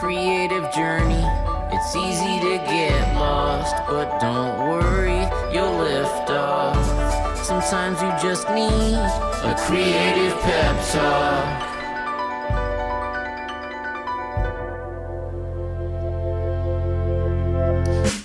creative 0.00 0.72
journey. 0.72 1.24
It's 1.72 1.96
easy 1.96 2.38
to 2.40 2.56
get 2.66 3.14
lost, 3.16 3.74
but 3.88 4.20
don't 4.20 4.68
worry, 4.68 5.26
you'll 5.52 5.76
lift 5.78 6.30
off. 6.30 7.36
Sometimes 7.44 8.00
you 8.00 8.08
just 8.22 8.48
need 8.50 8.94
a 9.44 9.56
creative 9.66 10.38
pep 10.40 10.76
talk. 10.92 11.64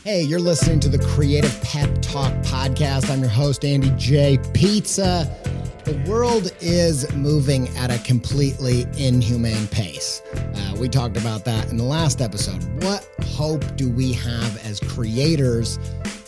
Hey, 0.03 0.21
you're 0.21 0.39
listening 0.39 0.79
to 0.81 0.89
the 0.89 0.99
Creative 0.99 1.59
Pep 1.63 1.89
Talk 2.01 2.33
podcast. 2.43 3.09
I'm 3.09 3.21
your 3.21 3.29
host, 3.29 3.65
Andy 3.65 3.91
J. 3.97 4.37
Pizza. 4.53 5.42
The 5.85 6.01
world 6.07 6.51
is 6.61 7.11
moving 7.13 7.67
at 7.75 7.91
a 7.91 7.97
completely 8.05 8.87
inhumane 8.97 9.67
pace. 9.67 10.21
Uh, 10.33 10.77
we 10.79 10.87
talked 10.87 11.17
about 11.17 11.43
that 11.43 11.69
in 11.71 11.75
the 11.75 11.83
last 11.83 12.21
episode. 12.21 12.63
What 12.81 13.05
hope 13.35 13.75
do 13.75 13.89
we 13.89 14.13
have 14.13 14.65
as 14.65 14.79
creators, 14.79 15.77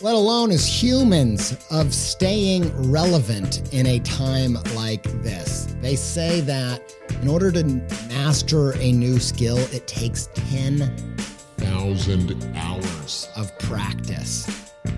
let 0.02 0.14
alone 0.14 0.50
as 0.50 0.66
humans, 0.66 1.56
of 1.70 1.94
staying 1.94 2.70
relevant 2.92 3.72
in 3.72 3.86
a 3.86 3.98
time 4.00 4.58
like 4.74 5.04
this? 5.22 5.74
They 5.80 5.96
say 5.96 6.42
that 6.42 6.94
in 7.22 7.28
order 7.28 7.50
to 7.50 7.64
master 8.10 8.76
a 8.76 8.92
new 8.92 9.18
skill, 9.18 9.56
it 9.56 9.86
takes 9.86 10.28
10,000 10.50 12.56
hours 12.56 13.28
of 13.34 13.58
practice. 13.58 14.46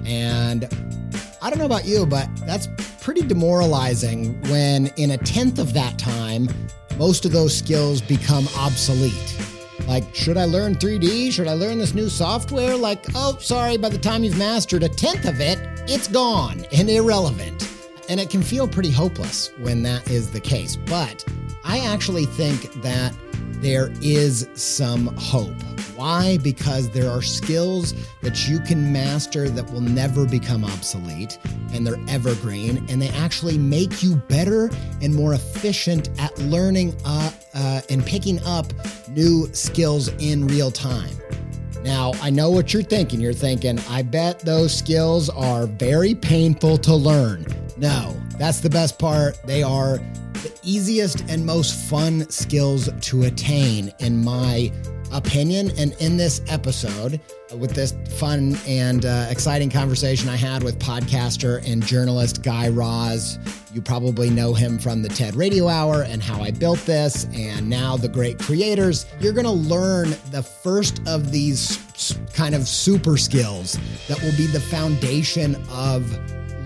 And 0.04 0.64
I 1.40 1.48
don't 1.48 1.60
know 1.60 1.66
about 1.66 1.84
you, 1.84 2.06
but 2.06 2.28
that's 2.44 2.66
pretty 3.08 3.26
demoralizing 3.26 4.38
when 4.50 4.88
in 4.98 5.12
a 5.12 5.16
tenth 5.16 5.58
of 5.58 5.72
that 5.72 5.98
time, 5.98 6.46
most 6.98 7.24
of 7.24 7.32
those 7.32 7.56
skills 7.56 8.02
become 8.02 8.46
obsolete. 8.54 9.34
Like, 9.86 10.14
should 10.14 10.36
I 10.36 10.44
learn 10.44 10.74
3D? 10.74 11.32
Should 11.32 11.48
I 11.48 11.54
learn 11.54 11.78
this 11.78 11.94
new 11.94 12.10
software? 12.10 12.76
Like, 12.76 13.06
oh, 13.14 13.38
sorry, 13.40 13.78
by 13.78 13.88
the 13.88 13.96
time 13.96 14.24
you've 14.24 14.36
mastered 14.36 14.82
a 14.82 14.90
tenth 14.90 15.24
of 15.24 15.40
it, 15.40 15.58
it's 15.88 16.06
gone 16.06 16.66
and 16.70 16.90
irrelevant. 16.90 17.66
And 18.10 18.20
it 18.20 18.28
can 18.28 18.42
feel 18.42 18.68
pretty 18.68 18.90
hopeless 18.90 19.52
when 19.58 19.82
that 19.84 20.10
is 20.10 20.30
the 20.30 20.40
case. 20.40 20.76
But 20.76 21.24
I 21.64 21.78
actually 21.78 22.26
think 22.26 22.70
that 22.82 23.14
there 23.60 23.90
is 24.00 24.48
some 24.54 25.08
hope. 25.16 25.62
Why? 25.96 26.38
Because 26.38 26.88
there 26.90 27.10
are 27.10 27.22
skills 27.22 27.92
that 28.22 28.48
you 28.48 28.60
can 28.60 28.92
master 28.92 29.48
that 29.48 29.68
will 29.72 29.80
never 29.80 30.24
become 30.24 30.64
obsolete 30.64 31.38
and 31.72 31.84
they're 31.84 31.98
evergreen 32.08 32.86
and 32.88 33.02
they 33.02 33.08
actually 33.08 33.58
make 33.58 34.02
you 34.02 34.16
better 34.28 34.70
and 35.02 35.12
more 35.14 35.34
efficient 35.34 36.08
at 36.20 36.38
learning 36.38 36.96
uh, 37.04 37.32
uh, 37.54 37.80
and 37.90 38.06
picking 38.06 38.40
up 38.44 38.72
new 39.08 39.52
skills 39.52 40.08
in 40.20 40.46
real 40.46 40.70
time. 40.70 41.10
Now, 41.82 42.12
I 42.20 42.30
know 42.30 42.50
what 42.50 42.72
you're 42.72 42.82
thinking. 42.82 43.20
You're 43.20 43.32
thinking, 43.32 43.78
I 43.88 44.02
bet 44.02 44.40
those 44.40 44.76
skills 44.76 45.28
are 45.30 45.66
very 45.66 46.14
painful 46.14 46.78
to 46.78 46.94
learn. 46.94 47.46
No, 47.76 48.16
that's 48.38 48.60
the 48.60 48.70
best 48.70 48.98
part. 48.98 49.40
They 49.44 49.62
are 49.62 49.98
the 50.42 50.52
easiest 50.62 51.20
and 51.28 51.44
most 51.44 51.74
fun 51.88 52.28
skills 52.30 52.88
to 53.00 53.24
attain, 53.24 53.92
in 53.98 54.22
my 54.22 54.72
opinion. 55.12 55.70
And 55.78 55.94
in 56.00 56.16
this 56.16 56.40
episode, 56.48 57.20
with 57.56 57.72
this 57.72 57.94
fun 58.18 58.56
and 58.66 59.04
uh, 59.06 59.26
exciting 59.30 59.70
conversation 59.70 60.28
I 60.28 60.36
had 60.36 60.62
with 60.62 60.78
podcaster 60.78 61.66
and 61.66 61.84
journalist 61.84 62.42
Guy 62.42 62.68
Raz, 62.68 63.38
you 63.72 63.80
probably 63.80 64.30
know 64.30 64.54
him 64.54 64.78
from 64.78 65.02
the 65.02 65.08
TED 65.08 65.34
Radio 65.34 65.68
Hour 65.68 66.02
and 66.02 66.22
How 66.22 66.42
I 66.42 66.50
Built 66.50 66.78
This, 66.80 67.26
and 67.34 67.68
now 67.68 67.96
The 67.96 68.08
Great 68.08 68.38
Creators. 68.38 69.06
You're 69.20 69.32
going 69.32 69.44
to 69.44 69.50
learn 69.50 70.10
the 70.30 70.42
first 70.42 71.00
of 71.06 71.32
these 71.32 71.78
kind 72.32 72.54
of 72.54 72.68
super 72.68 73.16
skills 73.16 73.78
that 74.08 74.22
will 74.22 74.36
be 74.36 74.46
the 74.46 74.60
foundation 74.60 75.56
of 75.70 76.04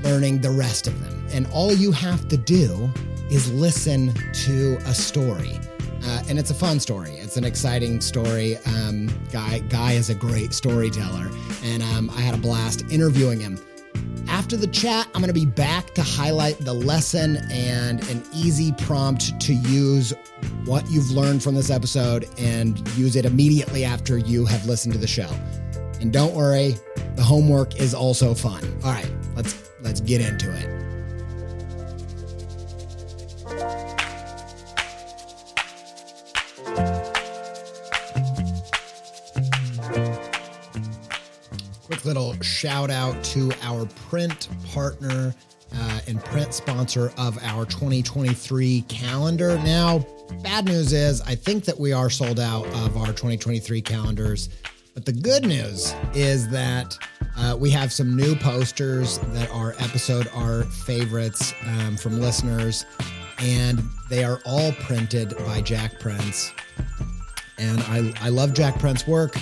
learning 0.03 0.41
the 0.41 0.51
rest 0.51 0.87
of 0.87 1.01
them. 1.01 1.27
And 1.33 1.47
all 1.53 1.73
you 1.73 1.93
have 1.93 2.29
to 2.29 2.37
do 2.37 2.91
is 3.31 3.53
listen 3.53 4.13
to 4.33 4.77
a 4.87 4.95
story. 4.95 5.59
Uh, 6.05 6.23
and 6.29 6.39
it's 6.39 6.51
a 6.51 6.55
fun 6.55 6.81
story. 6.81 7.13
It's 7.13 7.37
an 7.37 7.45
exciting 7.45 8.01
story. 8.01 8.57
Um, 8.67 9.09
guy 9.31 9.61
Guy 9.61 9.93
is 9.93 10.11
a 10.11 10.15
great 10.15 10.53
storyteller, 10.53 11.31
and 11.63 11.83
um, 11.83 12.11
I 12.11 12.21
had 12.21 12.35
a 12.35 12.39
blast 12.39 12.85
interviewing 12.91 13.41
him. 13.41 13.59
After 14.29 14.57
the 14.57 14.67
chat, 14.67 15.07
I'm 15.15 15.21
going 15.21 15.33
to 15.33 15.39
be 15.39 15.47
back 15.47 15.95
to 15.95 16.03
highlight 16.03 16.59
the 16.59 16.73
lesson 16.73 17.37
and 17.51 18.03
an 18.09 18.25
easy 18.35 18.73
prompt 18.73 19.39
to 19.43 19.55
use 19.55 20.13
what 20.65 20.89
you've 20.91 21.11
learned 21.11 21.43
from 21.43 21.55
this 21.55 21.71
episode 21.71 22.29
and 22.39 22.79
use 22.97 23.15
it 23.15 23.25
immediately 23.25 23.85
after 23.85 24.19
you 24.19 24.45
have 24.47 24.67
listened 24.67 24.95
to 24.95 24.99
the 24.99 25.07
show. 25.07 25.31
And 26.01 26.13
don't 26.13 26.35
worry, 26.35 26.77
the 27.15 27.23
homework 27.23 27.77
is 27.77 27.95
also 27.95 28.35
fun. 28.35 28.65
All 28.83 28.91
right, 28.91 29.09
let's 29.83 30.01
get 30.01 30.21
into 30.21 30.51
it. 30.53 30.69
Quick 41.85 42.05
little 42.05 42.41
shout 42.41 42.91
out 42.91 43.23
to 43.25 43.53
our 43.63 43.87
print 44.09 44.49
partner 44.73 45.35
uh, 45.75 46.01
and 46.07 46.23
print 46.25 46.55
sponsor 46.55 47.13
of 47.19 47.39
our 47.43 47.65
2023 47.67 48.83
calendar. 48.83 49.59
Now, 49.59 50.07
bad 50.43 50.67
news 50.67 50.93
is 50.93 51.21
I 51.23 51.35
think 51.35 51.65
that 51.65 51.79
we 51.79 51.93
are 51.93 52.11
sold 52.11 52.41
out 52.41 52.67
of 52.67 52.97
our 52.97 53.09
2023 53.09 53.83
calendars. 53.83 54.49
But 54.95 55.07
the 55.07 55.13
good 55.13 55.47
news 55.47 55.95
is 56.15 56.49
that 56.49 56.99
uh, 57.37 57.57
we 57.59 57.71
have 57.71 57.93
some 57.93 58.15
new 58.15 58.37
posters 58.37 59.19
that 59.33 59.51
are 59.51 59.75
episode 59.79 60.29
art 60.35 60.67
favorites 60.67 61.55
um, 61.67 61.97
from 61.97 62.21
listeners, 62.21 62.85
and 63.39 63.83
they 64.11 64.23
are 64.23 64.39
all 64.45 64.73
printed 64.73 65.35
by 65.47 65.63
Jakprints. 65.63 66.53
And 67.59 67.81
I, 67.83 68.13
I 68.21 68.29
love 68.29 68.53
Jakprints's 68.53 69.07
work. 69.07 69.37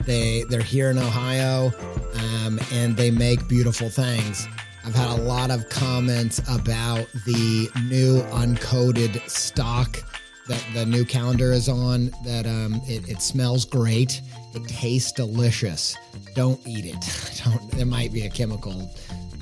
They 0.00 0.44
they're 0.48 0.62
here 0.62 0.90
in 0.90 0.98
Ohio, 0.98 1.72
um, 2.14 2.58
and 2.72 2.96
they 2.96 3.10
make 3.10 3.46
beautiful 3.46 3.88
things. 3.88 4.48
I've 4.84 4.94
had 4.94 5.10
a 5.16 5.22
lot 5.22 5.50
of 5.50 5.68
comments 5.68 6.40
about 6.48 7.06
the 7.26 7.68
new 7.88 8.22
uncoated 8.32 9.28
stock 9.28 10.02
that 10.48 10.64
the 10.72 10.86
new 10.86 11.04
calendar 11.04 11.52
is 11.52 11.68
on. 11.68 12.10
That 12.24 12.46
um, 12.46 12.80
it, 12.86 13.08
it 13.08 13.22
smells 13.22 13.64
great. 13.64 14.22
It 14.54 14.66
tastes 14.68 15.12
delicious. 15.12 15.96
Don't 16.34 16.60
eat 16.66 16.86
it. 16.86 17.42
Don't. 17.44 17.70
There 17.72 17.86
might 17.86 18.12
be 18.12 18.22
a 18.22 18.30
chemical 18.30 18.90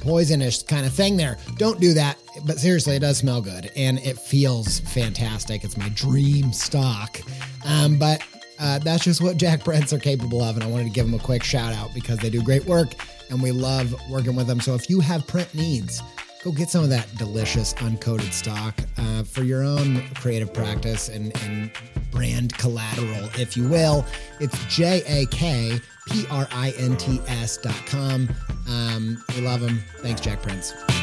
poisonous 0.01 0.63
kind 0.63 0.87
of 0.87 0.93
thing 0.93 1.17
there. 1.17 1.37
Don't 1.57 1.81
do 1.81 1.93
that. 1.95 2.17
But 2.45 2.59
seriously, 2.59 2.97
it 2.97 3.01
does 3.01 3.19
smell 3.19 3.43
good 3.43 3.73
and 3.77 3.99
it 3.99 4.19
feels 4.19 4.81
fantastic. 4.81 5.65
It's 5.65 5.77
my 5.77 5.89
dream 5.91 6.53
stock. 6.53 7.21
Um, 7.65 7.99
but 7.99 8.23
uh, 8.59 8.79
that's 8.79 9.05
just 9.05 9.21
what 9.21 9.37
Jakprints 9.37 9.93
are 9.93 9.99
capable 9.99 10.43
of. 10.43 10.57
And 10.57 10.65
I 10.65 10.69
wanted 10.69 10.85
to 10.85 10.91
give 10.91 11.07
them 11.07 11.19
a 11.19 11.23
quick 11.23 11.43
shout 11.43 11.73
out 11.73 11.93
because 11.95 12.19
they 12.19 12.31
do 12.31 12.43
great 12.43 12.65
work 12.67 12.95
and 13.31 13.43
we 13.43 13.51
love 13.51 13.95
working 14.09 14.37
with 14.37 14.47
them. 14.47 14.61
So 14.61 14.75
if 14.75 14.89
you 14.89 15.01
have 15.01 15.27
print 15.27 15.53
needs, 15.55 16.03
go 16.47 16.53
get 16.53 16.71
some 16.71 16.85
of 16.85 16.91
that 16.91 17.13
delicious 17.17 17.75
uncoated 17.75 18.33
stock 18.33 18.79
uh, 18.99 19.25
for 19.25 19.43
your 19.43 19.65
own 19.65 20.01
creative 20.15 20.55
practice 20.55 21.09
and, 21.09 21.37
and 21.43 21.73
brand 22.13 22.57
collateral, 22.57 23.29
if 23.37 23.57
you 23.57 23.69
will. 23.69 24.07
It's 24.39 24.65
J 24.67 25.03
A 25.09 25.27
K 25.27 25.81
P 26.09 26.25
R 26.31 26.47
I 26.53 26.73
N 26.79 26.97
T 26.97 27.21
S 27.27 27.57
dot 27.57 27.75
com. 27.87 28.29
Um, 28.69 29.23
we 29.35 29.41
love 29.41 29.61
them. 29.61 29.83
Thanks, 29.99 30.21
Jakprints. 30.21 30.96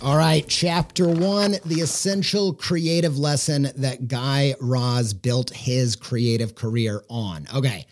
All 0.00 0.16
right, 0.16 0.46
chapter 0.46 1.08
one 1.08 1.56
the 1.64 1.80
essential 1.80 2.54
creative 2.54 3.18
lesson 3.18 3.68
that 3.76 4.06
Guy 4.06 4.54
Raz 4.60 5.12
built 5.12 5.50
his 5.50 5.96
creative 5.96 6.54
career 6.54 7.02
on. 7.08 7.48
Okay, 7.52 7.84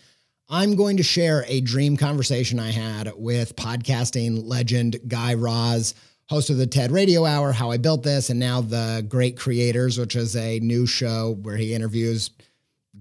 I'm 0.47 0.77
going 0.77 0.95
to 0.97 1.03
share 1.03 1.43
a 1.49 1.59
dream 1.59 1.97
conversation 1.97 2.61
I 2.61 2.71
had 2.71 3.11
with 3.17 3.57
podcasting 3.57 4.47
legend 4.47 4.95
Guy 5.05 5.33
Raz, 5.33 5.95
host 6.29 6.49
of 6.49 6.55
the 6.55 6.65
TED 6.65 6.91
Radio 6.91 7.25
Hour, 7.25 7.51
How 7.51 7.71
I 7.71 7.77
Built 7.77 8.03
This, 8.03 8.29
and 8.29 8.39
now 8.39 8.61
The 8.61 9.05
Great 9.09 9.37
Creators, 9.37 9.97
which 9.97 10.15
is 10.15 10.37
a 10.37 10.61
new 10.61 10.87
show 10.87 11.37
where 11.41 11.57
he 11.57 11.73
interviews 11.73 12.29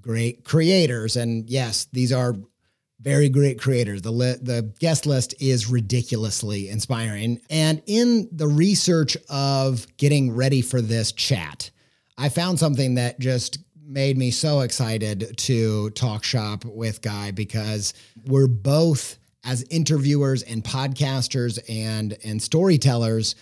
great 0.00 0.42
creators. 0.44 1.16
And 1.16 1.48
yes, 1.48 1.86
these 1.92 2.12
are 2.12 2.34
very 3.00 3.28
great 3.28 3.60
creators. 3.60 4.02
The 4.02 4.10
li- 4.10 4.38
the 4.40 4.72
guest 4.78 5.06
list 5.06 5.34
is 5.40 5.69
ridiculously 5.69 6.69
inspiring. 6.69 7.40
And 7.50 7.82
in 7.87 8.28
the 8.32 8.48
research 8.48 9.16
of 9.28 9.87
getting 9.96 10.34
ready 10.34 10.62
for 10.62 10.81
this 10.81 11.12
chat, 11.12 11.70
I 12.16 12.28
found 12.28 12.58
something 12.58 12.94
that 12.94 13.20
just 13.20 13.58
made 13.87 14.16
me 14.16 14.31
so 14.31 14.60
excited 14.60 15.37
to 15.37 15.90
talk 15.90 16.25
shop 16.25 16.64
with 16.64 17.02
Guy 17.02 17.31
because 17.31 17.94
we're 18.25 18.48
both 18.48 19.19
as 19.44 19.62
interviewers 19.70 20.42
and 20.42 20.64
podcasters 20.64 21.58
and 21.69 22.16
and 22.25 22.42
storytellers 22.42 23.37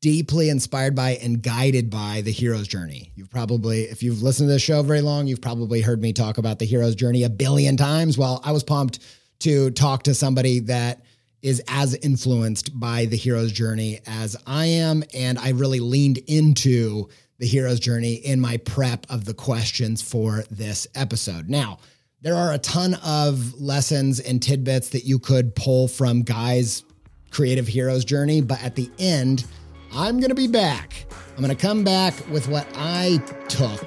deeply 0.00 0.48
inspired 0.48 0.94
by 0.94 1.10
and 1.22 1.42
guided 1.42 1.90
by 1.90 2.22
the 2.24 2.30
hero's 2.30 2.68
journey. 2.68 3.10
You've 3.16 3.30
probably, 3.30 3.82
if 3.82 4.02
you've 4.02 4.22
listened 4.22 4.48
to 4.48 4.52
this 4.52 4.62
show 4.62 4.82
very 4.82 5.00
long, 5.00 5.26
you've 5.26 5.40
probably 5.40 5.80
heard 5.80 6.00
me 6.00 6.12
talk 6.12 6.38
about 6.38 6.58
the 6.58 6.64
hero's 6.64 6.94
journey 6.94 7.24
a 7.24 7.30
billion 7.30 7.76
times. 7.76 8.16
Well, 8.16 8.40
I 8.44 8.52
was 8.52 8.62
pumped 8.62 9.00
to 9.40 9.70
talk 9.72 10.04
to 10.04 10.14
somebody 10.14 10.60
that 10.60 11.02
is 11.42 11.62
as 11.68 11.94
influenced 11.94 12.78
by 12.78 13.06
the 13.06 13.16
hero's 13.16 13.52
journey 13.52 14.00
as 14.06 14.36
I 14.46 14.66
am. 14.66 15.04
And 15.14 15.38
I 15.38 15.50
really 15.50 15.80
leaned 15.80 16.18
into 16.26 17.08
the 17.38 17.46
hero's 17.46 17.78
journey 17.78 18.14
in 18.14 18.40
my 18.40 18.56
prep 18.58 19.06
of 19.08 19.24
the 19.24 19.34
questions 19.34 20.02
for 20.02 20.44
this 20.50 20.86
episode. 20.94 21.48
Now, 21.48 21.78
there 22.20 22.34
are 22.34 22.52
a 22.52 22.58
ton 22.58 22.94
of 23.04 23.60
lessons 23.60 24.18
and 24.18 24.42
tidbits 24.42 24.90
that 24.90 25.04
you 25.04 25.20
could 25.20 25.54
pull 25.54 25.86
from 25.86 26.22
Guy's 26.22 26.82
creative 27.30 27.68
hero's 27.68 28.04
journey, 28.04 28.40
but 28.40 28.60
at 28.64 28.74
the 28.74 28.90
end, 28.98 29.44
I'm 29.92 30.18
going 30.18 30.28
to 30.30 30.34
be 30.34 30.48
back. 30.48 31.04
I'm 31.36 31.44
going 31.44 31.54
to 31.54 31.60
come 31.60 31.84
back 31.84 32.14
with 32.30 32.48
what 32.48 32.66
I 32.74 33.18
took 33.48 33.82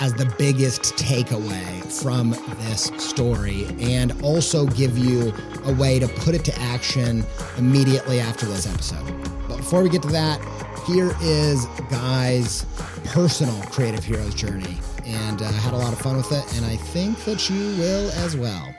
as 0.00 0.14
the 0.14 0.32
biggest 0.38 0.94
takeaway 0.94 2.02
from 2.02 2.30
this 2.66 2.84
story 2.96 3.66
and 3.80 4.12
also 4.22 4.66
give 4.66 4.96
you 4.96 5.32
a 5.64 5.74
way 5.74 5.98
to 5.98 6.08
put 6.08 6.34
it 6.34 6.44
to 6.46 6.58
action 6.60 7.24
immediately 7.56 8.20
after 8.20 8.46
this 8.46 8.66
episode. 8.66 9.06
But 9.48 9.58
before 9.58 9.82
we 9.82 9.88
get 9.88 10.02
to 10.02 10.08
that, 10.08 10.40
here 10.86 11.14
is 11.20 11.66
Guy's 11.90 12.64
personal 13.06 13.60
creative 13.64 14.04
hero's 14.04 14.34
journey. 14.34 14.78
And 15.04 15.42
I 15.42 15.46
uh, 15.46 15.52
had 15.52 15.72
a 15.72 15.76
lot 15.76 15.92
of 15.92 15.98
fun 16.00 16.16
with 16.16 16.32
it, 16.32 16.56
and 16.56 16.66
I 16.66 16.76
think 16.76 17.24
that 17.24 17.48
you 17.48 17.76
will 17.76 18.10
as 18.12 18.36
well. 18.36 18.74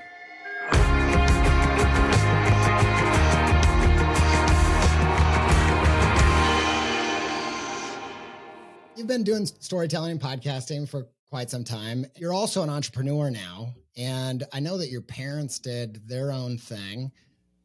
Been 9.09 9.23
doing 9.23 9.45
storytelling 9.45 10.11
and 10.11 10.21
podcasting 10.21 10.88
for 10.88 11.07
quite 11.29 11.50
some 11.50 11.65
time. 11.65 12.06
You're 12.15 12.33
also 12.33 12.63
an 12.63 12.69
entrepreneur 12.69 13.29
now. 13.29 13.73
And 13.97 14.45
I 14.53 14.61
know 14.61 14.77
that 14.77 14.89
your 14.89 15.01
parents 15.01 15.59
did 15.59 16.07
their 16.07 16.31
own 16.31 16.57
thing, 16.57 17.11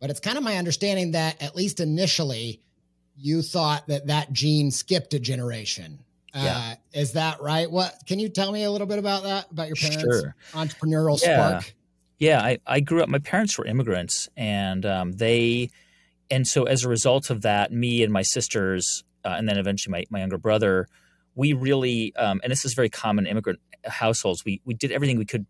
but 0.01 0.11
it's 0.11 0.21
kind 0.21 0.37
of 0.37 0.43
my 0.43 0.57
understanding 0.57 1.13
that, 1.13 1.41
at 1.41 1.55
least 1.55 1.79
initially, 1.79 2.61
you 3.17 3.43
thought 3.43 3.87
that 3.87 4.09
that 4.09 4.33
gene 4.33 4.73
skipped 4.73 5.15
a 5.15 5.21
generation. 5.21 6.01
Yeah. 6.35 6.57
Uh, 6.57 6.75
is 6.99 7.13
that 7.13 7.41
right? 7.41 7.71
What 7.71 7.95
can 8.07 8.19
you 8.19 8.29
tell 8.29 8.51
me 8.51 8.65
a 8.65 8.71
little 8.71 8.89
bit 8.89 8.99
about 8.99 9.23
that? 9.23 9.49
About 9.53 9.69
your 9.69 9.77
parents' 9.77 10.03
sure. 10.03 10.35
entrepreneurial 10.53 11.23
yeah. 11.23 11.61
spark? 11.61 11.75
Yeah, 12.19 12.41
I, 12.43 12.59
I 12.67 12.81
grew 12.81 13.03
up. 13.03 13.09
My 13.09 13.19
parents 13.19 13.57
were 13.57 13.67
immigrants, 13.67 14.29
and 14.37 14.85
um, 14.85 15.13
they, 15.13 15.71
and 16.31 16.47
so 16.47 16.65
as 16.65 16.85
a 16.85 16.89
result 16.89 17.31
of 17.31 17.43
that, 17.43 17.71
me 17.71 18.03
and 18.03 18.13
my 18.13 18.23
sisters, 18.23 19.05
uh, 19.25 19.35
and 19.37 19.49
then 19.49 19.59
eventually 19.59 19.93
my, 19.93 20.05
my 20.11 20.19
younger 20.21 20.39
brother, 20.39 20.89
we 21.35 21.53
really, 21.53 22.15
um, 22.17 22.41
and 22.43 22.51
this 22.51 22.65
is 22.65 22.75
very 22.75 22.91
common 22.91 23.27
immigrant 23.27 23.61
households. 23.85 24.45
We 24.45 24.61
we 24.65 24.75
did 24.75 24.93
everything 24.93 25.19
we 25.19 25.25
could 25.25 25.47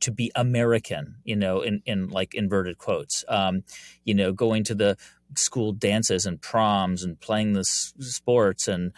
to 0.00 0.10
be 0.10 0.30
American, 0.34 1.16
you 1.24 1.36
know, 1.36 1.62
in, 1.62 1.82
in 1.86 2.08
like 2.08 2.34
inverted 2.34 2.78
quotes, 2.78 3.24
um, 3.28 3.62
you 4.04 4.14
know, 4.14 4.32
going 4.32 4.62
to 4.64 4.74
the 4.74 4.96
school 5.36 5.72
dances 5.72 6.26
and 6.26 6.40
proms 6.40 7.02
and 7.02 7.18
playing 7.20 7.54
the 7.54 7.60
s- 7.60 7.92
sports 7.98 8.68
and 8.68 8.92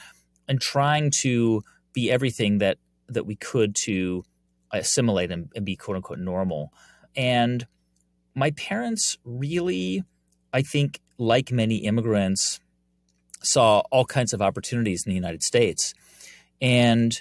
and 0.48 0.60
trying 0.60 1.10
to 1.20 1.62
be 1.92 2.10
everything 2.10 2.58
that 2.58 2.78
that 3.08 3.26
we 3.26 3.36
could 3.36 3.74
to 3.74 4.24
assimilate 4.72 5.30
and, 5.30 5.50
and 5.54 5.64
be 5.64 5.76
quote 5.76 5.96
unquote 5.96 6.18
normal. 6.18 6.72
And 7.16 7.66
my 8.34 8.50
parents 8.52 9.18
really, 9.24 10.04
I 10.52 10.62
think, 10.62 11.00
like 11.16 11.50
many 11.50 11.78
immigrants, 11.78 12.60
saw 13.42 13.80
all 13.90 14.04
kinds 14.04 14.32
of 14.32 14.42
opportunities 14.42 15.04
in 15.06 15.10
the 15.10 15.16
United 15.16 15.42
States, 15.42 15.94
and 16.60 17.20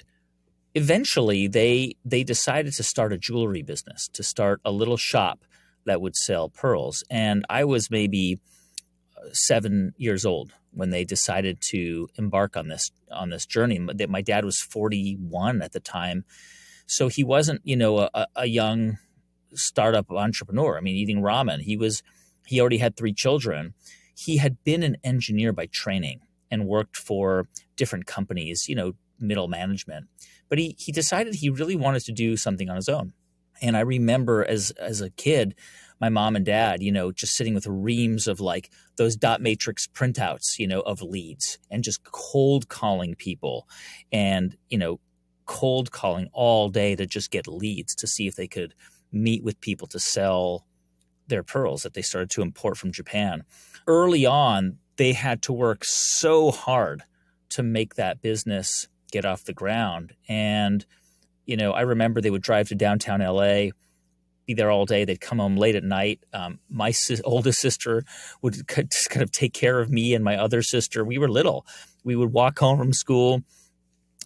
eventually 0.74 1.48
they 1.48 1.94
they 2.04 2.22
decided 2.22 2.72
to 2.74 2.82
start 2.82 3.12
a 3.12 3.18
jewelry 3.18 3.62
business, 3.62 4.08
to 4.12 4.22
start 4.22 4.60
a 4.64 4.72
little 4.72 4.96
shop 4.96 5.44
that 5.86 6.00
would 6.00 6.16
sell 6.16 6.48
pearls. 6.48 7.02
And 7.10 7.44
I 7.48 7.64
was 7.64 7.90
maybe 7.90 8.38
uh, 9.16 9.28
seven 9.32 9.94
years 9.96 10.24
old 10.24 10.52
when 10.72 10.90
they 10.90 11.04
decided 11.04 11.58
to 11.70 12.08
embark 12.16 12.56
on 12.56 12.68
this 12.68 12.90
on 13.10 13.30
this 13.30 13.46
journey. 13.46 13.80
that 13.94 14.10
My 14.10 14.22
dad 14.22 14.44
was 14.44 14.60
41 14.60 15.62
at 15.62 15.72
the 15.72 15.80
time, 15.80 16.24
so 16.86 17.08
he 17.08 17.24
wasn't 17.24 17.60
you 17.64 17.76
know 17.76 18.08
a, 18.14 18.26
a 18.36 18.46
young 18.46 18.98
startup 19.54 20.10
entrepreneur. 20.10 20.76
I 20.76 20.80
mean, 20.80 20.96
eating 20.96 21.22
ramen. 21.22 21.60
He 21.60 21.76
was 21.76 22.02
he 22.46 22.60
already 22.60 22.78
had 22.78 22.96
three 22.96 23.12
children. 23.12 23.74
He 24.14 24.38
had 24.38 24.62
been 24.64 24.82
an 24.82 24.96
engineer 25.04 25.52
by 25.52 25.66
training 25.66 26.20
and 26.50 26.66
worked 26.66 26.96
for 26.96 27.46
different 27.76 28.06
companies, 28.06 28.66
you 28.68 28.74
know, 28.74 28.92
middle 29.18 29.48
management. 29.48 30.06
But 30.48 30.58
he 30.58 30.76
he 30.78 30.92
decided 30.92 31.34
he 31.34 31.50
really 31.50 31.76
wanted 31.76 32.04
to 32.04 32.12
do 32.12 32.36
something 32.36 32.68
on 32.68 32.76
his 32.76 32.88
own. 32.88 33.12
And 33.60 33.76
I 33.76 33.80
remember 33.80 34.44
as 34.44 34.70
as 34.72 35.00
a 35.00 35.10
kid, 35.10 35.54
my 36.00 36.08
mom 36.08 36.36
and 36.36 36.44
dad, 36.44 36.82
you 36.82 36.92
know, 36.92 37.10
just 37.12 37.34
sitting 37.34 37.54
with 37.54 37.66
reams 37.66 38.28
of 38.28 38.40
like 38.40 38.70
those 38.96 39.16
dot 39.16 39.40
matrix 39.40 39.86
printouts, 39.86 40.58
you 40.58 40.66
know, 40.66 40.80
of 40.80 41.02
leads 41.02 41.58
and 41.70 41.82
just 41.82 42.04
cold 42.04 42.68
calling 42.68 43.14
people 43.14 43.68
and, 44.12 44.56
you 44.68 44.78
know, 44.78 45.00
cold 45.46 45.90
calling 45.90 46.28
all 46.32 46.68
day 46.68 46.94
to 46.94 47.06
just 47.06 47.30
get 47.30 47.48
leads 47.48 47.94
to 47.96 48.06
see 48.06 48.26
if 48.26 48.36
they 48.36 48.46
could 48.46 48.74
meet 49.10 49.42
with 49.42 49.60
people 49.60 49.86
to 49.88 49.98
sell 49.98 50.66
their 51.26 51.42
pearls 51.42 51.82
that 51.82 51.94
they 51.94 52.02
started 52.02 52.30
to 52.30 52.42
import 52.42 52.76
from 52.76 52.92
Japan. 52.92 53.44
Early 53.86 54.24
on, 54.24 54.78
they 54.96 55.12
had 55.12 55.42
to 55.42 55.52
work 55.52 55.84
so 55.84 56.50
hard 56.50 57.02
to 57.50 57.62
make 57.62 57.94
that 57.94 58.20
business 58.20 58.88
get 59.10 59.24
off 59.24 59.44
the 59.44 59.52
ground. 59.52 60.14
And, 60.28 60.84
you 61.46 61.56
know, 61.56 61.72
I 61.72 61.82
remember 61.82 62.20
they 62.20 62.30
would 62.30 62.42
drive 62.42 62.68
to 62.68 62.74
downtown 62.74 63.20
LA 63.20 63.70
be 64.48 64.54
there 64.54 64.70
all 64.70 64.86
day. 64.86 65.04
They'd 65.04 65.20
come 65.20 65.38
home 65.38 65.56
late 65.56 65.76
at 65.76 65.84
night. 65.84 66.24
Um, 66.32 66.58
my 66.68 66.90
si- 66.90 67.20
oldest 67.24 67.60
sister 67.60 68.02
would 68.42 68.66
kind 68.66 68.90
of 69.16 69.30
take 69.30 69.52
care 69.52 69.78
of 69.78 69.90
me 69.90 70.14
and 70.14 70.24
my 70.24 70.36
other 70.36 70.62
sister. 70.62 71.04
We 71.04 71.18
were 71.18 71.28
little. 71.28 71.64
We 72.02 72.16
would 72.16 72.32
walk 72.32 72.58
home 72.58 72.78
from 72.78 72.92
school. 72.92 73.42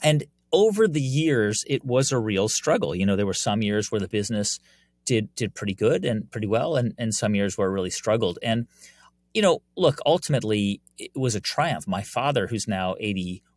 And 0.03 0.25
over 0.53 0.89
the 0.89 1.03
years, 1.03 1.65
it 1.67 1.85
was 1.85 2.13
a 2.13 2.19
real 2.19 2.49
struggle. 2.49 2.95
You 2.95 3.05
know, 3.05 3.17
there 3.17 3.27
were 3.27 3.35
some 3.35 3.63
years 3.63 3.91
where 3.91 4.01
the 4.01 4.09
business 4.09 4.59
did 5.05 5.35
did 5.35 5.55
pretty 5.55 5.75
good 5.75 6.05
and 6.05 6.31
pretty 6.31 6.47
well, 6.47 6.77
and, 6.77 6.95
and 6.97 7.13
some 7.13 7.35
years 7.35 7.59
where 7.59 7.69
it 7.69 7.73
really 7.73 7.91
struggled. 7.91 8.39
And, 8.43 8.69
you 9.35 9.43
know, 9.43 9.63
look, 9.77 9.99
ultimately, 10.07 10.81
it 10.99 11.11
was 11.17 11.35
a 11.35 11.41
triumph. 11.41 11.89
My 11.89 12.03
father, 12.03 12.47
who's 12.47 12.69
now 12.69 12.95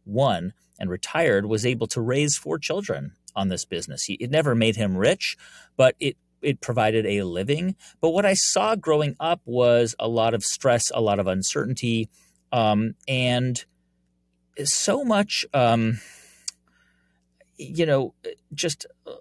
81 0.05 0.53
and 0.79 0.89
retired, 0.89 1.45
was 1.45 1.65
able 1.65 1.87
to 1.87 2.01
raise 2.01 2.37
four 2.37 2.57
children 2.57 3.13
on 3.35 3.49
this 3.49 3.65
business. 3.65 4.03
He, 4.03 4.13
it 4.15 4.31
never 4.31 4.55
made 4.55 4.75
him 4.75 4.97
rich, 4.97 5.37
but 5.77 5.95
it 5.99 6.17
it 6.41 6.61
provided 6.61 7.07
a 7.07 7.23
living. 7.23 7.75
But 8.01 8.11
what 8.11 8.25
I 8.25 8.35
saw 8.35 8.75
growing 8.75 9.15
up 9.19 9.41
was 9.45 9.95
a 9.97 10.07
lot 10.07 10.35
of 10.35 10.43
stress, 10.43 10.91
a 10.93 11.01
lot 11.01 11.19
of 11.19 11.25
uncertainty, 11.25 12.09
um, 12.51 12.93
and 13.07 13.63
so 14.63 15.03
much, 15.03 15.45
um, 15.53 15.99
you 17.57 17.85
know, 17.85 18.13
just 18.53 18.85
uh, 19.07 19.13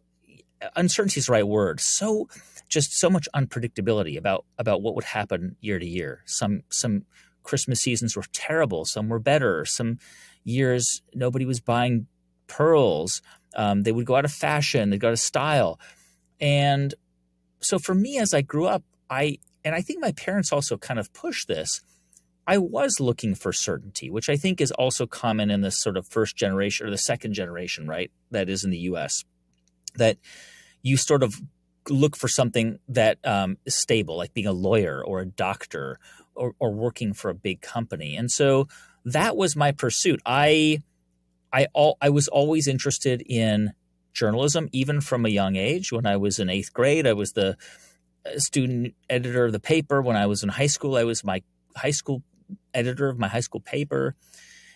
uncertainty 0.76 1.18
is 1.18 1.26
the 1.26 1.32
right 1.32 1.46
word. 1.46 1.80
So 1.80 2.28
just 2.68 2.92
so 2.92 3.08
much 3.08 3.28
unpredictability 3.34 4.18
about 4.18 4.44
about 4.58 4.82
what 4.82 4.94
would 4.94 5.04
happen 5.04 5.56
year 5.60 5.78
to 5.78 5.86
year. 5.86 6.22
Some 6.26 6.62
some 6.68 7.04
Christmas 7.42 7.80
seasons 7.80 8.16
were 8.16 8.24
terrible. 8.32 8.84
Some 8.84 9.08
were 9.08 9.18
better. 9.18 9.64
Some 9.64 9.98
years 10.44 11.02
nobody 11.14 11.44
was 11.44 11.60
buying 11.60 12.06
pearls. 12.46 13.22
Um, 13.56 13.82
they 13.82 13.92
would 13.92 14.06
go 14.06 14.16
out 14.16 14.24
of 14.24 14.32
fashion. 14.32 14.90
They'd 14.90 15.00
go 15.00 15.08
out 15.08 15.14
of 15.14 15.18
style. 15.18 15.78
And 16.40 16.94
so 17.60 17.78
for 17.78 17.94
me 17.94 18.18
as 18.18 18.34
I 18.34 18.42
grew 18.42 18.66
up, 18.66 18.82
I 19.10 19.38
and 19.64 19.74
I 19.74 19.80
think 19.80 20.00
my 20.00 20.12
parents 20.12 20.52
also 20.52 20.76
kind 20.76 21.00
of 21.00 21.12
pushed 21.12 21.48
this. 21.48 21.80
I 22.46 22.58
was 22.58 23.00
looking 23.00 23.34
for 23.34 23.52
certainty, 23.52 24.10
which 24.10 24.28
I 24.28 24.36
think 24.36 24.60
is 24.60 24.70
also 24.72 25.06
common 25.06 25.50
in 25.50 25.62
this 25.62 25.80
sort 25.80 25.96
of 25.96 26.06
first 26.06 26.36
generation 26.36 26.86
or 26.86 26.90
the 26.90 26.98
second 26.98 27.32
generation, 27.32 27.86
right? 27.86 28.10
That 28.30 28.50
is 28.50 28.64
in 28.64 28.70
the 28.70 28.78
US. 28.78 29.24
That 29.94 30.18
you 30.82 30.98
sort 30.98 31.22
of 31.22 31.40
look 31.88 32.16
for 32.16 32.28
something 32.28 32.78
that 32.88 33.18
um, 33.24 33.56
is 33.64 33.74
stable, 33.80 34.16
like 34.16 34.34
being 34.34 34.46
a 34.46 34.52
lawyer 34.52 35.02
or 35.04 35.20
a 35.20 35.26
doctor 35.26 35.98
or, 36.34 36.54
or 36.58 36.72
working 36.72 37.12
for 37.12 37.30
a 37.30 37.34
big 37.34 37.60
company. 37.60 38.16
And 38.16 38.30
so 38.30 38.68
that 39.04 39.36
was 39.36 39.56
my 39.56 39.72
pursuit. 39.72 40.20
I 40.24 40.82
I 41.52 41.68
all 41.72 41.96
I 42.00 42.10
was 42.10 42.28
always 42.28 42.66
interested 42.66 43.22
in 43.26 43.72
journalism, 44.12 44.68
even 44.72 45.00
from 45.00 45.24
a 45.26 45.28
young 45.28 45.56
age. 45.56 45.92
When 45.92 46.06
I 46.06 46.16
was 46.16 46.38
in 46.38 46.48
eighth 46.48 46.72
grade, 46.72 47.06
I 47.06 47.12
was 47.12 47.32
the 47.32 47.56
uh, 48.26 48.38
student 48.38 48.94
editor 49.10 49.44
of 49.44 49.52
the 49.52 49.60
paper. 49.60 50.02
When 50.02 50.16
I 50.16 50.26
was 50.26 50.42
in 50.42 50.48
high 50.48 50.66
school, 50.66 50.96
I 50.96 51.04
was 51.04 51.24
my 51.24 51.42
high 51.76 51.90
school 51.90 52.22
editor 52.72 53.08
of 53.08 53.18
my 53.18 53.28
high 53.28 53.40
school 53.40 53.60
paper. 53.60 54.14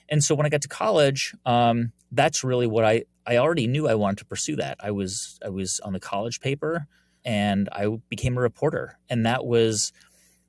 And 0.09 0.25
so 0.25 0.35
when 0.35 0.47
I 0.47 0.49
got 0.49 0.63
to 0.63 0.69
college, 0.69 1.35
um, 1.45 1.93
that's 2.13 2.43
really 2.45 2.67
what 2.67 2.85
I 2.85 3.05
I 3.27 3.37
already 3.37 3.67
knew 3.67 3.89
I 3.89 3.95
wanted 3.95 4.19
to 4.19 4.25
pursue 4.25 4.57
that. 4.57 4.79
I 4.81 4.91
was 4.91 5.39
I 5.45 5.49
was 5.49 5.81
on 5.85 5.93
the 5.93 6.01
college 6.01 6.41
paper, 6.41 6.87
and 7.25 7.69
I 7.73 7.89
became 8.09 8.39
a 8.39 8.41
reporter, 8.41 8.99
and 9.11 9.27
that 9.27 9.45
was 9.45 9.93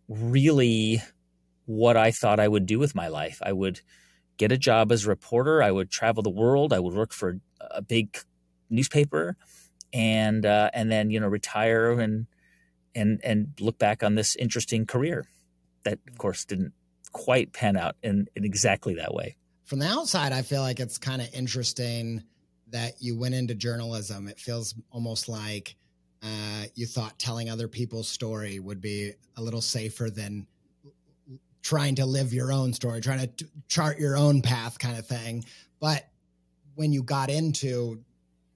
really 0.10 1.02
what 1.66 1.96
I 1.96 2.12
thought 2.12 2.40
I 2.40 2.48
would 2.48 2.66
do 2.66 2.80
with 2.80 2.96
my 2.96 3.08
life. 3.08 3.40
I 3.42 3.54
would 3.54 3.80
get 4.38 4.52
a 4.52 4.58
job 4.58 4.92
as 4.92 5.06
a 5.06 5.10
reporter. 5.10 5.64
I 5.64 5.72
would 5.72 5.90
travel 5.90 6.24
the 6.24 6.30
world. 6.30 6.74
I 6.74 6.80
would 6.80 6.94
work 6.94 7.14
for 7.14 7.40
a 7.62 7.82
big 7.82 8.18
newspaper, 8.70 9.38
and 9.94 10.46
uh, 10.46 10.72
and 10.74 10.92
then 10.92 11.12
you 11.12 11.20
know 11.20 11.28
retire 11.28 12.00
and 12.00 12.26
and 12.96 13.22
and 13.24 13.54
look 13.60 13.78
back 13.78 14.04
on 14.04 14.16
this 14.16 14.36
interesting 14.36 14.86
career 14.86 15.28
that, 15.84 16.00
of 16.10 16.18
course, 16.18 16.46
didn't 16.46 16.74
quite 17.12 17.54
pan 17.54 17.78
out 17.78 17.96
in, 18.04 18.28
in 18.36 18.44
exactly 18.44 18.96
that 18.96 19.14
way. 19.14 19.36
From 19.66 19.80
the 19.80 19.88
outside, 19.88 20.32
I 20.32 20.42
feel 20.42 20.62
like 20.62 20.80
it's 20.80 20.98
kind 20.98 21.22
of 21.22 21.34
interesting 21.34 22.24
that 22.70 22.94
you 23.00 23.18
went 23.18 23.36
into 23.36 23.56
journalism. 23.56 24.28
It 24.28 24.40
feels 24.40 24.76
almost 24.92 25.30
like 25.30 25.76
uh, 26.24 26.66
you 26.76 26.86
thought 26.86 27.18
telling 27.18 27.50
other 27.50 27.68
people's 27.68 28.08
story 28.08 28.60
would 28.60 28.82
be 28.82 29.14
a 29.38 29.42
little 29.42 29.62
safer 29.62 30.10
than 30.10 30.48
trying 31.62 31.96
to 31.96 32.06
live 32.06 32.34
your 32.34 32.52
own 32.52 32.74
story, 32.74 33.02
trying 33.02 33.20
to 33.20 33.28
t- 33.28 33.46
chart 33.68 34.00
your 34.00 34.18
own 34.18 34.42
path, 34.42 34.80
kind 34.80 34.98
of 34.98 35.06
thing. 35.06 35.46
But 35.80 36.08
when 36.76 36.92
you 36.94 37.04
got 37.04 37.30
into 37.30 38.04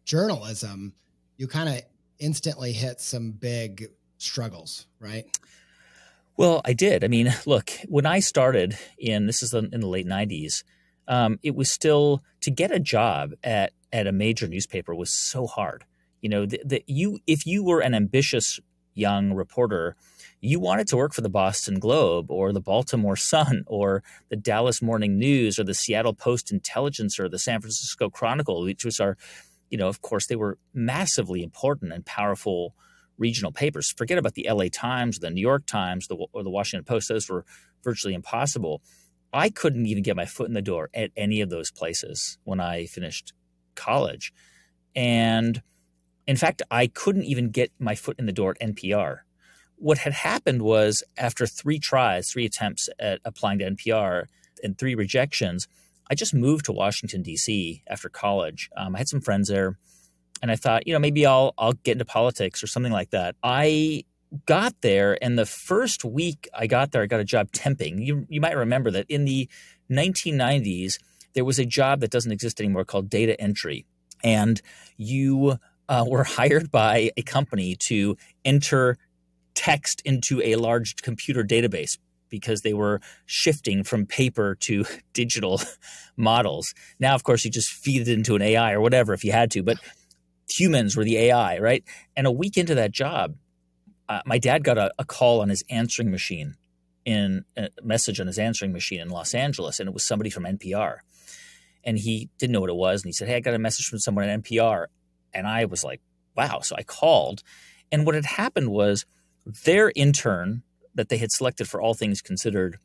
journalism, 0.06 0.94
you 1.38 1.48
kind 1.48 1.70
of 1.70 1.82
instantly 2.20 2.74
hit 2.74 3.02
some 3.02 3.32
big 3.32 3.90
struggles, 4.18 4.88
right? 5.00 5.26
Well, 6.36 6.62
I 6.66 6.74
did. 6.74 7.04
I 7.04 7.08
mean, 7.08 7.34
look, 7.46 7.72
when 7.88 8.06
I 8.06 8.20
started 8.20 8.78
in 8.98 9.28
this 9.28 9.44
is 9.44 9.54
in 9.54 9.70
the 9.70 9.88
late 9.88 10.08
'90s, 10.08 10.64
um, 11.08 11.40
it 11.44 11.56
was 11.56 11.70
still 11.70 12.24
to 12.42 12.52
get 12.52 12.72
a 12.72 12.80
job 12.80 13.34
at 13.44 13.74
at 13.92 14.08
a 14.08 14.12
major 14.12 14.48
newspaper 14.48 14.96
was 14.96 15.12
so 15.12 15.46
hard. 15.46 15.86
You 16.24 16.30
know, 16.30 16.46
that 16.46 16.84
you 16.88 17.20
if 17.28 17.46
you 17.46 17.66
were 17.66 17.82
an 17.82 17.94
ambitious 17.94 18.60
young 18.94 19.34
reporter, 19.34 19.98
you 20.40 20.58
wanted 20.58 20.88
to 20.88 20.98
work 20.98 21.14
for 21.14 21.20
the 21.20 21.30
Boston 21.30 21.80
Globe 21.80 22.32
or 22.32 22.54
the 22.54 22.62
Baltimore 22.62 23.16
Sun 23.34 23.66
or 23.68 24.04
the 24.30 24.38
Dallas 24.38 24.82
Morning 24.82 25.20
News 25.20 25.60
or 25.60 25.66
the 25.66 25.74
Seattle 25.74 26.14
Post 26.14 26.52
Intelligencer 26.52 27.26
or 27.26 27.30
the 27.30 27.38
San 27.38 27.60
Francisco 27.60 28.10
Chronicle, 28.10 28.64
which 28.64 28.86
was 28.86 29.02
our, 29.02 29.18
you 29.70 29.78
know, 29.78 29.90
of 29.90 30.02
course, 30.02 30.28
they 30.28 30.38
were 30.38 30.58
massively 30.74 31.44
important 31.44 31.92
and 31.92 32.06
powerful 32.06 32.74
regional 33.18 33.52
papers. 33.52 33.92
Forget 33.92 34.18
about 34.18 34.36
the 34.36 34.48
LA 34.50 34.66
Times, 34.72 35.20
the 35.20 35.30
New 35.30 35.42
York 35.42 35.66
Times, 35.66 36.08
the, 36.08 36.16
or 36.32 36.42
the 36.42 36.50
Washington 36.50 36.86
Post. 36.86 37.10
Those 37.10 37.30
were 37.30 37.46
virtually 37.84 38.14
impossible. 38.14 38.82
I 39.34 39.50
couldn't 39.50 39.88
even 39.88 40.04
get 40.04 40.16
my 40.16 40.26
foot 40.26 40.48
in 40.48 40.54
the 40.54 40.62
door 40.62 40.90
at 40.94 41.12
any 41.18 41.42
of 41.42 41.50
those 41.50 41.70
places 41.70 42.38
when 42.44 42.62
I 42.62 42.86
finished 42.86 43.34
college. 43.76 44.32
And 44.96 45.62
in 46.28 46.38
fact, 46.38 46.62
I 46.72 46.88
couldn't 46.88 47.26
even 47.26 47.50
get 47.50 47.72
my 47.80 47.96
foot 47.96 48.18
in 48.20 48.26
the 48.26 48.32
door 48.32 48.56
at 48.60 48.76
NPR. 48.76 49.20
What 49.78 50.00
had 50.00 50.14
happened 50.14 50.62
was 50.62 51.04
after 51.18 51.46
three 51.46 51.80
tries, 51.80 52.32
three 52.32 52.46
attempts 52.46 52.90
at 53.00 53.20
applying 53.26 53.60
to 53.60 53.70
NPR 53.70 54.26
and 54.64 54.78
three 54.78 54.96
rejections, 54.96 55.68
I 56.10 56.16
just 56.16 56.34
moved 56.34 56.66
to 56.66 56.72
Washington, 56.72 57.22
D.C. 57.22 57.84
after 57.88 58.08
college. 58.08 58.70
Um, 58.78 58.96
I 58.96 59.00
had 59.00 59.10
some 59.10 59.22
friends 59.22 59.50
there 59.50 59.78
and 60.44 60.52
I 60.52 60.58
thought, 60.58 60.86
you 60.86 60.94
know, 60.94 61.00
maybe 61.00 61.26
I'll 61.26 61.54
I'll 61.58 61.72
get 61.72 61.94
into 61.94 62.06
politics 62.06 62.62
or 62.62 62.68
something 62.68 62.92
like 62.92 63.12
that. 63.12 63.38
I 63.42 64.04
got 64.46 64.76
there, 64.82 65.18
and 65.24 65.40
the 65.40 65.46
first 65.46 66.04
week 66.04 66.50
I 66.54 66.68
got 66.68 66.92
there, 66.92 67.02
I 67.02 67.06
got 67.06 67.22
a 67.22 67.26
job 67.26 67.52
temping. 67.52 68.06
You 68.06 68.28
you 68.30 68.42
might 68.42 68.58
remember 68.58 68.92
that 68.92 69.06
in 69.08 69.24
the 69.24 69.50
1990s 69.90 71.00
there 71.34 71.46
was 71.46 71.60
a 71.60 71.66
job 71.66 72.02
that 72.02 72.12
doesn't 72.12 72.32
exist 72.32 72.60
anymore 72.60 72.84
called 72.84 73.10
data 73.10 73.40
entry, 73.40 73.86
and 74.22 74.62
you 74.98 75.60
uh, 75.94 76.04
were 76.08 76.24
hired 76.24 76.72
by 76.72 77.12
a 77.18 77.22
company 77.22 77.76
to 77.76 78.18
enter 78.44 78.98
text 79.54 80.02
into 80.04 80.42
a 80.42 80.56
large 80.56 80.96
computer 80.96 81.44
database 81.44 82.00
because 82.30 82.62
they 82.62 82.74
were 82.74 83.00
shifting 83.28 83.84
from 83.84 84.08
paper 84.08 84.56
to 84.60 84.86
digital 85.14 85.62
models. 86.18 86.74
Now, 87.00 87.14
of 87.14 87.24
course, 87.24 87.46
you 87.46 87.52
just 87.52 87.70
feed 87.70 88.08
it 88.08 88.12
into 88.12 88.36
an 88.36 88.42
AI 88.42 88.72
or 88.72 88.82
whatever 88.82 89.14
if 89.14 89.24
you 89.24 89.32
had 89.32 89.52
to, 89.52 89.62
but 89.62 89.78
humans 90.50 90.98
were 90.98 91.04
the 91.04 91.18
AI, 91.18 91.60
right? 91.60 91.84
And 92.16 92.26
a 92.26 92.32
week 92.32 92.58
into 92.58 92.74
that 92.74 92.92
job, 92.92 93.36
uh, 94.10 94.22
my 94.26 94.40
dad 94.40 94.64
got 94.64 94.80
a, 94.80 94.92
a, 94.98 95.06
call 95.06 95.42
on 95.42 95.50
his 95.50 95.64
answering 95.70 96.10
machine 96.10 96.56
in 97.06 97.46
a 97.56 97.70
message 97.84 98.20
on 98.20 98.26
his 98.26 98.40
answering 98.40 98.74
machine 98.74 99.00
in 99.00 99.10
Los 99.10 99.36
Angeles, 99.36 99.80
and 99.80 99.88
it 99.88 99.94
was 99.94 100.06
somebody 100.06 100.32
from 100.32 100.46
NPR. 100.46 100.98
And 101.84 102.00
he 102.00 102.30
didn't 102.40 102.52
know 102.52 102.62
what 102.62 102.72
it 102.72 102.76
was. 102.76 103.04
And 103.04 103.10
he 103.10 103.14
said, 103.14 103.28
Hey, 103.28 103.36
I 103.36 103.40
got 103.42 103.54
a 103.54 103.60
message 103.60 103.86
from 103.86 104.00
someone 104.00 104.28
at 104.28 104.44
NPR. 104.44 104.88
And 105.34 105.48
I 105.48 105.66
was 105.66 105.84
like, 105.84 106.02
Wow. 106.36 106.62
So 106.62 106.76
I 106.78 106.84
called. 106.84 107.44
And 107.92 108.06
what 108.06 108.16
had 108.16 108.26
happened 108.26 108.70
was 108.70 109.06
their 109.46 109.92
intern 109.96 110.64
that 110.96 111.10
they 111.10 111.18
had 111.18 111.32
selected 111.32 111.68
for 111.68 111.82
all 111.82 111.94
things 111.94 112.22
considered 112.22 112.78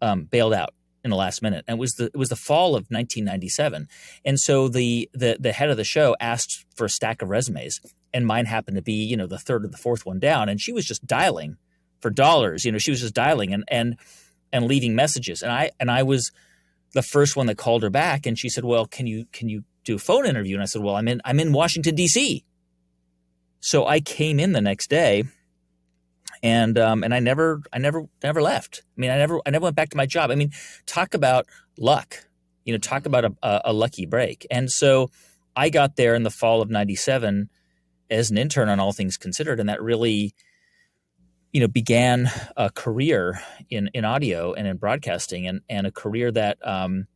um, 0.00 0.24
bailed 0.24 0.54
out 0.54 0.74
in 1.04 1.10
the 1.10 1.16
last 1.16 1.40
minute. 1.40 1.64
And 1.68 1.78
it 1.78 1.80
was 1.80 1.92
the 1.92 2.06
it 2.06 2.16
was 2.16 2.28
the 2.28 2.36
fall 2.36 2.70
of 2.70 2.86
1997. 2.88 3.88
And 4.24 4.40
so 4.40 4.68
the 4.68 5.08
the 5.12 5.36
the 5.38 5.52
head 5.52 5.70
of 5.70 5.76
the 5.76 5.84
show 5.84 6.16
asked 6.20 6.66
for 6.74 6.86
a 6.86 6.90
stack 6.90 7.22
of 7.22 7.30
resumes, 7.30 7.80
and 8.12 8.26
mine 8.26 8.46
happened 8.46 8.76
to 8.76 8.82
be 8.82 9.04
you 9.04 9.16
know 9.16 9.26
the 9.26 9.38
third 9.38 9.64
or 9.64 9.68
the 9.68 9.76
fourth 9.76 10.04
one 10.04 10.18
down, 10.18 10.48
and 10.48 10.60
she 10.60 10.72
was 10.72 10.84
just 10.84 11.06
dialing 11.06 11.56
for 12.00 12.10
dollars. 12.10 12.64
You 12.64 12.72
know, 12.72 12.78
she 12.78 12.90
was 12.90 13.00
just 13.00 13.14
dialing 13.14 13.52
and 13.52 13.64
and 13.68 13.96
and 14.52 14.66
leaving 14.66 14.94
messages. 14.94 15.42
And 15.42 15.52
I 15.52 15.70
and 15.78 15.90
I 15.90 16.02
was 16.02 16.30
the 16.92 17.02
first 17.02 17.36
one 17.36 17.46
that 17.46 17.56
called 17.56 17.82
her 17.82 17.90
back, 17.90 18.26
and 18.26 18.38
she 18.38 18.48
said, 18.48 18.64
"Well, 18.64 18.86
can 18.86 19.06
you 19.06 19.26
can 19.32 19.48
you 19.48 19.64
do 19.86 19.96
a 19.96 19.98
phone 19.98 20.26
interview?" 20.26 20.56
And 20.56 20.62
I 20.62 20.66
said, 20.66 20.82
"Well, 20.82 20.96
I'm 20.96 21.08
in 21.08 21.22
I'm 21.24 21.40
in 21.40 21.52
Washington 21.52 21.94
D.C." 21.94 22.44
So 23.60 23.86
I 23.86 24.00
came 24.00 24.38
in 24.38 24.52
the 24.52 24.60
next 24.60 24.90
day 24.90 25.24
and 26.42 26.78
um, 26.78 27.02
and 27.02 27.14
I 27.14 27.20
never 27.20 27.62
I 27.72 27.78
never 27.78 28.06
never 28.22 28.42
left. 28.42 28.82
I 28.96 29.00
mean, 29.00 29.10
I 29.10 29.16
never 29.16 29.40
I 29.46 29.50
never 29.50 29.64
went 29.64 29.76
back 29.76 29.90
to 29.90 29.96
my 29.96 30.06
job. 30.06 30.30
I 30.30 30.34
mean, 30.34 30.52
talk 30.86 31.14
about 31.14 31.46
luck. 31.78 32.26
You 32.64 32.72
know, 32.72 32.78
talk 32.78 33.06
about 33.06 33.24
a, 33.24 33.34
a, 33.42 33.60
a 33.66 33.72
lucky 33.72 34.06
break. 34.06 34.46
And 34.50 34.70
so 34.70 35.10
I 35.54 35.68
got 35.68 35.96
there 35.96 36.14
in 36.14 36.24
the 36.24 36.30
fall 36.30 36.62
of 36.62 36.70
'97 36.70 37.48
as 38.10 38.30
an 38.30 38.38
intern 38.38 38.68
on 38.68 38.80
All 38.80 38.92
Things 38.92 39.16
Considered, 39.16 39.60
and 39.60 39.68
that 39.68 39.82
really 39.82 40.34
you 41.52 41.60
know 41.60 41.68
began 41.68 42.30
a 42.56 42.70
career 42.70 43.40
in 43.70 43.88
in 43.94 44.04
audio 44.04 44.52
and 44.52 44.66
in 44.66 44.76
broadcasting, 44.76 45.46
and 45.46 45.60
and 45.68 45.86
a 45.86 45.92
career 45.92 46.30
that 46.32 46.58
um, 46.66 47.06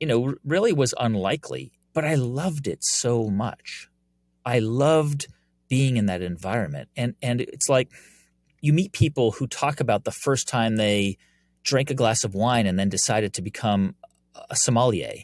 you 0.00 0.06
know 0.06 0.34
really 0.44 0.72
was 0.72 0.94
unlikely. 0.98 1.72
But 1.94 2.04
I 2.04 2.16
loved 2.16 2.66
it 2.66 2.84
so 2.84 3.30
much. 3.30 3.88
I 4.44 4.58
loved 4.58 5.28
being 5.68 5.96
in 5.96 6.06
that 6.06 6.20
environment, 6.20 6.90
and 6.96 7.14
and 7.22 7.40
it's 7.40 7.68
like 7.68 7.88
you 8.60 8.72
meet 8.72 8.92
people 8.92 9.32
who 9.32 9.46
talk 9.46 9.80
about 9.80 10.04
the 10.04 10.12
first 10.12 10.48
time 10.48 10.76
they 10.76 11.16
drank 11.62 11.90
a 11.90 11.94
glass 11.94 12.24
of 12.24 12.34
wine 12.34 12.66
and 12.66 12.78
then 12.78 12.88
decided 12.90 13.32
to 13.34 13.42
become 13.42 13.94
a 14.50 14.56
sommelier 14.56 15.14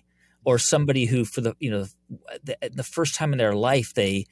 or 0.45 0.59
somebody 0.59 1.05
who 1.05 1.25
for 1.25 1.43
the 1.43 1.55
you 1.61 1.71
know 1.71 1.87
the, 2.43 2.57
the, 2.73 2.83
first 2.83 3.15
time 3.15 3.33
in 3.33 3.39
their 3.39 3.55
life 3.55 3.93
they 3.95 4.25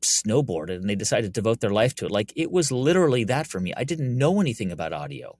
snowboarded 0.00 0.76
and 0.76 0.90
they 0.90 0.96
decided 0.96 1.32
to 1.32 1.40
devote 1.40 1.60
their 1.60 1.70
life 1.70 1.94
to 1.94 2.06
it. 2.06 2.10
Like 2.10 2.32
it 2.34 2.50
was 2.50 2.72
literally 2.72 3.22
that 3.24 3.46
for 3.46 3.60
me. 3.60 3.72
I 3.76 3.84
didn't 3.84 4.16
know 4.18 4.40
anything 4.40 4.72
about 4.72 4.92
audio 4.92 5.38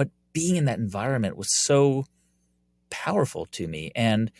but 0.00 0.08
being 0.32 0.56
in 0.56 0.64
that 0.64 0.78
environment 0.78 1.36
was 1.36 1.54
so 1.54 2.06
powerful 2.88 3.44
to 3.44 3.68
me. 3.68 3.92
And 3.94 4.30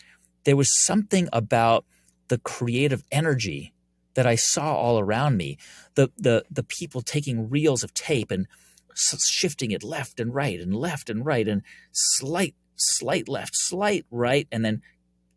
there 0.45 0.57
was 0.57 0.85
something 0.85 1.29
about 1.33 1.85
the 2.29 2.39
creative 2.39 3.05
energy 3.11 3.73
that 4.15 4.27
I 4.27 4.35
saw 4.35 4.75
all 4.75 4.99
around 4.99 5.37
me. 5.37 5.59
The 5.95 6.11
the 6.17 6.45
the 6.51 6.63
people 6.63 7.03
taking 7.03 7.51
reels 7.51 7.83
of 7.83 7.95
tape 7.95 8.31
and 8.31 8.47
shifting 8.95 9.71
it 9.71 9.85
left 9.85 10.21
and 10.21 10.35
right 10.35 10.61
and 10.61 10.75
left 10.75 11.09
and 11.11 11.25
right 11.25 11.47
and 11.47 11.63
slight 11.93 12.55
slight 12.77 13.29
left, 13.29 13.53
slight 13.55 14.07
right, 14.11 14.49
and 14.51 14.65
then 14.65 14.83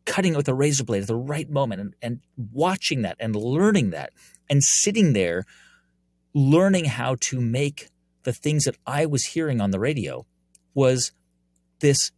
cutting 0.05 0.33
it 0.33 0.37
with 0.37 0.47
a 0.47 0.53
razor 0.53 0.83
blade 0.83 1.01
at 1.01 1.07
the 1.07 1.15
right 1.15 1.49
moment 1.49 1.81
and, 1.81 1.95
and 2.01 2.19
watching 2.51 3.03
that 3.03 3.15
and 3.19 3.35
learning 3.35 3.91
that 3.91 4.11
and 4.49 4.63
sitting 4.63 5.13
there 5.13 5.45
learning 6.33 6.85
how 6.85 7.15
to 7.19 7.39
make 7.39 7.89
the 8.23 8.33
things 8.33 8.65
that 8.65 8.77
I 8.85 9.05
was 9.05 9.25
hearing 9.25 9.61
on 9.61 9.71
the 9.71 9.79
radio 9.79 10.25
was 10.73 11.11
this 11.79 12.11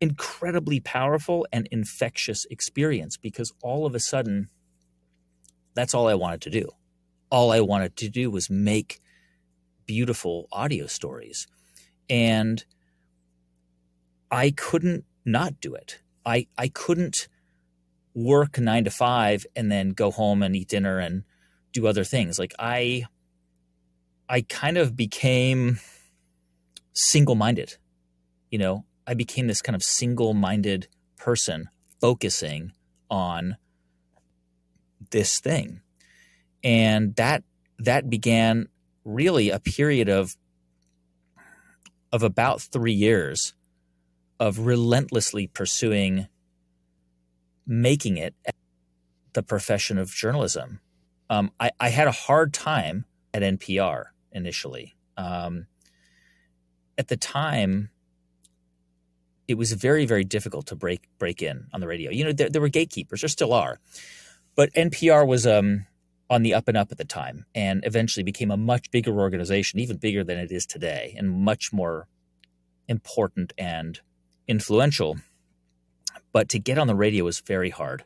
incredibly 0.00 0.80
powerful 0.80 1.46
and 1.52 1.68
infectious 1.70 2.46
experience 2.50 3.16
because 3.16 3.52
all 3.62 3.86
of 3.86 3.94
a 3.94 4.00
sudden 4.00 4.48
that's 5.74 5.94
all 5.94 6.08
I 6.08 6.14
wanted 6.14 6.40
to 6.42 6.50
do. 6.50 6.68
All 7.30 7.50
I 7.50 7.60
wanted 7.60 7.96
to 7.96 8.08
do 8.08 8.30
was 8.30 8.48
make 8.48 9.00
beautiful 9.86 10.48
audio 10.52 10.86
stories. 10.86 11.46
And 12.08 12.64
I 14.30 14.50
couldn't 14.50 15.04
not 15.24 15.60
do 15.60 15.74
it. 15.74 16.00
I, 16.24 16.46
I 16.56 16.68
couldn't 16.68 17.28
work 18.14 18.58
nine 18.58 18.84
to 18.84 18.90
five 18.90 19.44
and 19.56 19.70
then 19.70 19.90
go 19.90 20.10
home 20.10 20.42
and 20.42 20.54
eat 20.54 20.68
dinner 20.68 20.98
and 20.98 21.24
do 21.72 21.86
other 21.86 22.04
things. 22.04 22.38
Like 22.38 22.54
I 22.58 23.04
I 24.28 24.40
kind 24.42 24.78
of 24.78 24.96
became 24.96 25.80
single 26.94 27.34
minded. 27.34 27.76
You 28.50 28.58
know, 28.58 28.84
I 29.06 29.14
became 29.14 29.46
this 29.46 29.62
kind 29.62 29.76
of 29.76 29.82
single 29.82 30.34
minded 30.34 30.88
person 31.16 31.68
focusing 32.00 32.72
on 33.10 33.56
this 35.10 35.40
thing. 35.40 35.80
And 36.62 37.14
that 37.16 37.44
that 37.78 38.08
began 38.08 38.68
really 39.04 39.50
a 39.50 39.60
period 39.60 40.08
of 40.08 40.36
of 42.12 42.22
about 42.22 42.62
three 42.62 42.92
years 42.92 43.54
of 44.38 44.60
relentlessly 44.60 45.46
pursuing 45.46 46.28
making 47.66 48.16
it 48.16 48.34
the 49.32 49.42
profession 49.42 49.98
of 49.98 50.10
journalism. 50.10 50.80
Um, 51.28 51.50
I, 51.58 51.70
I, 51.80 51.88
had 51.88 52.06
a 52.06 52.12
hard 52.12 52.52
time 52.52 53.04
at 53.32 53.42
NPR 53.42 54.04
initially. 54.30 54.94
Um, 55.16 55.66
at 56.98 57.08
the 57.08 57.16
time, 57.16 57.90
it 59.48 59.54
was 59.54 59.72
very, 59.72 60.06
very 60.06 60.24
difficult 60.24 60.66
to 60.66 60.76
break 60.76 61.02
break 61.18 61.42
in 61.42 61.66
on 61.72 61.80
the 61.80 61.86
radio. 61.86 62.10
You 62.10 62.24
know, 62.24 62.32
there, 62.32 62.48
there 62.48 62.62
were 62.62 62.68
gatekeepers, 62.68 63.20
there 63.20 63.28
still 63.28 63.52
are, 63.52 63.78
but 64.54 64.72
NPR 64.74 65.26
was 65.26 65.46
um, 65.46 65.86
on 66.30 66.42
the 66.42 66.54
up 66.54 66.68
and 66.68 66.76
up 66.76 66.90
at 66.90 66.98
the 66.98 67.04
time, 67.04 67.46
and 67.54 67.82
eventually 67.84 68.24
became 68.24 68.50
a 68.50 68.56
much 68.56 68.90
bigger 68.90 69.18
organization, 69.18 69.80
even 69.80 69.96
bigger 69.96 70.24
than 70.24 70.38
it 70.38 70.50
is 70.50 70.66
today, 70.66 71.14
and 71.16 71.30
much 71.30 71.72
more 71.72 72.08
important 72.88 73.52
and 73.58 74.00
influential. 74.48 75.16
But 76.32 76.48
to 76.50 76.58
get 76.58 76.78
on 76.78 76.86
the 76.86 76.94
radio 76.94 77.24
was 77.24 77.40
very 77.40 77.70
hard. 77.70 78.04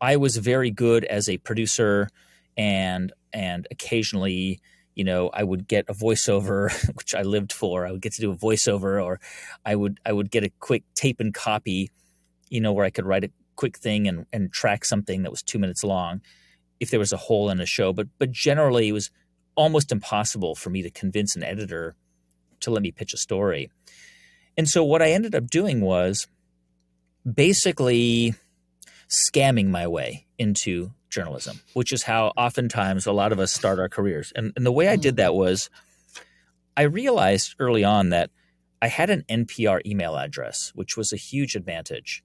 I 0.00 0.16
was 0.16 0.36
very 0.38 0.70
good 0.70 1.04
as 1.04 1.28
a 1.28 1.38
producer 1.38 2.08
and 2.56 3.12
and 3.32 3.66
occasionally 3.70 4.60
you 5.00 5.04
know 5.10 5.30
i 5.32 5.42
would 5.42 5.66
get 5.66 5.88
a 5.88 5.94
voiceover 5.94 6.58
which 6.98 7.14
i 7.14 7.22
lived 7.22 7.52
for. 7.54 7.86
I 7.86 7.90
would 7.92 8.02
get 8.02 8.12
to 8.16 8.20
do 8.20 8.32
a 8.32 8.36
voiceover 8.36 9.02
or 9.02 9.18
i 9.64 9.74
would 9.74 9.98
i 10.04 10.12
would 10.12 10.30
get 10.30 10.44
a 10.44 10.52
quick 10.68 10.82
tape 10.94 11.20
and 11.20 11.32
copy 11.32 11.90
you 12.50 12.60
know 12.60 12.72
where 12.74 12.84
i 12.84 12.90
could 12.90 13.06
write 13.06 13.24
a 13.24 13.30
quick 13.56 13.78
thing 13.78 14.06
and, 14.08 14.26
and 14.30 14.52
track 14.52 14.84
something 14.84 15.22
that 15.22 15.30
was 15.30 15.42
two 15.42 15.58
minutes 15.58 15.82
long 15.82 16.20
if 16.80 16.90
there 16.90 17.00
was 17.00 17.12
a 17.12 17.16
hole 17.18 17.50
in 17.50 17.60
a 17.60 17.66
show. 17.66 17.92
But 17.92 18.08
but 18.18 18.30
generally 18.30 18.88
it 18.88 18.92
was 18.92 19.10
almost 19.54 19.92
impossible 19.92 20.54
for 20.54 20.70
me 20.70 20.82
to 20.82 20.90
convince 20.90 21.36
an 21.36 21.44
editor 21.44 21.94
to 22.60 22.70
let 22.70 22.82
me 22.82 22.90
pitch 22.90 23.14
a 23.14 23.18
story. 23.18 23.70
And 24.56 24.68
so 24.68 24.84
what 24.84 25.02
i 25.02 25.10
ended 25.10 25.34
up 25.34 25.48
doing 25.48 25.80
was 25.80 26.26
basically 27.24 28.34
scamming 29.08 29.68
my 29.68 29.86
way 29.86 30.26
into 30.38 30.92
journalism, 31.10 31.60
which 31.74 31.92
is 31.92 32.04
how 32.04 32.32
oftentimes 32.36 33.06
a 33.06 33.12
lot 33.12 33.32
of 33.32 33.40
us 33.40 33.52
start 33.52 33.78
our 33.78 33.88
careers. 33.88 34.32
And, 34.34 34.52
and 34.56 34.64
the 34.64 34.72
way 34.72 34.88
I 34.88 34.96
did 34.96 35.14
hmm. 35.14 35.22
that 35.22 35.34
was 35.34 35.70
I 36.76 36.82
realized 36.82 37.56
early 37.58 37.84
on 37.84 38.10
that 38.10 38.30
I 38.80 38.88
had 38.88 39.10
an 39.10 39.24
NPR 39.28 39.84
email 39.84 40.16
address, 40.16 40.72
which 40.74 40.96
was 40.96 41.12
a 41.12 41.16
huge 41.16 41.54
advantage. 41.54 42.24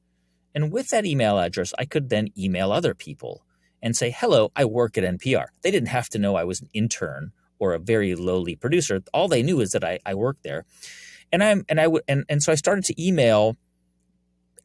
And 0.54 0.72
with 0.72 0.90
that 0.90 1.06
email 1.06 1.38
address, 1.38 1.74
I 1.78 1.86
could 1.86 2.10
then 2.10 2.30
email 2.38 2.72
other 2.72 2.94
people 2.94 3.44
and 3.82 3.96
say, 3.96 4.10
Hello, 4.10 4.52
I 4.56 4.66
work 4.66 4.98
at 4.98 5.04
NPR. 5.04 5.48
They 5.62 5.72
didn't 5.72 5.90
have 5.90 6.08
to 6.10 6.20
know 6.20 6.36
I 6.36 6.46
was 6.46 6.62
an 6.62 6.70
intern 6.74 7.34
or 7.60 7.74
a 7.74 7.80
very 7.80 8.16
lowly 8.16 8.56
producer. 8.56 9.02
All 9.14 9.28
they 9.28 9.44
knew 9.44 9.60
is 9.60 9.72
that 9.72 9.84
I, 9.84 10.00
I 10.06 10.14
worked 10.14 10.44
there. 10.44 10.66
And 11.32 11.44
I'm 11.44 11.66
and 11.68 11.82
I 11.82 11.88
would 11.88 12.04
and, 12.08 12.24
and 12.30 12.42
so 12.42 12.52
I 12.52 12.56
started 12.56 12.86
to 12.86 13.04
email 13.04 13.58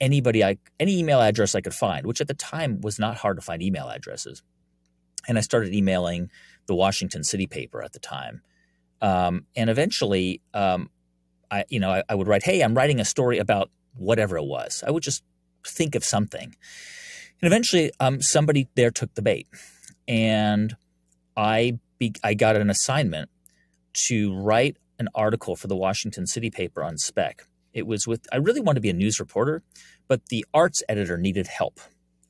anybody 0.00 0.42
I 0.42 0.58
any 0.78 0.98
email 0.98 1.20
address 1.20 1.54
I 1.54 1.60
could 1.60 1.74
find, 1.74 2.06
which 2.06 2.20
at 2.20 2.28
the 2.28 2.34
time 2.34 2.80
was 2.80 2.98
not 2.98 3.16
hard 3.18 3.36
to 3.36 3.42
find 3.42 3.62
email 3.62 3.88
addresses. 3.88 4.42
And 5.28 5.36
I 5.36 5.42
started 5.42 5.74
emailing 5.74 6.30
the 6.66 6.74
Washington 6.74 7.24
City 7.24 7.46
paper 7.46 7.82
at 7.82 7.92
the 7.92 7.98
time. 7.98 8.42
Um, 9.02 9.46
and 9.56 9.68
eventually, 9.68 10.40
um, 10.54 10.90
I 11.50 11.64
you 11.68 11.80
know 11.80 11.90
I, 11.90 12.02
I 12.08 12.14
would 12.14 12.28
write, 12.28 12.42
"Hey, 12.42 12.62
I'm 12.62 12.74
writing 12.74 13.00
a 13.00 13.04
story 13.04 13.38
about 13.38 13.70
whatever 13.94 14.36
it 14.36 14.44
was." 14.44 14.82
I 14.86 14.90
would 14.90 15.02
just 15.02 15.22
think 15.66 15.94
of 15.94 16.04
something, 16.04 16.54
and 17.40 17.46
eventually, 17.46 17.90
um, 18.00 18.20
somebody 18.22 18.68
there 18.74 18.90
took 18.90 19.14
the 19.14 19.22
bait, 19.22 19.48
and 20.06 20.76
I 21.36 21.78
be, 21.98 22.12
I 22.22 22.34
got 22.34 22.56
an 22.56 22.70
assignment 22.70 23.30
to 24.06 24.34
write 24.34 24.76
an 24.98 25.08
article 25.14 25.56
for 25.56 25.66
the 25.66 25.76
Washington 25.76 26.26
City 26.26 26.50
paper 26.50 26.84
on 26.84 26.98
spec. 26.98 27.46
It 27.72 27.86
was 27.86 28.06
with, 28.06 28.26
I 28.32 28.36
really 28.36 28.60
wanted 28.60 28.76
to 28.76 28.80
be 28.82 28.90
a 28.90 28.94
news 28.94 29.20
reporter, 29.20 29.62
but 30.08 30.26
the 30.26 30.44
arts 30.52 30.82
editor 30.88 31.16
needed 31.16 31.46
help. 31.46 31.80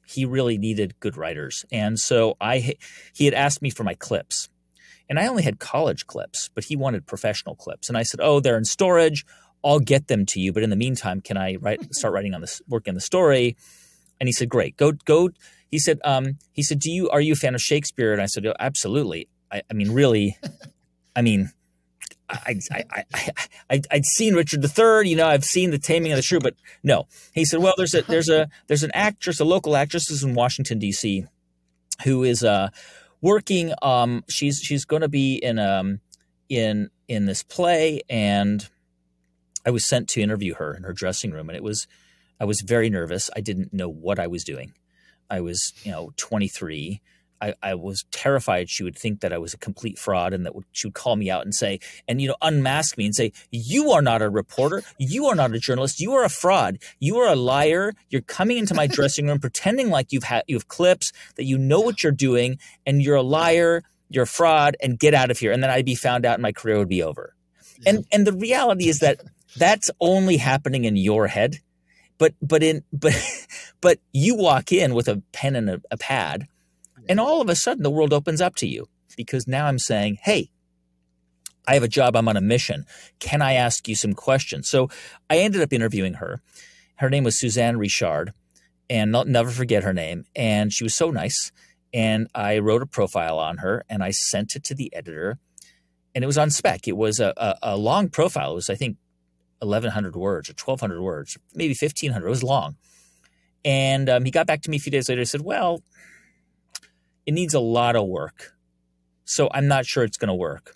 He 0.06 0.24
really 0.24 0.58
needed 0.58 0.98
good 1.00 1.16
writers. 1.16 1.64
And 1.70 1.98
so 1.98 2.36
I, 2.40 2.74
he 3.14 3.24
had 3.24 3.34
asked 3.34 3.62
me 3.62 3.70
for 3.70 3.84
my 3.84 3.94
clips. 3.94 4.48
And 5.08 5.18
I 5.18 5.26
only 5.26 5.42
had 5.42 5.58
college 5.58 6.06
clips, 6.06 6.50
but 6.54 6.64
he 6.64 6.76
wanted 6.76 7.06
professional 7.06 7.56
clips. 7.56 7.88
And 7.88 7.98
I 7.98 8.04
said, 8.04 8.20
Oh, 8.22 8.38
they're 8.38 8.56
in 8.56 8.64
storage. 8.64 9.26
I'll 9.64 9.80
get 9.80 10.06
them 10.06 10.24
to 10.26 10.40
you. 10.40 10.52
But 10.52 10.62
in 10.62 10.70
the 10.70 10.76
meantime, 10.76 11.20
can 11.20 11.36
I 11.36 11.56
write, 11.56 11.80
start 11.94 12.14
writing 12.14 12.32
on 12.32 12.40
this, 12.40 12.62
working 12.68 12.92
on 12.92 12.94
the 12.94 13.00
story? 13.00 13.56
And 14.20 14.28
he 14.28 14.32
said, 14.32 14.48
Great. 14.48 14.76
Go, 14.76 14.92
go. 14.92 15.30
He 15.68 15.78
said, 15.78 15.98
um, 16.04 16.38
he 16.52 16.62
said, 16.62 16.78
Do 16.78 16.90
you, 16.90 17.10
are 17.10 17.20
you 17.20 17.32
a 17.32 17.36
fan 17.36 17.54
of 17.54 17.60
Shakespeare? 17.60 18.12
And 18.12 18.22
I 18.22 18.26
said, 18.26 18.46
oh, 18.46 18.54
Absolutely. 18.58 19.28
I, 19.50 19.62
I 19.68 19.74
mean, 19.74 19.90
really, 19.90 20.36
I 21.16 21.22
mean, 21.22 21.50
I, 22.30 22.60
I, 22.70 22.84
I, 23.14 23.30
I, 23.70 23.80
would 23.92 24.06
seen 24.06 24.34
Richard 24.34 24.64
III, 24.64 25.08
you 25.08 25.16
know, 25.16 25.26
I've 25.26 25.44
seen 25.44 25.70
The 25.70 25.78
Taming 25.78 26.12
of 26.12 26.16
the 26.16 26.22
Shrew, 26.22 26.40
but 26.40 26.54
no. 26.82 27.06
He 27.32 27.44
said, 27.44 27.60
well, 27.60 27.74
there's 27.76 27.94
a, 27.94 28.02
there's 28.02 28.28
a, 28.28 28.48
there's 28.68 28.82
an 28.82 28.90
actress, 28.94 29.40
a 29.40 29.44
local 29.44 29.76
actress 29.76 30.10
is 30.10 30.22
in 30.22 30.34
Washington, 30.34 30.78
D.C., 30.78 31.26
who 32.04 32.22
is 32.24 32.42
uh, 32.42 32.68
working, 33.20 33.74
um, 33.82 34.24
she's, 34.28 34.60
she's 34.62 34.84
going 34.84 35.02
to 35.02 35.08
be 35.08 35.36
in, 35.36 35.58
um, 35.58 36.00
in, 36.48 36.90
in 37.08 37.26
this 37.26 37.42
play. 37.42 38.00
And 38.08 38.68
I 39.66 39.70
was 39.70 39.86
sent 39.86 40.08
to 40.10 40.22
interview 40.22 40.54
her 40.54 40.74
in 40.74 40.84
her 40.84 40.92
dressing 40.92 41.32
room. 41.32 41.48
And 41.48 41.56
it 41.56 41.62
was, 41.62 41.86
I 42.38 42.44
was 42.44 42.62
very 42.62 42.88
nervous. 42.88 43.28
I 43.36 43.40
didn't 43.40 43.72
know 43.72 43.88
what 43.88 44.18
I 44.18 44.26
was 44.26 44.44
doing. 44.44 44.72
I 45.28 45.40
was, 45.40 45.72
you 45.84 45.92
know, 45.92 46.12
23 46.16 47.00
I, 47.40 47.54
I, 47.62 47.74
was 47.74 48.04
terrified 48.10 48.68
she 48.68 48.84
would 48.84 48.96
think 48.96 49.20
that 49.20 49.32
I 49.32 49.38
was 49.38 49.54
a 49.54 49.58
complete 49.58 49.98
fraud 49.98 50.32
and 50.32 50.44
that 50.44 50.52
she 50.72 50.86
would 50.86 50.94
call 50.94 51.16
me 51.16 51.30
out 51.30 51.44
and 51.44 51.54
say, 51.54 51.80
and, 52.06 52.20
you 52.20 52.28
know, 52.28 52.36
unmask 52.42 52.98
me 52.98 53.06
and 53.06 53.14
say, 53.14 53.32
You 53.50 53.90
are 53.92 54.02
not 54.02 54.22
a 54.22 54.28
reporter. 54.28 54.82
You 54.98 55.26
are 55.26 55.34
not 55.34 55.54
a 55.54 55.58
journalist. 55.58 56.00
You 56.00 56.12
are 56.14 56.24
a 56.24 56.28
fraud. 56.28 56.78
You 56.98 57.18
are 57.18 57.28
a 57.28 57.36
liar. 57.36 57.94
You're 58.10 58.22
coming 58.22 58.58
into 58.58 58.74
my 58.74 58.86
dressing 58.88 59.26
room 59.26 59.38
pretending 59.38 59.90
like 59.90 60.12
you've 60.12 60.24
had, 60.24 60.44
you 60.46 60.56
have 60.56 60.68
clips, 60.68 61.12
that 61.36 61.44
you 61.44 61.56
know 61.56 61.80
what 61.80 62.02
you're 62.02 62.12
doing, 62.12 62.58
and 62.86 63.02
you're 63.02 63.16
a 63.16 63.22
liar. 63.22 63.82
You're 64.08 64.24
a 64.24 64.26
fraud 64.26 64.76
and 64.82 64.98
get 64.98 65.14
out 65.14 65.30
of 65.30 65.38
here. 65.38 65.52
And 65.52 65.62
then 65.62 65.70
I'd 65.70 65.86
be 65.86 65.94
found 65.94 66.26
out 66.26 66.34
and 66.34 66.42
my 66.42 66.52
career 66.52 66.78
would 66.78 66.88
be 66.88 67.02
over. 67.02 67.34
And, 67.86 68.04
and 68.12 68.26
the 68.26 68.32
reality 68.32 68.88
is 68.88 68.98
that 68.98 69.20
that's 69.56 69.90
only 70.00 70.36
happening 70.36 70.84
in 70.84 70.96
your 70.96 71.26
head. 71.26 71.60
But, 72.18 72.34
but 72.42 72.62
in, 72.62 72.82
but, 72.92 73.14
but 73.80 73.98
you 74.12 74.34
walk 74.34 74.72
in 74.72 74.94
with 74.94 75.08
a 75.08 75.22
pen 75.32 75.56
and 75.56 75.70
a, 75.70 75.80
a 75.90 75.96
pad 75.96 76.46
and 77.08 77.20
all 77.20 77.40
of 77.40 77.48
a 77.48 77.54
sudden, 77.56 77.82
the 77.82 77.90
world 77.90 78.12
opens 78.12 78.40
up 78.40 78.54
to 78.56 78.66
you 78.66 78.88
because 79.16 79.46
now 79.46 79.66
I'm 79.66 79.78
saying, 79.78 80.18
hey, 80.22 80.50
I 81.66 81.74
have 81.74 81.82
a 81.82 81.88
job. 81.88 82.16
I'm 82.16 82.28
on 82.28 82.36
a 82.36 82.40
mission. 82.40 82.84
Can 83.18 83.42
I 83.42 83.54
ask 83.54 83.86
you 83.86 83.94
some 83.94 84.14
questions? 84.14 84.68
So 84.68 84.88
I 85.28 85.38
ended 85.38 85.60
up 85.60 85.72
interviewing 85.72 86.14
her. 86.14 86.40
Her 86.96 87.10
name 87.10 87.24
was 87.24 87.38
Suzanne 87.38 87.78
Richard, 87.78 88.32
and 88.88 89.16
I'll 89.16 89.24
never 89.24 89.50
forget 89.50 89.84
her 89.84 89.92
name. 89.92 90.24
And 90.34 90.72
she 90.72 90.84
was 90.84 90.94
so 90.94 91.10
nice. 91.10 91.52
And 91.92 92.28
I 92.34 92.58
wrote 92.58 92.82
a 92.82 92.86
profile 92.86 93.38
on 93.38 93.58
her 93.58 93.84
and 93.88 94.02
I 94.02 94.10
sent 94.10 94.54
it 94.54 94.64
to 94.64 94.74
the 94.74 94.94
editor. 94.94 95.38
And 96.14 96.22
it 96.24 96.26
was 96.26 96.38
on 96.38 96.50
spec. 96.50 96.86
It 96.86 96.96
was 96.96 97.20
a, 97.20 97.32
a, 97.36 97.56
a 97.62 97.76
long 97.76 98.08
profile. 98.08 98.52
It 98.52 98.56
was, 98.56 98.70
I 98.70 98.74
think, 98.74 98.96
1,100 99.60 100.16
words 100.16 100.48
or 100.48 100.54
1,200 100.54 101.02
words, 101.02 101.36
maybe 101.54 101.74
1,500. 101.80 102.26
It 102.26 102.30
was 102.30 102.42
long. 102.42 102.76
And 103.64 104.08
um, 104.08 104.24
he 104.24 104.30
got 104.30 104.46
back 104.46 104.62
to 104.62 104.70
me 104.70 104.78
a 104.78 104.80
few 104.80 104.90
days 104.90 105.08
later 105.08 105.20
and 105.20 105.28
said, 105.28 105.42
Well, 105.42 105.82
it 107.30 107.34
needs 107.34 107.54
a 107.54 107.60
lot 107.60 107.94
of 107.94 108.08
work. 108.08 108.56
So 109.24 109.48
I'm 109.54 109.68
not 109.68 109.86
sure 109.86 110.02
it's 110.02 110.16
going 110.16 110.30
to 110.30 110.34
work. 110.34 110.74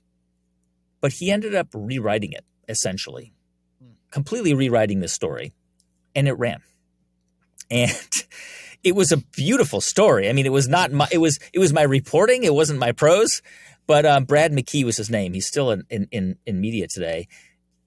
But 1.01 1.15
he 1.15 1.33
ended 1.33 1.53
up 1.53 1.67
rewriting 1.75 2.31
it, 2.31 2.45
essentially, 2.69 3.35
completely 4.13 4.55
rewriting 4.55 5.01
the 5.01 5.09
story, 5.09 5.53
and 6.15 6.29
it 6.29 6.35
ran. 6.35 6.63
And 7.73 7.91
it 8.85 8.95
was 8.95 9.11
a 9.11 9.17
beautiful 9.17 9.81
story. 9.81 10.29
I 10.29 10.33
mean, 10.33 10.47
it 10.47 10.53
was 10.53 10.69
not 10.69 10.93
my, 10.93 11.09
it 11.11 11.19
was, 11.19 11.41
it 11.53 11.59
was 11.59 11.73
my 11.73 11.83
reporting. 11.83 12.45
It 12.45 12.55
wasn't 12.55 12.79
my 12.79 12.93
prose, 12.93 13.43
but 13.89 14.07
um, 14.07 14.23
Brad 14.23 14.53
McKee 14.53 14.85
was 14.85 14.97
his 14.97 15.11
name. 15.11 15.35
He's 15.35 15.49
still 15.49 15.73
in, 15.73 15.83
in, 15.91 16.07
in, 16.13 16.37
in 16.47 16.61
media 16.61 16.87
today. 16.89 17.27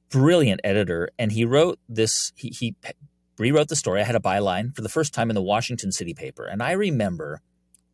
Brilliant 0.09 0.59
editor. 0.65 1.07
And 1.17 1.31
he 1.31 1.45
wrote 1.45 1.79
this, 1.87 2.33
he, 2.35 2.49
he 2.49 2.75
rewrote 3.39 3.69
the 3.69 3.77
story. 3.77 4.01
I 4.01 4.03
had 4.03 4.15
a 4.15 4.19
byline 4.19 4.75
for 4.75 4.81
the 4.81 4.89
first 4.89 5.13
time 5.13 5.29
in 5.29 5.35
the 5.35 5.41
Washington 5.41 5.93
City 5.93 6.13
paper. 6.13 6.45
And 6.45 6.61
I 6.61 6.73
remember 6.73 7.41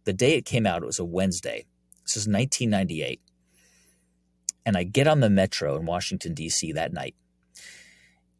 the 0.05 0.13
day 0.13 0.35
it 0.35 0.45
came 0.45 0.65
out, 0.65 0.83
it 0.83 0.85
was 0.85 0.99
a 0.99 1.05
Wednesday. 1.05 1.65
This 2.03 2.17
is 2.17 2.27
1998. 2.27 3.21
And 4.65 4.77
I 4.77 4.83
get 4.83 5.07
on 5.07 5.19
the 5.19 5.29
metro 5.29 5.75
in 5.75 5.85
Washington, 5.85 6.33
D.C. 6.33 6.71
that 6.73 6.93
night. 6.93 7.15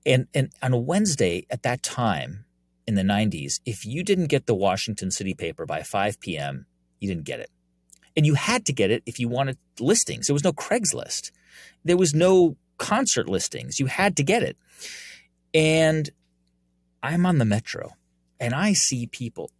And, 0.05 0.27
and 0.33 0.51
on 0.61 0.73
a 0.73 0.77
Wednesday 0.77 1.45
at 1.49 1.63
that 1.63 1.83
time 1.83 2.45
in 2.87 2.95
the 2.95 3.03
90s, 3.03 3.59
if 3.65 3.85
you 3.85 4.03
didn't 4.03 4.27
get 4.27 4.45
the 4.45 4.55
Washington 4.55 5.11
City 5.11 5.33
paper 5.33 5.65
by 5.65 5.81
5 5.81 6.19
p.m., 6.19 6.65
you 6.99 7.07
didn't 7.07 7.25
get 7.25 7.39
it. 7.39 7.49
And 8.15 8.25
you 8.25 8.35
had 8.35 8.65
to 8.67 8.73
get 8.73 8.91
it 8.91 9.03
if 9.05 9.19
you 9.19 9.27
wanted 9.27 9.57
listings. 9.79 10.27
There 10.27 10.33
was 10.33 10.43
no 10.43 10.53
Craigslist, 10.53 11.31
there 11.83 11.97
was 11.97 12.13
no 12.13 12.57
concert 12.77 13.27
listings. 13.29 13.79
You 13.79 13.85
had 13.85 14.17
to 14.17 14.23
get 14.23 14.43
it. 14.43 14.57
And 15.53 16.09
I'm 17.01 17.25
on 17.25 17.37
the 17.37 17.45
metro 17.45 17.91
and 18.39 18.53
I 18.53 18.73
see 18.73 19.07
people 19.07 19.51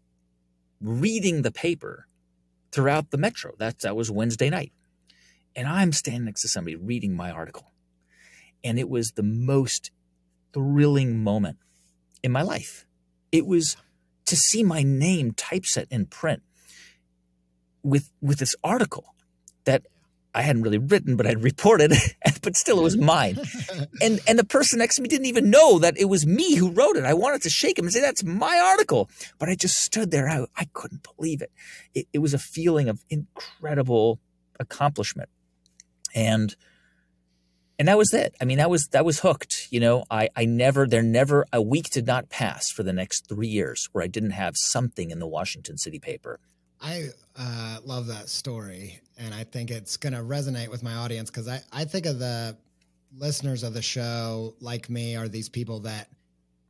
reading 0.83 1.41
the 1.41 1.51
paper 1.51 2.07
throughout 2.71 3.11
the 3.11 3.17
metro. 3.17 3.53
That, 3.57 3.79
that 3.79 3.95
was 3.95 4.11
Wednesday 4.11 4.49
night. 4.49 4.73
And 5.55 5.67
I'm 5.67 5.91
standing 5.91 6.25
next 6.25 6.41
to 6.41 6.47
somebody 6.47 6.75
reading 6.75 7.15
my 7.15 7.31
article. 7.31 7.71
And 8.63 8.77
it 8.77 8.89
was 8.89 9.11
the 9.11 9.23
most 9.23 9.91
thrilling 10.53 11.23
moment 11.23 11.57
in 12.23 12.31
my 12.31 12.41
life. 12.41 12.85
It 13.31 13.45
was 13.45 13.77
to 14.25 14.35
see 14.35 14.63
my 14.63 14.83
name 14.83 15.33
typeset 15.33 15.87
in 15.89 16.05
print 16.05 16.43
with 17.83 18.09
with 18.21 18.39
this 18.39 18.55
article 18.63 19.13
that 19.65 19.85
I 20.33 20.41
hadn't 20.41 20.63
really 20.63 20.79
written, 20.79 21.15
but 21.15 21.27
I'd 21.27 21.43
reported, 21.43 21.93
but 22.41 22.55
still 22.55 22.79
it 22.79 22.83
was 22.83 22.97
mine. 23.13 23.39
and 24.01 24.19
and 24.27 24.39
the 24.39 24.43
person 24.43 24.79
next 24.79 24.95
to 24.95 25.01
me 25.01 25.07
didn't 25.07 25.27
even 25.27 25.49
know 25.49 25.79
that 25.79 25.97
it 25.97 26.05
was 26.05 26.25
me 26.25 26.55
who 26.55 26.71
wrote 26.71 26.95
it. 26.95 27.03
I 27.03 27.13
wanted 27.13 27.41
to 27.43 27.49
shake 27.49 27.77
him 27.77 27.85
and 27.85 27.93
say, 27.93 28.01
"That's 28.01 28.23
my 28.23 28.57
article," 28.57 29.09
but 29.39 29.49
I 29.49 29.55
just 29.55 29.81
stood 29.81 30.11
there. 30.11 30.29
I, 30.29 30.45
I 30.55 30.65
couldn't 30.73 31.05
believe 31.15 31.41
it. 31.41 31.51
it. 31.93 32.07
It 32.13 32.19
was 32.19 32.33
a 32.33 32.39
feeling 32.39 32.89
of 32.89 33.03
incredible 33.09 34.19
accomplishment, 34.59 35.29
and 36.15 36.55
and 37.79 37.87
that 37.87 37.97
was 37.97 38.13
it. 38.13 38.35
I 38.39 38.45
mean, 38.45 38.57
that 38.57 38.69
was 38.69 38.87
that 38.87 39.05
was 39.05 39.19
hooked. 39.19 39.67
You 39.71 39.79
know, 39.79 40.05
I 40.09 40.29
I 40.35 40.45
never 40.45 40.87
there 40.87 41.03
never 41.03 41.45
a 41.51 41.61
week 41.61 41.89
did 41.89 42.07
not 42.07 42.29
pass 42.29 42.69
for 42.71 42.83
the 42.83 42.93
next 42.93 43.27
three 43.27 43.47
years 43.47 43.89
where 43.91 44.03
I 44.03 44.07
didn't 44.07 44.31
have 44.31 44.55
something 44.57 45.11
in 45.11 45.19
the 45.19 45.27
Washington 45.27 45.77
City 45.77 45.99
paper. 45.99 46.39
I 46.83 47.07
uh, 47.39 47.77
love 47.85 48.07
that 48.07 48.27
story, 48.27 48.99
and 49.17 49.33
I 49.33 49.45
think 49.45 49.71
it's 49.71 49.95
going 49.95 50.11
to 50.11 50.19
resonate 50.19 50.67
with 50.67 50.83
my 50.83 50.95
audience 50.95 51.29
because 51.29 51.47
I, 51.47 51.61
I 51.71 51.85
think 51.85 52.05
of 52.05 52.19
the 52.19 52.57
listeners 53.17 53.63
of 53.63 53.73
the 53.73 53.81
show 53.81 54.53
like 54.59 54.89
me 54.89 55.15
are 55.15 55.29
these 55.29 55.47
people 55.47 55.79
that 55.81 56.09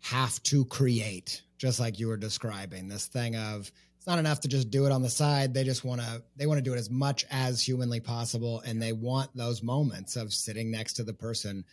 have 0.01 0.41
to 0.43 0.65
create, 0.65 1.41
just 1.57 1.79
like 1.79 1.99
you 1.99 2.07
were 2.07 2.17
describing 2.17 2.87
this 2.87 3.07
thing 3.07 3.35
of 3.35 3.71
it's 3.97 4.05
not 4.05 4.19
enough 4.19 4.41
to 4.41 4.47
just 4.47 4.69
do 4.69 4.85
it 4.85 4.91
on 4.91 5.01
the 5.01 5.09
side. 5.09 5.51
They 5.51 5.63
just 5.63 5.83
want 5.83 6.01
to 6.01 6.21
they 6.35 6.45
want 6.45 6.59
to 6.59 6.63
do 6.63 6.73
it 6.73 6.77
as 6.77 6.91
much 6.91 7.25
as 7.31 7.59
humanly 7.59 7.99
possible, 7.99 8.61
and 8.67 8.79
they 8.79 8.93
want 8.93 9.35
those 9.35 9.63
moments 9.63 10.15
of 10.15 10.31
sitting 10.31 10.69
next 10.69 10.93
to 10.93 11.03
the 11.03 11.13
person, 11.13 11.65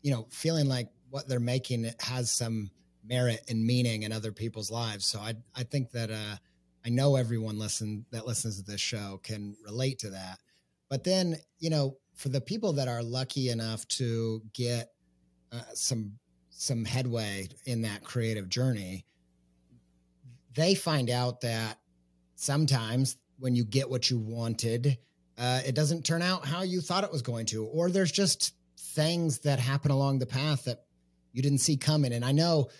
you 0.00 0.10
know, 0.10 0.26
feeling 0.30 0.68
like 0.68 0.88
what 1.10 1.28
they're 1.28 1.38
making 1.38 1.90
has 2.00 2.32
some 2.32 2.70
merit 3.04 3.42
and 3.50 3.62
meaning 3.62 4.04
in 4.04 4.12
other 4.12 4.32
people's 4.32 4.70
lives. 4.70 5.04
So 5.04 5.18
I 5.20 5.34
I 5.54 5.64
think 5.64 5.90
that. 5.90 6.10
uh 6.10 6.36
I 6.88 6.90
know 6.90 7.16
everyone 7.16 7.58
listen 7.58 8.06
that 8.12 8.26
listens 8.26 8.56
to 8.56 8.62
this 8.62 8.80
show 8.80 9.20
can 9.22 9.54
relate 9.62 9.98
to 9.98 10.10
that. 10.10 10.38
But 10.88 11.04
then, 11.04 11.36
you 11.58 11.68
know, 11.68 11.98
for 12.14 12.30
the 12.30 12.40
people 12.40 12.72
that 12.74 12.88
are 12.88 13.02
lucky 13.02 13.50
enough 13.50 13.86
to 13.88 14.40
get 14.54 14.88
uh, 15.52 15.60
some 15.74 16.12
some 16.48 16.86
headway 16.86 17.48
in 17.66 17.82
that 17.82 18.04
creative 18.04 18.48
journey, 18.48 19.04
they 20.54 20.74
find 20.74 21.10
out 21.10 21.42
that 21.42 21.78
sometimes 22.36 23.18
when 23.38 23.54
you 23.54 23.66
get 23.66 23.90
what 23.90 24.08
you 24.08 24.16
wanted, 24.16 24.96
uh, 25.36 25.60
it 25.66 25.74
doesn't 25.74 26.06
turn 26.06 26.22
out 26.22 26.46
how 26.46 26.62
you 26.62 26.80
thought 26.80 27.04
it 27.04 27.12
was 27.12 27.20
going 27.20 27.44
to, 27.44 27.66
or 27.66 27.90
there's 27.90 28.10
just 28.10 28.54
things 28.78 29.40
that 29.40 29.58
happen 29.58 29.90
along 29.90 30.20
the 30.20 30.26
path 30.26 30.64
that 30.64 30.84
you 31.34 31.42
didn't 31.42 31.58
see 31.58 31.76
coming. 31.76 32.14
And 32.14 32.24
I 32.24 32.32
know 32.32 32.70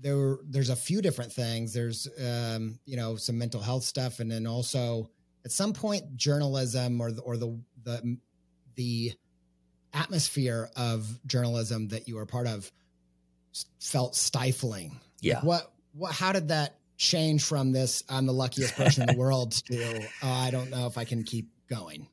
there 0.00 0.38
there's 0.48 0.70
a 0.70 0.76
few 0.76 1.02
different 1.02 1.32
things. 1.32 1.72
There's 1.72 2.08
um, 2.24 2.78
you 2.84 2.96
know 2.96 3.16
some 3.16 3.38
mental 3.38 3.60
health 3.60 3.84
stuff, 3.84 4.20
and 4.20 4.30
then 4.30 4.46
also 4.46 5.10
at 5.44 5.52
some 5.52 5.72
point 5.72 6.16
journalism 6.16 7.00
or 7.00 7.12
the, 7.12 7.22
or 7.22 7.36
the 7.36 7.60
the 7.84 8.18
the 8.76 9.12
atmosphere 9.92 10.70
of 10.76 11.18
journalism 11.26 11.88
that 11.88 12.08
you 12.08 12.16
were 12.16 12.26
part 12.26 12.46
of 12.46 12.70
felt 13.80 14.14
stifling. 14.14 15.00
Yeah. 15.20 15.36
Like 15.36 15.44
what 15.44 15.72
what 15.92 16.12
how 16.12 16.32
did 16.32 16.48
that 16.48 16.76
change 16.96 17.44
from 17.44 17.72
this 17.72 18.02
I'm 18.08 18.26
the 18.26 18.32
luckiest 18.32 18.74
person 18.76 19.08
in 19.08 19.14
the 19.14 19.18
world 19.18 19.52
to 19.52 20.02
oh, 20.22 20.28
I 20.28 20.50
don't 20.50 20.70
know 20.70 20.86
if 20.86 20.98
I 20.98 21.04
can 21.04 21.24
keep 21.24 21.48
going? 21.68 22.08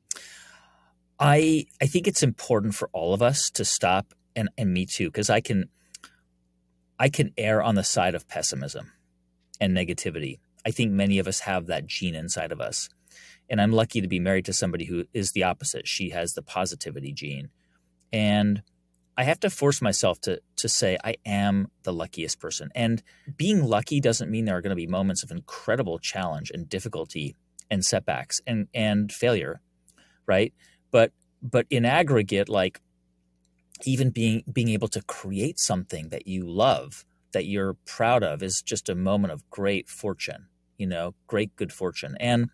I 1.19 1.65
I 1.81 1.85
think 1.85 2.07
it's 2.07 2.23
important 2.23 2.75
for 2.75 2.89
all 2.93 3.13
of 3.13 3.21
us 3.21 3.49
to 3.51 3.65
stop 3.65 4.13
and 4.35 4.49
and 4.57 4.73
me 4.73 4.85
too 4.85 5.07
because 5.07 5.29
I 5.29 5.41
can 5.41 5.69
I 6.99 7.09
can 7.09 7.33
err 7.37 7.61
on 7.61 7.75
the 7.75 7.83
side 7.83 8.15
of 8.15 8.27
pessimism 8.27 8.91
and 9.59 9.75
negativity. 9.75 10.39
I 10.65 10.71
think 10.71 10.91
many 10.91 11.19
of 11.19 11.27
us 11.27 11.41
have 11.41 11.67
that 11.67 11.85
gene 11.85 12.15
inside 12.15 12.51
of 12.51 12.61
us. 12.61 12.89
And 13.49 13.61
I'm 13.61 13.71
lucky 13.71 14.01
to 14.01 14.07
be 14.07 14.19
married 14.19 14.45
to 14.45 14.53
somebody 14.53 14.85
who 14.85 15.05
is 15.13 15.31
the 15.31 15.43
opposite. 15.43 15.87
She 15.87 16.09
has 16.09 16.33
the 16.33 16.41
positivity 16.41 17.13
gene. 17.13 17.49
And 18.11 18.63
I 19.17 19.23
have 19.23 19.39
to 19.41 19.49
force 19.49 19.81
myself 19.81 20.19
to 20.21 20.41
to 20.57 20.69
say 20.69 20.97
I 21.03 21.15
am 21.25 21.69
the 21.83 21.93
luckiest 21.93 22.39
person. 22.39 22.69
And 22.75 23.01
being 23.37 23.63
lucky 23.63 23.99
doesn't 23.99 24.31
mean 24.31 24.45
there 24.45 24.57
are 24.57 24.61
going 24.61 24.71
to 24.71 24.75
be 24.75 24.87
moments 24.87 25.23
of 25.23 25.31
incredible 25.31 25.99
challenge 25.99 26.51
and 26.53 26.67
difficulty 26.67 27.35
and 27.69 27.85
setbacks 27.85 28.41
and 28.45 28.67
and 28.73 29.11
failure, 29.11 29.61
right? 30.25 30.53
But 30.91 31.11
but 31.41 31.65
in 31.69 31.85
aggregate 31.85 32.49
like 32.49 32.81
even 33.83 34.09
being 34.09 34.43
being 34.51 34.69
able 34.69 34.87
to 34.87 35.01
create 35.01 35.59
something 35.59 36.09
that 36.09 36.27
you 36.27 36.45
love 36.47 37.05
that 37.33 37.45
you're 37.45 37.73
proud 37.85 38.23
of 38.23 38.41
is 38.41 38.61
just 38.61 38.87
a 38.87 38.95
moment 38.95 39.33
of 39.33 39.49
great 39.49 39.89
fortune 39.89 40.47
you 40.77 40.87
know 40.87 41.13
great 41.27 41.55
good 41.55 41.71
fortune. 41.73 42.15
And 42.19 42.49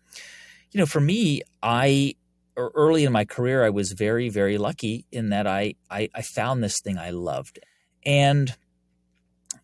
you 0.70 0.78
know 0.78 0.86
for 0.86 1.00
me 1.00 1.42
i 1.62 2.14
early 2.56 3.04
in 3.04 3.12
my 3.12 3.24
career 3.24 3.64
i 3.64 3.70
was 3.70 3.92
very 3.92 4.28
very 4.28 4.58
lucky 4.58 5.06
in 5.10 5.30
that 5.30 5.46
i 5.46 5.74
i, 5.90 6.08
I 6.14 6.22
found 6.22 6.62
this 6.62 6.80
thing 6.80 6.98
i 6.98 7.10
loved. 7.10 7.58
And 8.04 8.54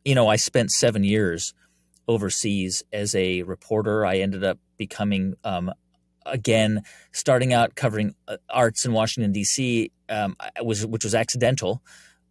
you 0.04 0.14
know 0.14 0.28
i 0.28 0.36
spent 0.36 0.70
seven 0.70 1.04
years 1.04 1.54
overseas 2.08 2.82
as 2.92 3.14
a 3.14 3.42
reporter. 3.42 4.04
I 4.04 4.16
ended 4.16 4.42
up 4.42 4.58
becoming 4.78 5.34
um, 5.44 5.70
again, 6.28 6.82
starting 7.12 7.52
out 7.52 7.74
covering 7.74 8.14
uh, 8.26 8.36
arts 8.48 8.84
in 8.84 8.92
Washington 8.92 9.32
D.C. 9.32 9.90
Um, 10.08 10.36
was 10.62 10.86
which 10.86 11.04
was 11.04 11.14
accidental. 11.14 11.82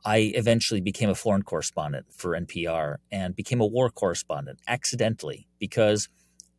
I 0.06 0.32
eventually 0.36 0.80
became 0.80 1.10
a 1.10 1.16
foreign 1.16 1.44
correspondent 1.44 2.06
for 2.12 2.32
NPR 2.32 2.98
and 3.12 3.36
became 3.36 3.60
a 3.60 3.66
war 3.66 3.90
correspondent 3.90 4.60
accidentally 4.68 5.48
because 5.60 6.08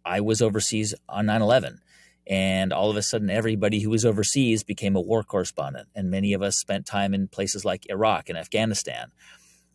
I 0.05 0.21
was 0.21 0.43
overseas 0.43 0.95
on 1.09 1.27
9 1.27 1.43
11. 1.43 1.81
And 2.27 2.75
all 2.75 2.91
of 2.91 2.97
a 2.97 3.03
sudden, 3.03 3.31
everybody 3.31 3.81
who 3.81 3.89
was 3.89 4.05
overseas 4.05 4.63
became 4.63 4.97
a 4.97 5.01
war 5.01 5.23
correspondent. 5.23 5.89
And 5.95 6.11
many 6.11 6.35
of 6.35 6.43
us 6.43 6.57
spent 6.57 6.85
time 6.85 7.15
in 7.15 7.29
places 7.29 7.65
like 7.65 7.87
Iraq 7.89 8.29
and 8.29 8.37
Afghanistan. 8.37 9.13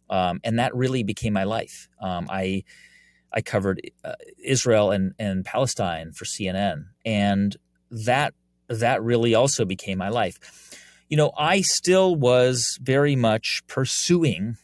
Um, 0.10 0.39
and 0.43 0.60
that 0.60 0.76
really 0.76 1.02
became 1.02 1.34
my 1.34 1.45
life. 1.45 1.89
Um, 1.99 2.28
I 2.30 2.63
I 3.34 3.41
covered 3.41 3.82
uh, 4.04 4.13
Israel 4.43 4.91
and, 4.91 5.13
and 5.17 5.43
Palestine 5.43 6.12
for 6.12 6.26
CNN, 6.26 6.86
and 7.06 7.56
that 7.89 8.34
that 8.67 9.04
really 9.04 9.36
also 9.36 9.65
became 9.65 9.98
my 9.98 10.10
life. 10.10 10.39
You 11.10 11.17
know, 11.17 11.32
I 11.38 11.62
still 11.62 12.15
was 12.15 12.80
very 12.82 13.15
much 13.15 13.62
pursuing 13.67 14.58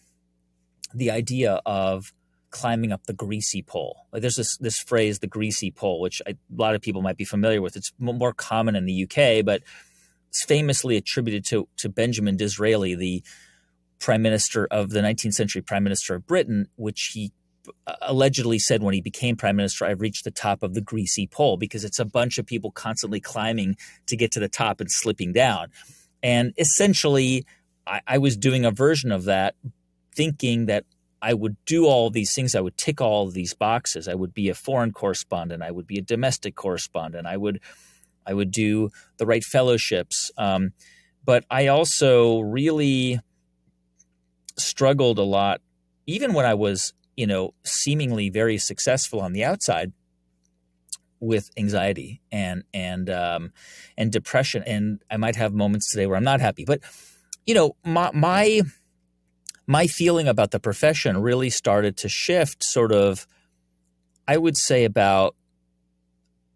the 0.94 1.12
idea 1.12 1.62
of 1.66 2.14
climbing 2.52 2.92
up 2.92 3.06
the 3.06 3.14
greasy 3.14 3.62
pole. 3.62 4.08
Like 4.12 4.22
there's 4.22 4.36
this 4.36 4.58
this 4.58 4.80
phrase, 4.80 5.20
the 5.20 5.28
greasy 5.28 5.72
pole, 5.72 6.00
which 6.00 6.22
I, 6.28 6.32
a 6.32 6.36
lot 6.56 6.76
of 6.76 6.82
people 6.82 7.02
might 7.02 7.18
be 7.18 7.26
familiar 7.26 7.62
with. 7.62 7.76
It's 7.76 7.92
more 8.00 8.34
common 8.34 8.76
in 8.76 8.86
the 8.86 9.04
UK, 9.04 9.46
but 9.46 9.62
it's 10.30 10.44
famously 10.46 10.98
attributed 10.98 11.46
to 11.46 11.68
to 11.78 11.90
Benjamin 11.90 12.38
Disraeli, 12.38 12.96
the 12.96 13.24
prime 14.00 14.22
minister 14.22 14.68
of 14.72 14.92
the 14.92 15.02
19th 15.02 15.34
century 15.34 15.62
prime 15.62 15.84
minister 15.84 16.16
of 16.16 16.26
Britain, 16.26 16.68
which 16.76 17.12
he 17.14 17.32
allegedly 18.02 18.60
said 18.60 18.84
when 18.84 18.94
he 18.94 19.02
became 19.02 19.36
prime 19.36 19.56
minister, 19.56 19.86
I've 19.86 20.02
reached 20.02 20.24
the 20.24 20.32
top 20.32 20.64
of 20.64 20.74
the 20.74 20.82
greasy 20.82 21.28
pole 21.28 21.58
because 21.58 21.84
it's 21.84 22.00
a 22.00 22.06
bunch 22.06 22.38
of 22.38 22.46
people 22.46 22.72
constantly 22.72 23.20
climbing 23.20 23.78
to 24.08 24.16
get 24.16 24.32
to 24.34 24.40
the 24.40 24.50
top 24.50 24.80
and 24.80 24.92
slipping 24.92 25.34
down. 25.34 25.70
And 26.22 26.54
essentially, 26.58 27.46
I, 27.88 28.02
I 28.08 28.18
was 28.18 28.38
doing 28.38 28.66
a 28.66 28.72
version 28.72 29.12
of 29.12 29.26
that, 29.26 29.56
thinking 30.16 30.66
that 30.68 30.86
I 31.22 31.34
would 31.34 31.58
do 31.66 31.86
all 31.86 32.10
these 32.10 32.34
things. 32.34 32.56
I 32.56 32.62
would 32.62 32.78
tick 32.78 33.02
all 33.02 33.30
these 33.30 33.54
boxes. 33.54 34.08
I 34.08 34.16
would 34.16 34.34
be 34.34 34.50
a 34.50 34.54
foreign 34.54 34.92
correspondent. 34.92 35.64
I 35.64 35.72
would 35.72 35.88
be 35.88 35.98
a 35.98 36.02
domestic 36.02 36.56
correspondent. 36.56 37.28
I 37.28 37.38
would, 37.38 37.60
I 38.26 38.34
would 38.34 38.52
do 38.52 38.90
the 39.18 39.26
right 39.26 39.44
fellowships. 39.44 40.32
Um, 40.38 40.72
but 41.26 41.46
I 41.50 41.68
also 41.68 42.40
really 42.40 43.20
struggled 44.58 45.20
a 45.20 45.24
lot, 45.24 45.62
even 46.06 46.34
when 46.34 46.46
I 46.46 46.54
was 46.54 46.94
you 47.20 47.28
know, 47.28 47.54
seemingly 47.66 48.30
very 48.30 48.58
successful 48.58 49.20
on 49.20 49.34
the 49.34 49.44
outside 49.44 49.92
with 51.20 51.50
anxiety 51.58 52.22
and 52.32 52.64
and 52.74 53.10
um, 53.10 53.52
and 53.98 54.10
depression. 54.10 54.64
And 54.66 55.04
I 55.12 55.18
might 55.18 55.36
have 55.36 55.54
moments 55.54 55.92
today 55.92 56.06
where 56.06 56.16
I'm 56.16 56.24
not 56.24 56.40
happy, 56.40 56.64
but 56.64 56.80
you 57.46 57.54
know, 57.54 57.76
my 57.84 58.10
my 58.14 58.62
my 59.68 59.86
feeling 59.86 60.30
about 60.30 60.52
the 60.52 60.62
profession 60.62 61.22
really 61.22 61.50
started 61.50 61.98
to 61.98 62.08
shift. 62.08 62.64
Sort 62.64 62.94
of, 62.94 63.28
I 64.26 64.38
would 64.38 64.56
say 64.56 64.86
about 64.86 65.36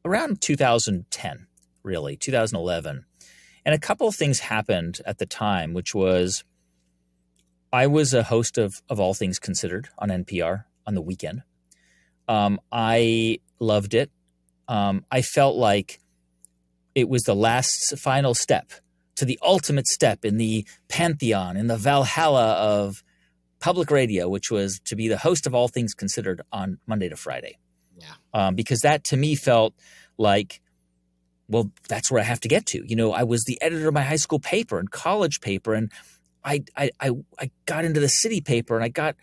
around 0.05 0.39
2010, 0.39 1.47
really 1.83 2.15
2011, 2.15 3.03
and 3.65 3.75
a 3.75 3.79
couple 3.79 4.07
of 4.07 4.15
things 4.15 4.39
happened 4.39 5.01
at 5.05 5.17
the 5.17 5.25
time, 5.25 5.73
which 5.73 5.93
was 5.93 6.45
I 7.73 7.87
was 7.87 8.13
a 8.13 8.21
host 8.23 8.59
of 8.59 8.81
of 8.87 8.99
All 8.99 9.15
Things 9.15 9.39
Considered 9.39 9.89
on 9.97 10.09
NPR 10.09 10.65
on 10.85 10.93
the 10.93 11.01
weekend. 11.01 11.41
Um, 12.27 12.61
I 12.71 13.39
loved 13.59 13.95
it. 13.95 14.11
Um, 14.67 15.05
I 15.11 15.23
felt 15.23 15.57
like 15.57 15.99
it 16.93 17.09
was 17.09 17.23
the 17.23 17.35
last 17.35 17.97
final 17.97 18.35
step 18.35 18.71
to 19.15 19.25
the 19.25 19.39
ultimate 19.41 19.87
step 19.87 20.23
in 20.23 20.37
the 20.37 20.65
pantheon, 20.87 21.57
in 21.57 21.67
the 21.67 21.75
Valhalla 21.75 22.53
of 22.53 23.03
public 23.59 23.89
radio, 23.89 24.29
which 24.29 24.51
was 24.51 24.79
to 24.85 24.95
be 24.95 25.07
the 25.07 25.17
host 25.17 25.47
of 25.47 25.55
All 25.55 25.67
Things 25.67 25.95
Considered 25.95 26.41
on 26.51 26.77
Monday 26.85 27.09
to 27.09 27.15
Friday. 27.15 27.57
Yeah. 27.97 28.13
Um, 28.33 28.55
because 28.55 28.81
that 28.81 29.03
to 29.05 29.17
me 29.17 29.35
felt 29.35 29.73
like, 30.17 30.61
well, 31.47 31.71
that's 31.89 32.11
where 32.11 32.21
I 32.21 32.25
have 32.25 32.39
to 32.41 32.47
get 32.47 32.67
to. 32.67 32.83
You 32.87 32.95
know, 32.95 33.13
I 33.13 33.23
was 33.23 33.43
the 33.45 33.59
editor 33.61 33.87
of 33.87 33.93
my 33.93 34.03
high 34.03 34.17
school 34.17 34.39
paper 34.39 34.77
and 34.79 34.91
college 34.91 35.41
paper, 35.41 35.73
and 35.73 35.91
I 36.43 36.63
I 36.75 36.91
I, 36.99 37.11
I 37.39 37.51
got 37.65 37.85
into 37.85 37.99
the 37.99 38.09
city 38.09 38.41
paper, 38.41 38.75
and 38.75 38.83
I 38.83 38.89
got 38.89 39.15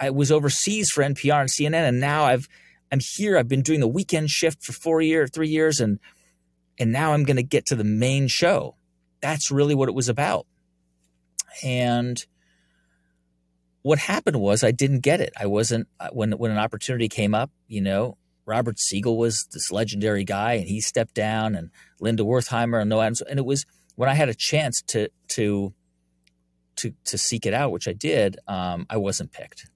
I 0.00 0.10
was 0.10 0.32
overseas 0.32 0.90
for 0.90 1.02
NPR 1.02 1.40
and 1.40 1.50
CNN, 1.50 1.88
and 1.88 2.00
now 2.00 2.24
I've 2.24 2.48
I'm 2.90 3.00
here. 3.00 3.36
I've 3.36 3.48
been 3.48 3.62
doing 3.62 3.80
the 3.80 3.88
weekend 3.88 4.30
shift 4.30 4.62
for 4.62 4.72
four 4.72 5.00
years, 5.00 5.30
three 5.30 5.48
years, 5.48 5.80
and 5.80 5.98
and 6.78 6.92
now 6.92 7.12
I'm 7.12 7.24
going 7.24 7.36
to 7.36 7.42
get 7.42 7.66
to 7.66 7.76
the 7.76 7.84
main 7.84 8.28
show. 8.28 8.76
That's 9.20 9.50
really 9.50 9.74
what 9.74 9.88
it 9.88 9.94
was 9.94 10.08
about. 10.08 10.46
And 11.62 12.24
what 13.82 13.98
happened 13.98 14.40
was 14.40 14.64
I 14.64 14.70
didn't 14.70 15.00
get 15.00 15.20
it. 15.20 15.32
I 15.38 15.46
wasn't 15.46 15.88
uh, 16.00 16.08
when 16.12 16.32
when 16.32 16.50
an 16.50 16.58
opportunity 16.58 17.08
came 17.08 17.34
up. 17.34 17.50
You 17.68 17.80
know, 17.80 18.16
Robert 18.46 18.78
Siegel 18.78 19.16
was 19.16 19.46
this 19.52 19.70
legendary 19.70 20.24
guy, 20.24 20.54
and 20.54 20.66
he 20.66 20.80
stepped 20.80 21.14
down, 21.14 21.54
and 21.54 21.70
Linda 22.00 22.22
Wertheimer 22.22 22.80
and 22.80 22.90
Noah 22.90 23.04
Adams, 23.04 23.22
and 23.22 23.38
it 23.38 23.44
was 23.44 23.66
when 23.96 24.08
I 24.08 24.14
had 24.14 24.28
a 24.28 24.34
chance 24.34 24.82
to 24.88 25.08
to 25.28 25.74
to 26.76 26.92
to 27.04 27.18
seek 27.18 27.46
it 27.46 27.54
out, 27.54 27.72
which 27.72 27.88
I 27.88 27.92
did. 27.92 28.38
Um, 28.46 28.86
I 28.90 28.96
wasn't 28.96 29.32
picked, 29.32 29.70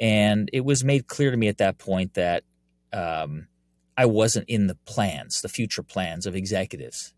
and 0.00 0.48
it 0.52 0.64
was 0.64 0.84
made 0.84 1.06
clear 1.06 1.30
to 1.30 1.36
me 1.36 1.48
at 1.48 1.58
that 1.58 1.78
point 1.78 2.14
that 2.14 2.44
um, 2.92 3.48
I 3.96 4.06
wasn't 4.06 4.48
in 4.48 4.66
the 4.66 4.76
plans, 4.86 5.40
the 5.40 5.48
future 5.48 5.82
plans 5.82 6.26
of 6.26 6.34
executives 6.34 7.12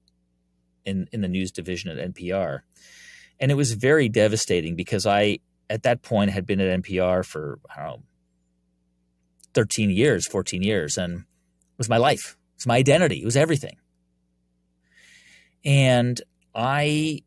in 0.84 1.08
in 1.12 1.20
the 1.20 1.28
news 1.28 1.50
division 1.50 1.96
at 1.96 2.14
NPR, 2.14 2.60
and 3.40 3.50
it 3.50 3.54
was 3.54 3.72
very 3.72 4.08
devastating 4.08 4.76
because 4.76 5.06
I 5.06 5.38
at 5.68 5.82
that 5.82 6.02
point 6.02 6.30
had 6.30 6.46
been 6.46 6.60
at 6.60 6.82
NPR 6.82 7.24
for 7.24 7.58
I 7.74 7.82
don't 7.82 7.86
know 7.86 8.02
13 9.56 9.88
years, 9.88 10.26
14 10.26 10.62
years, 10.62 10.98
and 10.98 11.20
it 11.20 11.78
was 11.78 11.88
my 11.88 11.96
life. 11.96 12.36
It 12.52 12.58
was 12.58 12.66
my 12.66 12.76
identity. 12.76 13.22
It 13.22 13.24
was 13.24 13.38
everything. 13.38 13.76
And 15.64 16.20
I, 16.54 17.22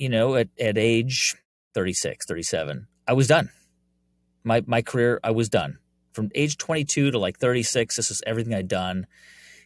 you 0.00 0.08
know, 0.08 0.34
at, 0.34 0.48
at 0.58 0.78
age 0.78 1.36
36, 1.74 2.26
37, 2.26 2.88
I 3.06 3.12
was 3.12 3.28
done. 3.28 3.50
My 4.42 4.64
my 4.66 4.80
career, 4.80 5.20
I 5.22 5.30
was 5.30 5.50
done. 5.50 5.78
From 6.12 6.30
age 6.34 6.56
22 6.56 7.10
to 7.10 7.18
like 7.18 7.38
36, 7.38 7.96
this 7.96 8.10
is 8.10 8.22
everything 8.26 8.54
I'd 8.54 8.66
done. 8.66 9.06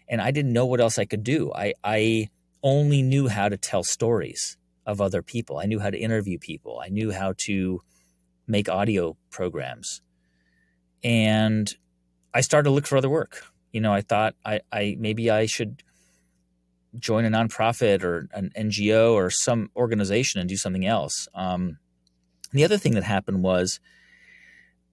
And 0.09 0.21
I 0.21 0.33
didn't 0.33 0.53
know 0.53 0.67
what 0.67 0.81
else 0.81 0.99
I 0.99 1.05
could 1.05 1.23
do. 1.23 1.53
I, 1.55 1.73
I 1.83 2.29
only 2.63 3.01
knew 3.01 3.29
how 3.29 3.49
to 3.49 3.57
tell 3.57 3.85
stories 3.85 4.59
of 4.85 5.01
other 5.01 5.23
people. 5.23 5.59
I 5.59 5.67
knew 5.67 5.79
how 5.79 5.89
to 5.89 5.97
interview 5.97 6.39
people. 6.39 6.83
I 6.85 6.89
knew 6.89 7.13
how 7.13 7.35
to 7.47 7.81
make 8.47 8.69
audio 8.69 9.17
programs. 9.31 10.03
And 11.03 11.73
I 12.35 12.41
started 12.41 12.69
to 12.69 12.75
look 12.75 12.87
for 12.87 12.99
other 12.99 13.09
work. 13.09 13.45
You 13.73 13.81
know, 13.81 13.95
I 13.95 14.01
thought 14.01 14.35
I, 14.45 14.61
I 14.73 14.97
maybe 14.99 15.31
I 15.31 15.47
should 15.47 15.83
join 16.99 17.25
a 17.25 17.31
nonprofit 17.31 18.03
or 18.03 18.29
an 18.33 18.51
NGO 18.57 19.13
or 19.13 19.31
some 19.31 19.71
organization 19.77 20.41
and 20.41 20.49
do 20.49 20.57
something 20.57 20.87
else. 20.87 21.29
Um, 21.35 21.79
the 22.53 22.65
other 22.65 22.79
thing 22.79 22.95
that 22.95 23.03
happened 23.03 23.43
was 23.43 23.81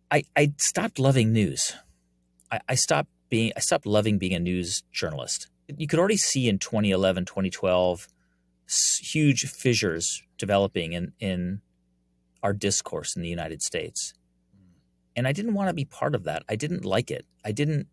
I, 0.09 0.23
I 0.35 0.53
stopped 0.57 0.99
loving 0.99 1.31
news. 1.31 1.73
I, 2.51 2.59
I 2.67 2.75
stopped 2.75 3.09
being 3.29 3.51
I 3.55 3.59
stopped 3.59 3.85
loving 3.85 4.17
being 4.17 4.33
a 4.33 4.39
news 4.39 4.83
journalist. 4.91 5.47
You 5.77 5.87
could 5.87 5.99
already 5.99 6.17
see 6.17 6.49
in 6.49 6.59
2011, 6.59 7.25
2012, 7.25 8.07
huge 8.99 9.49
fissures 9.49 10.21
developing 10.37 10.93
in 10.93 11.13
in 11.19 11.61
our 12.43 12.53
discourse 12.53 13.15
in 13.15 13.21
the 13.21 13.29
United 13.29 13.61
States. 13.61 14.13
And 15.15 15.27
I 15.27 15.33
didn't 15.33 15.53
want 15.53 15.69
to 15.69 15.73
be 15.73 15.85
part 15.85 16.15
of 16.15 16.23
that. 16.23 16.43
I 16.49 16.55
didn't 16.55 16.83
like 16.83 17.11
it. 17.11 17.25
I 17.45 17.51
didn't 17.51 17.87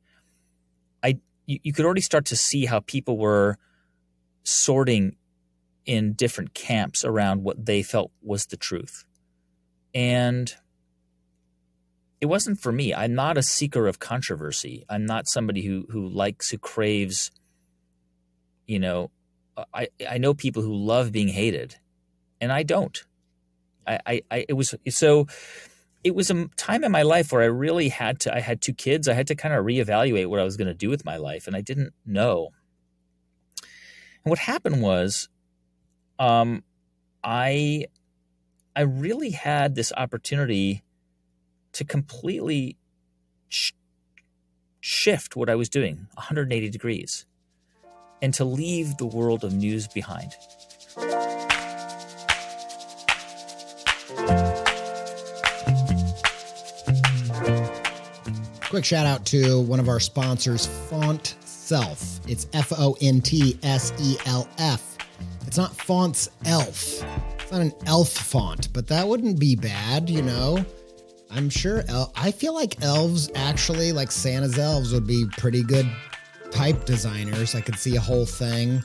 I 1.03 1.19
you, 1.47 1.59
you 1.63 1.73
could 1.73 1.85
already 1.85 2.01
start 2.01 2.25
to 2.27 2.37
see 2.37 2.67
how 2.67 2.81
people 2.81 3.17
were 3.17 3.59
sorting 4.49 5.17
in 5.87 6.13
different 6.13 6.55
camps 6.55 7.05
around 7.05 7.43
what 7.43 7.65
they 7.65 7.83
felt 7.83 8.13
was 8.23 8.47
the 8.47 8.57
truth. 8.57 9.05
And 9.95 10.55
it 12.21 12.27
wasn't 12.27 12.61
for 12.61 12.73
me. 12.73 12.93
I'm 12.93 13.15
not 13.15 13.39
a 13.39 13.43
seeker 13.43 13.87
of 13.87 13.99
controversy. 13.99 14.85
I'm 14.89 15.07
not 15.07 15.29
somebody 15.29 15.63
who 15.63 15.87
who 15.91 16.09
likes 16.09 16.51
who 16.51 16.59
craves 16.59 17.31
you 18.67 18.79
know 18.79 19.11
I 19.75 19.89
I 20.09 20.19
know 20.19 20.35
people 20.35 20.63
who 20.63 20.75
love 20.75 21.13
being 21.13 21.29
hated 21.29 21.77
and 22.41 22.53
I 22.53 22.63
don't. 22.63 22.97
I, 23.87 23.99
I, 24.07 24.23
I 24.31 24.45
it 24.49 24.53
was 24.53 24.75
so 24.89 25.27
it 26.05 26.15
was 26.15 26.31
a 26.31 26.47
time 26.57 26.85
in 26.85 26.93
my 26.93 27.03
life 27.03 27.33
where 27.33 27.43
I 27.43 27.47
really 27.47 27.89
had 27.89 28.21
to 28.21 28.35
I 28.35 28.41
had 28.41 28.61
two 28.61 28.75
kids. 28.75 29.09
I 29.09 29.15
had 29.15 29.27
to 29.29 29.35
kind 29.35 29.55
of 29.55 29.65
reevaluate 29.65 30.29
what 30.29 30.41
I 30.41 30.45
was 30.45 30.57
going 30.57 30.69
to 30.69 30.75
do 30.75 30.91
with 30.91 31.05
my 31.05 31.17
life 31.17 31.47
and 31.47 31.57
I 31.57 31.61
didn't 31.61 31.93
know. 32.07 32.51
And 34.25 34.31
what 34.31 34.39
happened 34.39 34.83
was 34.83 35.29
um 36.19 36.63
I 37.23 37.87
I 38.77 38.83
really 38.83 39.31
had 39.31 39.75
this 39.75 39.93
opportunity 39.97 40.83
to 41.73 41.85
completely 41.85 42.77
sh- 43.49 43.73
shift 44.81 45.37
what 45.37 45.51
I 45.51 45.55
was 45.55 45.69
doing 45.69 46.07
180 46.15 46.71
degrees 46.71 47.27
and 48.23 48.33
to 48.35 48.45
leave 48.45 48.97
the 48.97 49.07
world 49.07 49.45
of 49.45 49.53
news 49.53 49.89
behind. 49.89 50.33
Quick 58.69 58.85
shout 58.85 59.07
out 59.07 59.25
to 59.27 59.63
one 59.63 59.81
of 59.81 59.89
our 59.89 59.99
sponsors, 59.99 60.67
Font 60.67 61.38
It's 61.71 62.47
F 62.55 62.73
O 62.79 62.97
N 63.01 63.21
T 63.21 63.59
S 63.63 63.93
E 64.01 64.17
L 64.27 64.49
F. 64.59 64.97
It's 65.47 65.59
not 65.59 65.77
Fonts 65.77 66.31
Elf. 66.47 67.05
It's 67.41 67.53
not 67.53 67.61
an 67.61 67.73
elf 67.87 68.11
font, 68.11 68.73
but 68.73 68.87
that 68.89 69.07
wouldn't 69.07 69.39
be 69.39 69.55
bad, 69.55 70.09
you 70.09 70.23
know. 70.23 70.65
I'm 71.31 71.51
sure. 71.51 71.85
El- 71.89 72.13
I 72.17 72.31
feel 72.31 72.55
like 72.55 72.83
elves 72.83 73.31
actually, 73.35 73.93
like 73.93 74.11
Santa's 74.11 74.59
elves, 74.59 74.93
would 74.93 75.07
be 75.07 75.27
pretty 75.37 75.63
good 75.63 75.91
type 76.51 76.87
designers. 76.87 77.55
I 77.55 77.61
could 77.61 77.79
see 77.79 77.97
a 77.97 78.01
whole 78.01 78.27
thing. 78.27 78.83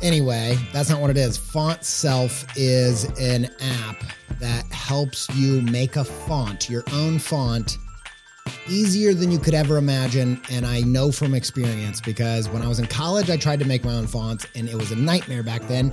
Anyway, 0.00 0.56
that's 0.72 0.88
not 0.88 1.00
what 1.00 1.10
it 1.10 1.16
is. 1.16 1.36
Fontself 1.36 2.46
is 2.56 3.04
an 3.18 3.46
app 3.60 4.02
that 4.38 4.64
helps 4.72 5.28
you 5.34 5.60
make 5.62 5.96
a 5.96 6.04
font, 6.04 6.70
your 6.70 6.84
own 6.92 7.18
font, 7.18 7.76
easier 8.68 9.14
than 9.14 9.30
you 9.30 9.38
could 9.38 9.54
ever 9.54 9.76
imagine. 9.76 10.40
And 10.50 10.66
I 10.66 10.80
know 10.80 11.12
from 11.12 11.34
experience 11.34 12.00
because 12.00 12.48
when 12.48 12.62
I 12.62 12.68
was 12.68 12.78
in 12.78 12.86
college, 12.86 13.30
I 13.30 13.36
tried 13.36 13.60
to 13.60 13.64
make 13.64 13.84
my 13.84 13.94
own 13.94 14.06
fonts 14.06 14.46
and 14.54 14.68
it 14.68 14.74
was 14.74 14.90
a 14.92 14.96
nightmare 14.96 15.42
back 15.42 15.62
then 15.62 15.92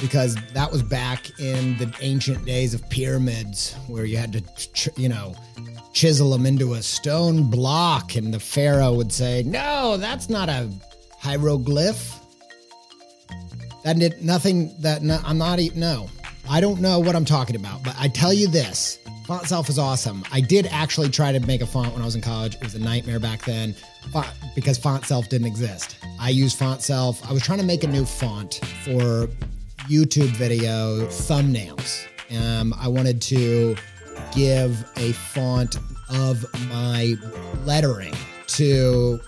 because 0.00 0.36
that 0.52 0.70
was 0.70 0.82
back 0.82 1.38
in 1.38 1.76
the 1.78 1.94
ancient 2.00 2.44
days 2.44 2.74
of 2.74 2.88
pyramids 2.90 3.74
where 3.86 4.04
you 4.04 4.16
had 4.16 4.32
to, 4.32 4.92
you 4.96 5.08
know, 5.08 5.34
chisel 5.92 6.30
them 6.30 6.46
into 6.46 6.74
a 6.74 6.82
stone 6.82 7.50
block. 7.50 8.16
And 8.16 8.34
the 8.34 8.40
pharaoh 8.40 8.94
would 8.94 9.12
say, 9.12 9.42
No, 9.44 9.96
that's 9.96 10.28
not 10.28 10.48
a 10.48 10.70
hieroglyph. 11.18 12.20
That 13.84 13.98
did 13.98 14.22
nothing 14.22 14.74
that 14.80 15.02
no, 15.02 15.20
I'm 15.24 15.38
not, 15.38 15.58
no, 15.74 16.08
I 16.48 16.60
don't 16.60 16.80
know 16.80 16.98
what 16.98 17.14
I'm 17.14 17.24
talking 17.24 17.56
about, 17.56 17.82
but 17.82 17.94
I 17.98 18.08
tell 18.08 18.32
you 18.32 18.48
this 18.48 18.98
Fontself 19.24 19.70
is 19.70 19.78
awesome. 19.78 20.22
I 20.32 20.42
did 20.42 20.66
actually 20.70 21.08
try 21.08 21.32
to 21.32 21.40
make 21.40 21.62
a 21.62 21.66
font 21.66 21.94
when 21.94 22.02
I 22.02 22.04
was 22.04 22.14
in 22.14 22.20
college. 22.20 22.56
It 22.56 22.62
was 22.62 22.74
a 22.74 22.78
nightmare 22.78 23.18
back 23.18 23.42
then 23.46 23.74
font, 24.12 24.28
because 24.54 24.76
Fontself 24.76 25.30
didn't 25.30 25.46
exist. 25.46 25.96
I 26.20 26.28
used 26.28 26.58
Fontself. 26.58 27.26
I 27.28 27.32
was 27.32 27.42
trying 27.42 27.58
to 27.58 27.64
make 27.64 27.84
a 27.84 27.86
new 27.86 28.04
font 28.04 28.60
for 28.84 29.28
YouTube 29.88 30.28
video 30.36 31.06
thumbnails. 31.06 32.06
Um, 32.38 32.74
I 32.78 32.86
wanted 32.88 33.22
to 33.22 33.76
give 34.34 34.84
a 34.96 35.12
font 35.12 35.78
of 36.10 36.44
my 36.68 37.14
lettering 37.64 38.14
to 38.48 39.18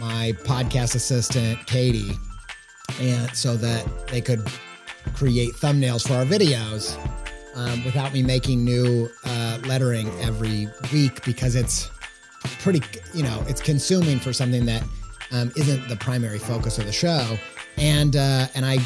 my 0.00 0.32
podcast 0.42 0.96
assistant, 0.96 1.64
Katie, 1.66 2.10
and 3.00 3.30
so 3.36 3.56
that 3.56 3.86
they 4.08 4.20
could 4.20 4.44
create 5.14 5.52
thumbnails 5.52 6.06
for 6.06 6.14
our 6.14 6.24
videos 6.24 6.98
um, 7.54 7.84
without 7.84 8.12
me 8.12 8.22
making 8.22 8.64
new 8.64 9.08
uh, 9.24 9.58
lettering 9.64 10.08
every 10.20 10.68
week 10.92 11.24
because 11.24 11.54
it's 11.54 11.90
pretty, 12.60 12.82
you 13.14 13.22
know, 13.22 13.44
it's 13.48 13.60
consuming 13.60 14.18
for 14.18 14.32
something 14.32 14.64
that 14.66 14.82
um, 15.32 15.52
not 15.56 15.88
the 15.88 15.96
primary 15.98 16.38
focus 16.38 16.78
of 16.78 16.86
the 16.86 16.92
show. 16.92 17.36
And 17.76 18.16
uh, 18.16 18.46
and 18.54 18.66
I 18.66 18.78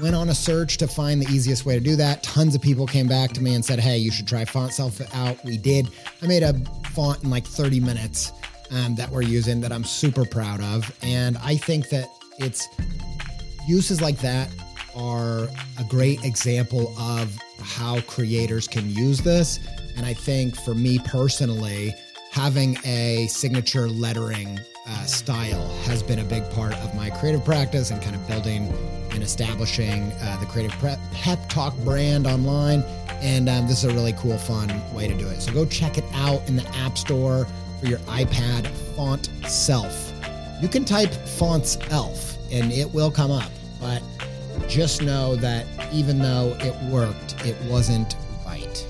went 0.00 0.14
on 0.14 0.28
a 0.28 0.34
search 0.34 0.78
to 0.78 0.88
find 0.88 1.20
the 1.20 1.28
easiest 1.30 1.66
way 1.66 1.74
to 1.74 1.80
do 1.80 1.96
that. 1.96 2.22
Tons 2.22 2.54
of 2.54 2.62
people 2.62 2.86
came 2.86 3.08
back 3.08 3.32
to 3.32 3.42
me 3.42 3.54
and 3.54 3.64
said, 3.64 3.80
"Hey, 3.80 3.98
you 3.98 4.10
should 4.10 4.28
try 4.28 4.44
Fontself 4.44 5.00
out." 5.14 5.42
We 5.44 5.58
did. 5.58 5.90
I 6.22 6.26
made 6.26 6.42
a 6.42 6.54
font 6.90 7.22
in 7.24 7.30
like 7.30 7.44
30 7.44 7.80
minutes 7.80 8.32
um, 8.70 8.94
that 8.94 9.10
we're 9.10 9.22
using 9.22 9.60
that 9.62 9.72
I'm 9.72 9.84
super 9.84 10.24
proud 10.24 10.60
of, 10.60 10.96
and 11.02 11.36
I 11.38 11.56
think 11.56 11.88
that 11.90 12.08
it's 12.38 12.68
uses 13.66 14.00
like 14.00 14.18
that 14.18 14.48
are 14.94 15.48
a 15.78 15.84
great 15.88 16.24
example 16.24 16.94
of 16.98 17.36
how 17.60 18.00
creators 18.02 18.68
can 18.68 18.90
use 18.90 19.20
this. 19.20 19.60
And 19.96 20.06
I 20.06 20.14
think 20.14 20.56
for 20.56 20.74
me 20.74 20.98
personally, 20.98 21.94
having 22.30 22.78
a 22.84 23.26
signature 23.28 23.88
lettering 23.88 24.58
uh, 24.86 25.04
style 25.04 25.68
has 25.84 26.02
been 26.02 26.18
a 26.18 26.24
big 26.24 26.48
part 26.50 26.74
of 26.74 26.94
my 26.94 27.10
creative 27.10 27.44
practice 27.44 27.90
and 27.90 28.00
kind 28.02 28.16
of 28.16 28.26
building 28.26 28.72
and 29.12 29.22
establishing 29.22 30.10
uh, 30.20 30.38
the 30.40 30.46
Creative 30.46 30.72
Pep 31.12 31.48
Talk 31.48 31.76
brand 31.78 32.26
online. 32.26 32.82
And 33.20 33.48
um, 33.48 33.68
this 33.68 33.84
is 33.84 33.90
a 33.90 33.94
really 33.94 34.14
cool, 34.14 34.38
fun 34.38 34.68
way 34.94 35.06
to 35.06 35.14
do 35.14 35.28
it. 35.28 35.40
So 35.40 35.52
go 35.52 35.64
check 35.64 35.98
it 35.98 36.04
out 36.14 36.46
in 36.48 36.56
the 36.56 36.66
App 36.76 36.98
Store 36.98 37.46
for 37.80 37.86
your 37.86 37.98
iPad, 38.00 38.66
Font 38.96 39.28
Self. 39.46 40.12
You 40.60 40.68
can 40.68 40.84
type 40.84 41.12
Fonts 41.12 41.76
Elf 41.90 42.38
and 42.52 42.72
it 42.72 42.92
will 42.92 43.10
come 43.10 43.30
up, 43.30 43.50
but 43.80 44.02
just 44.68 45.02
know 45.02 45.36
that 45.36 45.66
even 45.92 46.18
though 46.18 46.56
it 46.60 46.74
worked, 46.90 47.44
it 47.44 47.56
wasn't 47.70 48.16
right. 48.46 48.86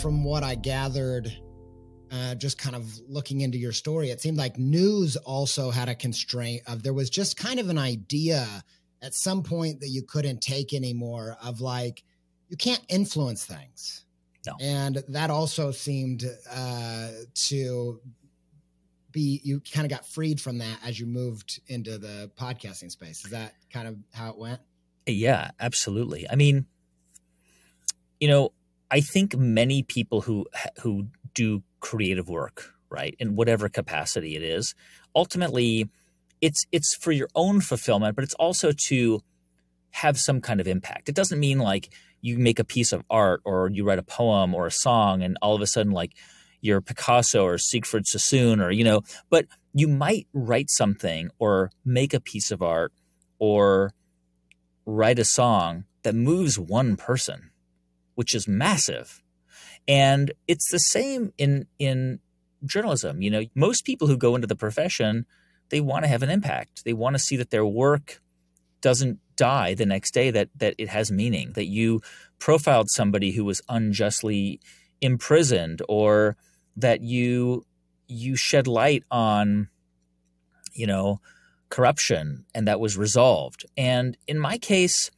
From 0.00 0.24
what 0.24 0.42
I 0.42 0.54
gathered, 0.54 1.32
uh, 2.10 2.34
just 2.34 2.58
kind 2.58 2.74
of 2.74 2.90
looking 3.08 3.42
into 3.42 3.58
your 3.58 3.72
story, 3.72 4.10
it 4.10 4.20
seemed 4.20 4.38
like 4.38 4.58
news 4.58 5.16
also 5.16 5.70
had 5.70 5.88
a 5.88 5.94
constraint 5.94 6.62
of 6.66 6.82
there 6.82 6.94
was 6.94 7.10
just 7.10 7.36
kind 7.36 7.60
of 7.60 7.68
an 7.68 7.78
idea 7.78 8.46
at 9.02 9.14
some 9.14 9.42
point 9.42 9.80
that 9.80 9.88
you 9.88 10.02
couldn't 10.02 10.40
take 10.40 10.74
anymore 10.74 11.36
of 11.42 11.60
like, 11.60 12.02
you 12.48 12.56
can't 12.56 12.82
influence 12.88 13.44
things. 13.44 14.04
No. 14.46 14.54
And 14.60 15.04
that 15.08 15.30
also 15.30 15.70
seemed 15.70 16.24
uh, 16.50 17.08
to 17.34 18.00
be, 19.12 19.40
you 19.44 19.60
kind 19.60 19.84
of 19.84 19.90
got 19.90 20.06
freed 20.06 20.40
from 20.40 20.58
that 20.58 20.78
as 20.84 20.98
you 20.98 21.06
moved 21.06 21.60
into 21.66 21.98
the 21.98 22.30
podcasting 22.36 22.90
space. 22.90 23.24
Is 23.24 23.30
that 23.30 23.54
kind 23.72 23.88
of 23.88 23.96
how 24.12 24.30
it 24.30 24.38
went? 24.38 24.60
Yeah, 25.06 25.50
absolutely. 25.58 26.26
I 26.28 26.36
mean, 26.36 26.66
you 28.20 28.28
know, 28.28 28.52
I 28.90 29.00
think 29.00 29.36
many 29.36 29.82
people 29.82 30.22
who 30.22 30.46
who 30.82 31.06
do 31.34 31.62
creative 31.80 32.28
work, 32.28 32.74
right, 32.90 33.14
in 33.18 33.36
whatever 33.36 33.68
capacity 33.68 34.36
it 34.36 34.42
is, 34.42 34.74
ultimately, 35.14 35.88
it's 36.40 36.64
it's 36.72 36.94
for 36.96 37.12
your 37.12 37.28
own 37.34 37.60
fulfillment, 37.60 38.16
but 38.16 38.24
it's 38.24 38.34
also 38.34 38.72
to 38.88 39.22
have 39.92 40.18
some 40.18 40.40
kind 40.40 40.60
of 40.60 40.68
impact. 40.68 41.08
It 41.08 41.14
doesn't 41.14 41.38
mean 41.38 41.58
like 41.58 41.92
you 42.20 42.38
make 42.38 42.58
a 42.58 42.64
piece 42.64 42.92
of 42.92 43.02
art 43.10 43.40
or 43.44 43.70
you 43.70 43.84
write 43.84 43.98
a 43.98 44.04
poem 44.04 44.54
or 44.54 44.66
a 44.66 44.70
song 44.70 45.22
and 45.22 45.36
all 45.42 45.54
of 45.54 45.62
a 45.62 45.66
sudden 45.66 45.92
like 45.92 46.12
you're 46.60 46.80
Picasso 46.80 47.44
or 47.44 47.58
Siegfried 47.58 48.06
Sassoon 48.06 48.60
or 48.60 48.70
you 48.70 48.84
know, 48.84 49.02
but 49.28 49.46
you 49.72 49.88
might 49.88 50.26
write 50.32 50.70
something 50.70 51.30
or 51.38 51.70
make 51.84 52.12
a 52.12 52.20
piece 52.20 52.50
of 52.50 52.62
art 52.62 52.92
or 53.38 53.92
write 54.86 55.18
a 55.18 55.24
song 55.24 55.84
that 56.02 56.14
moves 56.14 56.58
one 56.58 56.96
person, 56.96 57.50
which 58.14 58.34
is 58.34 58.48
massive. 58.48 59.22
And 59.86 60.32
it's 60.46 60.70
the 60.70 60.78
same 60.78 61.32
in 61.38 61.66
in 61.78 62.20
journalism. 62.64 63.22
You 63.22 63.30
know, 63.30 63.44
most 63.54 63.84
people 63.84 64.08
who 64.08 64.16
go 64.16 64.34
into 64.34 64.46
the 64.46 64.56
profession, 64.56 65.26
they 65.70 65.80
want 65.80 66.04
to 66.04 66.08
have 66.08 66.22
an 66.22 66.30
impact. 66.30 66.84
They 66.84 66.92
want 66.92 67.14
to 67.14 67.18
see 67.18 67.36
that 67.36 67.50
their 67.50 67.66
work 67.66 68.20
doesn't 68.80 69.18
die 69.36 69.74
the 69.74 69.86
next 69.86 70.12
day 70.12 70.30
that 70.30 70.48
that 70.56 70.74
it 70.78 70.88
has 70.88 71.10
meaning 71.10 71.52
that 71.54 71.66
you 71.66 72.00
profiled 72.38 72.90
somebody 72.90 73.32
who 73.32 73.44
was 73.44 73.62
unjustly 73.68 74.60
imprisoned 75.00 75.82
or 75.88 76.36
that 76.80 77.02
you 77.02 77.64
you 78.06 78.36
shed 78.36 78.66
light 78.66 79.04
on 79.10 79.68
you 80.72 80.86
know 80.86 81.20
corruption 81.68 82.44
and 82.54 82.66
that 82.66 82.80
was 82.80 82.96
resolved. 82.96 83.64
And 83.76 84.16
in 84.26 84.38
my 84.38 84.58
case 84.58 85.10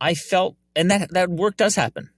i 0.00 0.14
felt 0.14 0.56
and 0.74 0.90
that 0.90 1.12
that 1.12 1.28
work 1.28 1.56
does 1.56 1.74
happen 1.74 2.08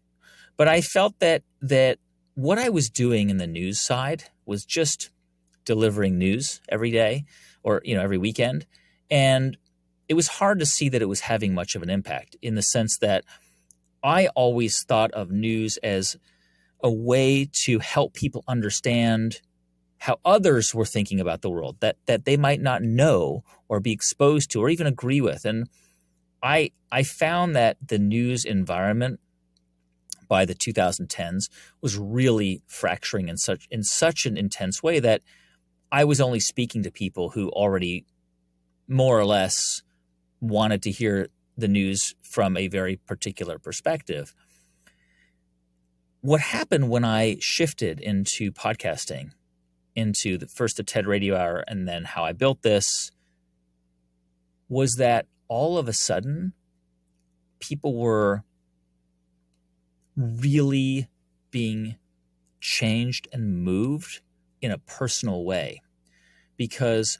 but 0.56 0.68
i 0.68 0.80
felt 0.80 1.18
that 1.18 1.42
that 1.60 1.98
what 2.34 2.58
i 2.58 2.68
was 2.68 2.88
doing 2.88 3.28
in 3.28 3.38
the 3.38 3.46
news 3.46 3.80
side 3.80 4.24
was 4.46 4.64
just 4.64 5.10
delivering 5.64 6.18
news 6.18 6.60
every 6.68 6.90
day 6.90 7.24
or 7.62 7.80
you 7.84 7.94
know 7.94 8.02
every 8.02 8.18
weekend. 8.18 8.66
And 9.10 9.56
it 10.08 10.14
was 10.14 10.28
hard 10.28 10.58
to 10.58 10.66
see 10.66 10.88
that 10.88 11.02
it 11.02 11.08
was 11.08 11.20
having 11.20 11.54
much 11.54 11.74
of 11.74 11.82
an 11.82 11.90
impact 11.90 12.36
in 12.42 12.54
the 12.54 12.62
sense 12.62 12.98
that 12.98 13.24
I 14.02 14.28
always 14.28 14.82
thought 14.82 15.12
of 15.12 15.30
news 15.30 15.76
as 15.78 16.16
a 16.82 16.90
way 16.90 17.48
to 17.64 17.78
help 17.78 18.14
people 18.14 18.44
understand 18.48 19.40
how 19.98 20.18
others 20.24 20.74
were 20.74 20.84
thinking 20.84 21.20
about 21.20 21.42
the 21.42 21.50
world 21.50 21.76
that 21.80 21.96
that 22.06 22.24
they 22.24 22.36
might 22.36 22.60
not 22.60 22.82
know 22.82 23.44
or 23.68 23.80
be 23.80 23.92
exposed 23.92 24.50
to 24.50 24.60
or 24.60 24.68
even 24.68 24.86
agree 24.86 25.20
with 25.20 25.44
and 25.44 25.68
I 26.42 26.72
I 26.90 27.04
found 27.04 27.54
that 27.54 27.76
the 27.86 27.98
news 27.98 28.44
environment 28.44 29.20
by 30.28 30.44
the 30.44 30.54
2010s 30.54 31.48
was 31.80 31.96
really 31.96 32.62
fracturing 32.66 33.28
in 33.28 33.36
such 33.36 33.68
in 33.70 33.82
such 33.84 34.26
an 34.26 34.36
intense 34.36 34.82
way 34.82 34.98
that 34.98 35.22
I 35.92 36.04
was 36.04 36.20
only 36.20 36.40
speaking 36.40 36.82
to 36.82 36.90
people 36.90 37.30
who 37.30 37.50
already 37.50 38.06
more 38.88 39.18
or 39.18 39.26
less 39.26 39.82
wanted 40.40 40.82
to 40.82 40.90
hear 40.90 41.28
the 41.56 41.68
news 41.68 42.14
from 42.22 42.56
a 42.56 42.66
very 42.66 42.96
particular 42.96 43.58
perspective. 43.58 44.34
What 46.22 46.40
happened 46.40 46.88
when 46.88 47.04
I 47.04 47.38
shifted 47.40 47.98
into 47.98 48.52
podcasting, 48.52 49.32
into 49.96 50.38
the 50.38 50.46
first 50.46 50.76
the 50.76 50.84
TED 50.84 51.04
Radio 51.04 51.36
Hour, 51.36 51.64
and 51.66 51.88
then 51.88 52.04
how 52.04 52.22
I 52.22 52.32
built 52.32 52.62
this, 52.62 53.10
was 54.68 54.94
that 54.94 55.26
all 55.48 55.78
of 55.78 55.88
a 55.88 55.92
sudden, 55.92 56.52
people 57.58 57.96
were 57.96 58.44
really 60.16 61.08
being 61.50 61.96
changed 62.60 63.26
and 63.32 63.64
moved 63.64 64.20
in 64.60 64.70
a 64.70 64.78
personal 64.78 65.44
way 65.44 65.82
because 66.56 67.18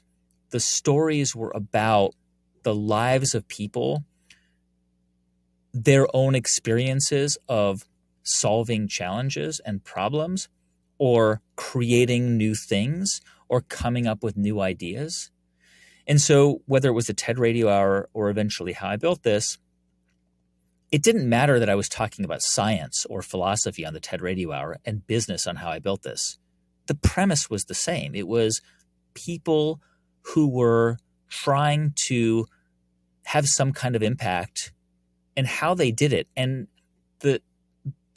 the 0.51 0.61
stories 0.61 1.35
were 1.35 1.51
about 1.53 2.15
the 2.63 2.73
lives 2.73 3.35
of 3.35 3.49
people, 3.49 4.05
their 5.73 6.07
own 6.15 6.35
experiences 6.35 7.37
of 7.49 7.83
solving 8.23 8.87
challenges 8.87 9.59
and 9.65 9.83
problems, 9.83 10.49
or 10.97 11.41
creating 11.55 12.37
new 12.37 12.55
things, 12.55 13.21
or 13.49 13.61
coming 13.61 14.07
up 14.07 14.23
with 14.23 14.37
new 14.37 14.61
ideas. 14.61 15.29
And 16.07 16.19
so, 16.19 16.61
whether 16.65 16.89
it 16.89 16.93
was 16.93 17.07
the 17.07 17.13
TED 17.13 17.39
Radio 17.39 17.69
Hour 17.69 18.09
or 18.13 18.29
eventually 18.29 18.73
how 18.73 18.89
I 18.89 18.95
built 18.97 19.23
this, 19.23 19.57
it 20.91 21.01
didn't 21.01 21.27
matter 21.27 21.59
that 21.59 21.69
I 21.69 21.75
was 21.75 21.89
talking 21.89 22.23
about 22.23 22.41
science 22.41 23.05
or 23.09 23.21
philosophy 23.21 23.85
on 23.85 23.93
the 23.93 23.99
TED 23.99 24.21
Radio 24.21 24.51
Hour 24.51 24.77
and 24.85 25.07
business 25.07 25.47
on 25.47 25.55
how 25.57 25.69
I 25.69 25.79
built 25.79 26.03
this. 26.03 26.37
The 26.87 26.95
premise 26.95 27.49
was 27.49 27.65
the 27.65 27.73
same. 27.73 28.13
It 28.13 28.27
was 28.27 28.61
people 29.13 29.81
who 30.21 30.47
were 30.47 30.97
trying 31.29 31.93
to 32.05 32.45
have 33.25 33.47
some 33.47 33.71
kind 33.71 33.95
of 33.95 34.03
impact 34.03 34.71
and 35.35 35.47
how 35.47 35.73
they 35.73 35.91
did 35.91 36.13
it 36.13 36.27
and 36.35 36.67
the 37.19 37.41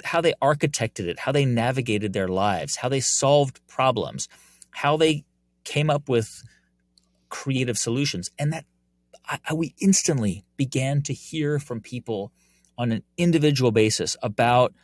how 0.05 0.21
they 0.21 0.35
architected 0.43 1.07
it, 1.07 1.21
how 1.21 1.33
they 1.33 1.45
navigated 1.45 2.13
their 2.13 2.29
lives, 2.29 2.77
how 2.77 2.89
they 2.89 3.01
solved 3.01 3.61
problems, 3.67 4.29
how 4.71 4.97
they 4.97 5.25
came 5.65 5.91
up 5.91 6.09
with 6.09 6.43
creative 7.29 7.79
solutions. 7.79 8.31
And 8.39 8.53
that 8.53 8.65
I, 9.27 9.55
we 9.55 9.75
instantly 9.81 10.45
began 10.57 11.03
to 11.03 11.13
hear 11.13 11.59
from 11.59 11.81
people 11.81 12.33
on 12.79 12.93
an 12.93 13.03
individual 13.17 13.73
basis 13.73 14.17
about 14.23 14.75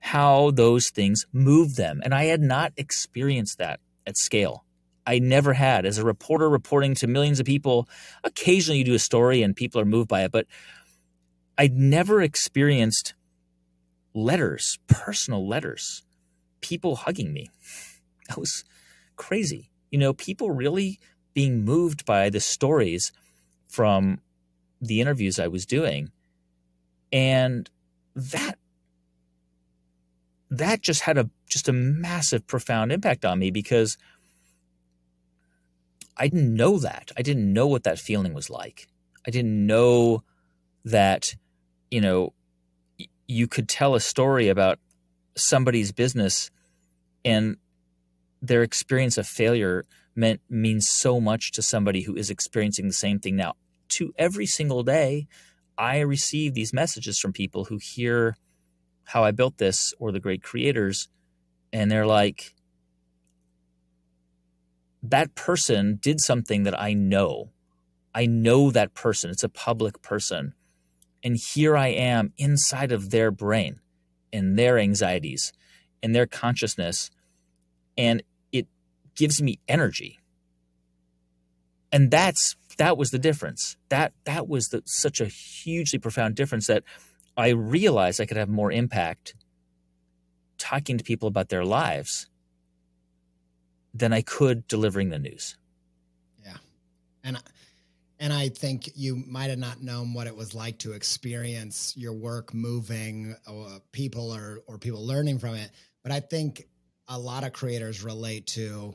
how 0.00 0.50
those 0.50 0.90
things 0.90 1.26
moved 1.32 1.76
them. 1.76 2.00
And 2.04 2.14
I 2.14 2.24
had 2.24 2.40
not 2.40 2.72
experienced 2.76 3.58
that 3.58 3.80
at 4.06 4.16
scale. 4.16 4.64
I 5.06 5.18
never 5.18 5.54
had. 5.54 5.86
As 5.86 5.98
a 5.98 6.04
reporter 6.04 6.48
reporting 6.48 6.94
to 6.96 7.06
millions 7.06 7.40
of 7.40 7.46
people, 7.46 7.88
occasionally 8.24 8.78
you 8.78 8.84
do 8.84 8.94
a 8.94 8.98
story 8.98 9.42
and 9.42 9.56
people 9.56 9.80
are 9.80 9.86
moved 9.86 10.08
by 10.08 10.24
it, 10.24 10.32
but 10.32 10.46
I'd 11.56 11.74
never 11.74 12.22
experienced 12.22 13.14
letters, 14.14 14.78
personal 14.86 15.46
letters, 15.46 16.02
people 16.60 16.96
hugging 16.96 17.32
me. 17.32 17.50
That 18.28 18.38
was 18.38 18.62
crazy. 19.16 19.72
You 19.90 19.98
know, 19.98 20.12
people 20.12 20.52
really 20.52 21.00
being 21.34 21.64
moved 21.64 22.04
by 22.04 22.30
the 22.30 22.38
stories 22.38 23.10
from 23.66 24.20
the 24.80 25.00
interviews 25.00 25.40
I 25.40 25.48
was 25.48 25.66
doing. 25.66 26.12
And 27.10 27.68
that 28.14 28.56
that 30.48 30.80
just 30.80 31.00
had 31.00 31.18
a 31.18 31.28
just 31.48 31.68
a 31.68 31.72
massive 31.72 32.46
profound 32.46 32.92
impact 32.92 33.24
on 33.24 33.40
me 33.40 33.50
because– 33.50 33.98
I 36.20 36.28
didn't 36.28 36.54
know 36.54 36.78
that. 36.78 37.10
I 37.16 37.22
didn't 37.22 37.50
know 37.50 37.66
what 37.66 37.84
that 37.84 37.98
feeling 37.98 38.34
was 38.34 38.50
like. 38.50 38.88
I 39.26 39.30
didn't 39.30 39.66
know 39.66 40.22
that, 40.84 41.34
you 41.90 42.02
know, 42.02 42.34
you 43.30 43.46
could 43.46 43.68
tell 43.68 43.94
a 43.94 44.00
story 44.00 44.48
about 44.48 44.80
somebody's 45.36 45.92
business 45.92 46.50
and 47.24 47.56
their 48.42 48.62
experience 48.62 49.16
of 49.16 49.26
failure 49.26 49.84
meant 50.16 50.40
means 50.50 50.88
so 50.88 51.20
much 51.20 51.52
to 51.52 51.62
somebody 51.62 52.02
who 52.02 52.16
is 52.16 52.28
experiencing 52.28 52.88
the 52.88 52.92
same 52.92 53.20
thing 53.20 53.36
now. 53.36 53.54
To 53.90 54.12
every 54.18 54.46
single 54.46 54.82
day, 54.82 55.28
I 55.78 56.00
receive 56.00 56.54
these 56.54 56.72
messages 56.72 57.18
from 57.20 57.32
people 57.32 57.66
who 57.66 57.78
hear 57.80 58.36
how 59.04 59.22
I 59.22 59.30
built 59.30 59.58
this 59.58 59.94
or 60.00 60.10
the 60.10 60.20
great 60.20 60.42
creators, 60.42 61.08
and 61.72 61.90
they're 61.90 62.06
like, 62.06 62.54
that 65.02 65.36
person 65.36 65.98
did 66.02 66.20
something 66.20 66.64
that 66.64 66.78
I 66.78 66.94
know. 66.94 67.50
I 68.12 68.26
know 68.26 68.72
that 68.72 68.94
person. 68.94 69.30
It's 69.30 69.44
a 69.44 69.48
public 69.48 70.02
person. 70.02 70.54
And 71.22 71.36
here 71.36 71.76
I 71.76 71.88
am 71.88 72.32
inside 72.38 72.92
of 72.92 73.10
their 73.10 73.30
brain 73.30 73.80
and 74.32 74.58
their 74.58 74.78
anxieties 74.78 75.52
and 76.02 76.14
their 76.14 76.26
consciousness. 76.26 77.10
And 77.98 78.22
it 78.52 78.66
gives 79.16 79.42
me 79.42 79.58
energy. 79.68 80.18
And 81.92 82.10
that's 82.10 82.56
that 82.78 82.96
was 82.96 83.10
the 83.10 83.18
difference. 83.18 83.76
That 83.88 84.12
that 84.24 84.48
was 84.48 84.68
the, 84.68 84.82
such 84.86 85.20
a 85.20 85.26
hugely 85.26 85.98
profound 85.98 86.36
difference 86.36 86.66
that 86.68 86.84
I 87.36 87.48
realized 87.50 88.20
I 88.20 88.26
could 88.26 88.36
have 88.36 88.48
more 88.48 88.72
impact 88.72 89.34
talking 90.56 90.98
to 90.98 91.04
people 91.04 91.28
about 91.28 91.48
their 91.48 91.64
lives 91.64 92.28
than 93.92 94.12
I 94.12 94.22
could 94.22 94.68
delivering 94.68 95.10
the 95.10 95.18
news. 95.18 95.56
Yeah. 96.44 96.56
And 97.24 97.38
and 98.20 98.32
I 98.32 98.50
think 98.50 98.90
you 98.94 99.16
might 99.26 99.50
have 99.50 99.58
not 99.58 99.82
known 99.82 100.14
what 100.14 100.28
it 100.28 100.36
was 100.36 100.54
like 100.54 100.78
to 100.80 100.92
experience 100.92 101.94
your 101.96 102.12
work 102.12 102.54
moving 102.54 103.34
uh, 103.46 103.78
people 103.90 104.32
or 104.32 104.60
or 104.66 104.78
people 104.78 105.04
learning 105.04 105.40
from 105.40 105.56
it, 105.56 105.70
but 106.02 106.12
I 106.12 106.20
think 106.20 106.68
a 107.08 107.18
lot 107.18 107.42
of 107.42 107.52
creators 107.52 108.04
relate 108.04 108.46
to 108.46 108.94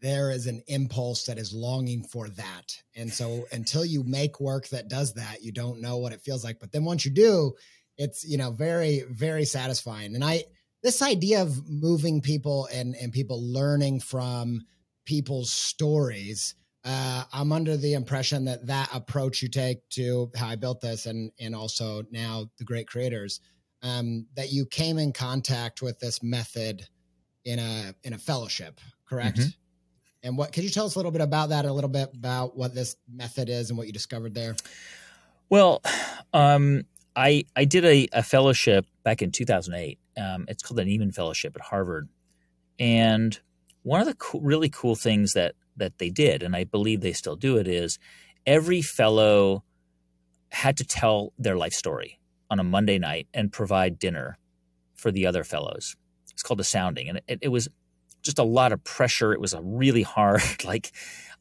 there 0.00 0.30
is 0.30 0.46
an 0.46 0.62
impulse 0.66 1.24
that 1.26 1.38
is 1.38 1.52
longing 1.52 2.02
for 2.02 2.28
that. 2.30 2.82
And 2.96 3.12
so 3.12 3.44
until 3.52 3.84
you 3.84 4.02
make 4.02 4.40
work 4.40 4.68
that 4.68 4.88
does 4.88 5.14
that, 5.14 5.42
you 5.42 5.52
don't 5.52 5.80
know 5.80 5.98
what 5.98 6.12
it 6.12 6.22
feels 6.22 6.42
like. 6.42 6.58
But 6.58 6.72
then 6.72 6.84
once 6.84 7.04
you 7.04 7.10
do, 7.10 7.52
it's, 7.98 8.24
you 8.24 8.38
know, 8.38 8.50
very, 8.50 9.04
very 9.10 9.44
satisfying. 9.44 10.14
And 10.14 10.24
I, 10.24 10.44
this 10.82 11.02
idea 11.02 11.42
of 11.42 11.68
moving 11.68 12.22
people 12.22 12.66
and, 12.72 12.94
and 12.96 13.12
people 13.12 13.42
learning 13.42 14.00
from 14.00 14.62
people's 15.04 15.52
stories, 15.52 16.54
uh, 16.84 17.24
I'm 17.32 17.52
under 17.52 17.76
the 17.76 17.94
impression 17.94 18.44
that 18.46 18.66
that 18.66 18.88
approach 18.94 19.42
you 19.42 19.48
take 19.48 19.86
to 19.90 20.30
how 20.34 20.48
I 20.48 20.56
built 20.56 20.80
this 20.80 21.06
and, 21.06 21.30
and 21.38 21.54
also 21.54 22.02
now 22.10 22.46
the 22.58 22.64
great 22.64 22.86
creators, 22.86 23.40
um, 23.82 24.26
that 24.36 24.52
you 24.52 24.66
came 24.66 24.98
in 24.98 25.12
contact 25.12 25.82
with 25.82 25.98
this 25.98 26.22
method 26.22 26.86
in 27.44 27.58
a, 27.58 27.94
in 28.04 28.12
a 28.12 28.18
fellowship, 28.18 28.80
correct? 29.06 29.38
Mm-hmm. 29.38 29.48
And 30.22 30.36
what 30.36 30.52
could 30.52 30.64
you 30.64 30.70
tell 30.70 30.86
us 30.86 30.94
a 30.94 30.98
little 30.98 31.12
bit 31.12 31.22
about 31.22 31.48
that? 31.50 31.64
A 31.64 31.72
little 31.72 31.90
bit 31.90 32.10
about 32.14 32.56
what 32.56 32.74
this 32.74 32.96
method 33.10 33.48
is 33.48 33.70
and 33.70 33.78
what 33.78 33.86
you 33.86 33.92
discovered 33.92 34.34
there. 34.34 34.54
Well, 35.48 35.82
um, 36.32 36.84
I 37.16 37.44
I 37.56 37.64
did 37.64 37.84
a, 37.84 38.06
a, 38.12 38.22
fellowship 38.22 38.86
back 39.02 39.22
in 39.22 39.32
2008. 39.32 39.98
Um, 40.16 40.44
it's 40.48 40.62
called 40.62 40.78
the 40.78 40.84
Nieman 40.84 41.14
Fellowship 41.14 41.56
at 41.56 41.62
Harvard, 41.62 42.08
and 42.78 43.38
one 43.82 44.00
of 44.00 44.06
the 44.06 44.14
co- 44.14 44.40
really 44.40 44.68
cool 44.68 44.94
things 44.94 45.32
that 45.32 45.54
that 45.80 45.98
they 45.98 46.10
did, 46.10 46.42
and 46.42 46.54
I 46.54 46.64
believe 46.64 47.00
they 47.00 47.12
still 47.12 47.36
do 47.36 47.56
it, 47.56 47.66
is 47.66 47.98
every 48.46 48.80
fellow 48.80 49.64
had 50.52 50.76
to 50.76 50.84
tell 50.84 51.32
their 51.38 51.56
life 51.56 51.72
story 51.72 52.20
on 52.48 52.60
a 52.60 52.64
Monday 52.64 52.98
night 52.98 53.28
and 53.34 53.52
provide 53.52 53.98
dinner 53.98 54.38
for 54.94 55.10
the 55.10 55.26
other 55.26 55.44
fellows. 55.44 55.96
It's 56.32 56.42
called 56.42 56.60
a 56.60 56.64
sounding, 56.64 57.08
and 57.08 57.20
it, 57.26 57.40
it 57.42 57.48
was 57.48 57.68
just 58.22 58.38
a 58.38 58.44
lot 58.44 58.72
of 58.72 58.84
pressure. 58.84 59.32
It 59.32 59.40
was 59.40 59.54
a 59.54 59.62
really 59.62 60.02
hard, 60.02 60.42
like 60.64 60.92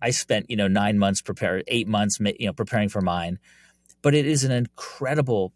I 0.02 0.10
spent, 0.12 0.50
you 0.50 0.56
know, 0.56 0.68
nine 0.68 0.98
months 0.98 1.22
prepared, 1.22 1.64
eight 1.68 1.88
months, 1.88 2.20
you 2.20 2.48
know, 2.48 2.54
preparing 2.54 2.90
for 2.90 3.02
mine. 3.02 3.40
But 4.02 4.16
it 4.16 4.26
is 4.26 4.44
an 4.44 4.52
incredible 4.52 5.54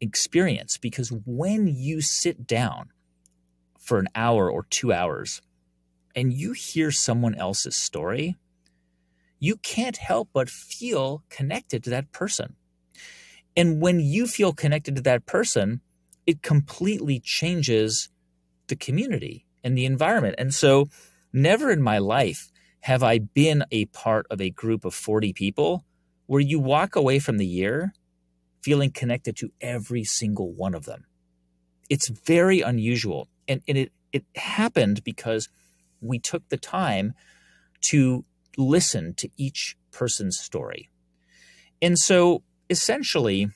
experience 0.00 0.78
because 0.78 1.12
when 1.24 1.66
you 1.66 2.00
sit 2.00 2.46
down 2.46 2.90
for 3.80 3.98
an 3.98 4.08
hour 4.14 4.50
or 4.50 4.66
two 4.70 4.92
hours 4.92 5.42
and 6.14 6.32
you 6.32 6.52
hear 6.52 6.90
someone 6.90 7.34
else's 7.34 7.76
story, 7.76 8.36
you 9.38 9.56
can't 9.56 9.96
help 9.96 10.28
but 10.32 10.48
feel 10.48 11.22
connected 11.28 11.84
to 11.84 11.90
that 11.90 12.12
person. 12.12 12.56
And 13.56 13.80
when 13.80 14.00
you 14.00 14.26
feel 14.26 14.52
connected 14.52 14.96
to 14.96 15.02
that 15.02 15.26
person, 15.26 15.80
it 16.26 16.42
completely 16.42 17.20
changes 17.20 18.08
the 18.68 18.76
community 18.76 19.46
and 19.62 19.76
the 19.76 19.84
environment. 19.84 20.36
And 20.38 20.54
so, 20.54 20.88
never 21.32 21.70
in 21.70 21.82
my 21.82 21.98
life 21.98 22.50
have 22.80 23.02
I 23.02 23.18
been 23.18 23.64
a 23.70 23.86
part 23.86 24.26
of 24.30 24.40
a 24.40 24.50
group 24.50 24.84
of 24.84 24.94
40 24.94 25.32
people 25.32 25.84
where 26.26 26.40
you 26.40 26.58
walk 26.58 26.96
away 26.96 27.18
from 27.18 27.38
the 27.38 27.46
year 27.46 27.92
feeling 28.62 28.90
connected 28.90 29.36
to 29.36 29.50
every 29.60 30.04
single 30.04 30.52
one 30.52 30.74
of 30.74 30.86
them. 30.86 31.04
It's 31.90 32.08
very 32.08 32.60
unusual. 32.60 33.28
And, 33.46 33.60
and 33.68 33.76
it, 33.76 33.92
it 34.12 34.24
happened 34.36 35.04
because 35.04 35.48
we 36.00 36.18
took 36.18 36.48
the 36.48 36.56
time 36.56 37.14
to 37.82 38.24
listen 38.56 39.14
to 39.14 39.28
each 39.36 39.76
person's 39.90 40.38
story. 40.38 40.88
And 41.82 41.98
so 41.98 42.42
essentially, 42.70 43.48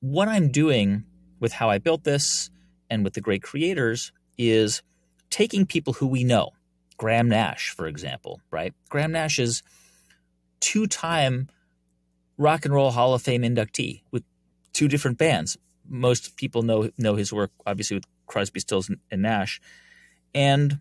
what 0.00 0.28
I'm 0.28 0.50
doing 0.50 1.04
with 1.40 1.52
how 1.52 1.70
I 1.70 1.78
built 1.78 2.04
this 2.04 2.50
and 2.90 3.04
with 3.04 3.14
the 3.14 3.20
great 3.20 3.42
creators 3.42 4.12
is 4.36 4.82
taking 5.30 5.66
people 5.66 5.94
who 5.94 6.06
we 6.06 6.24
know. 6.24 6.50
Graham 6.96 7.28
Nash, 7.28 7.70
for 7.70 7.86
example, 7.86 8.40
right? 8.50 8.74
Graham 8.88 9.12
Nash 9.12 9.38
is 9.38 9.62
two 10.60 10.86
time 10.86 11.48
Rock 12.36 12.64
and 12.64 12.74
Roll 12.74 12.90
Hall 12.90 13.14
of 13.14 13.22
Fame 13.22 13.42
inductee 13.42 14.02
with 14.10 14.22
two 14.72 14.88
different 14.88 15.18
bands. 15.18 15.56
Most 15.88 16.36
people 16.36 16.62
know 16.62 16.90
know 16.98 17.16
his 17.16 17.32
work, 17.32 17.50
obviously, 17.66 17.96
with 17.96 18.04
Crosby, 18.26 18.60
Stills, 18.60 18.90
and 19.10 19.22
Nash. 19.22 19.60
And 20.34 20.80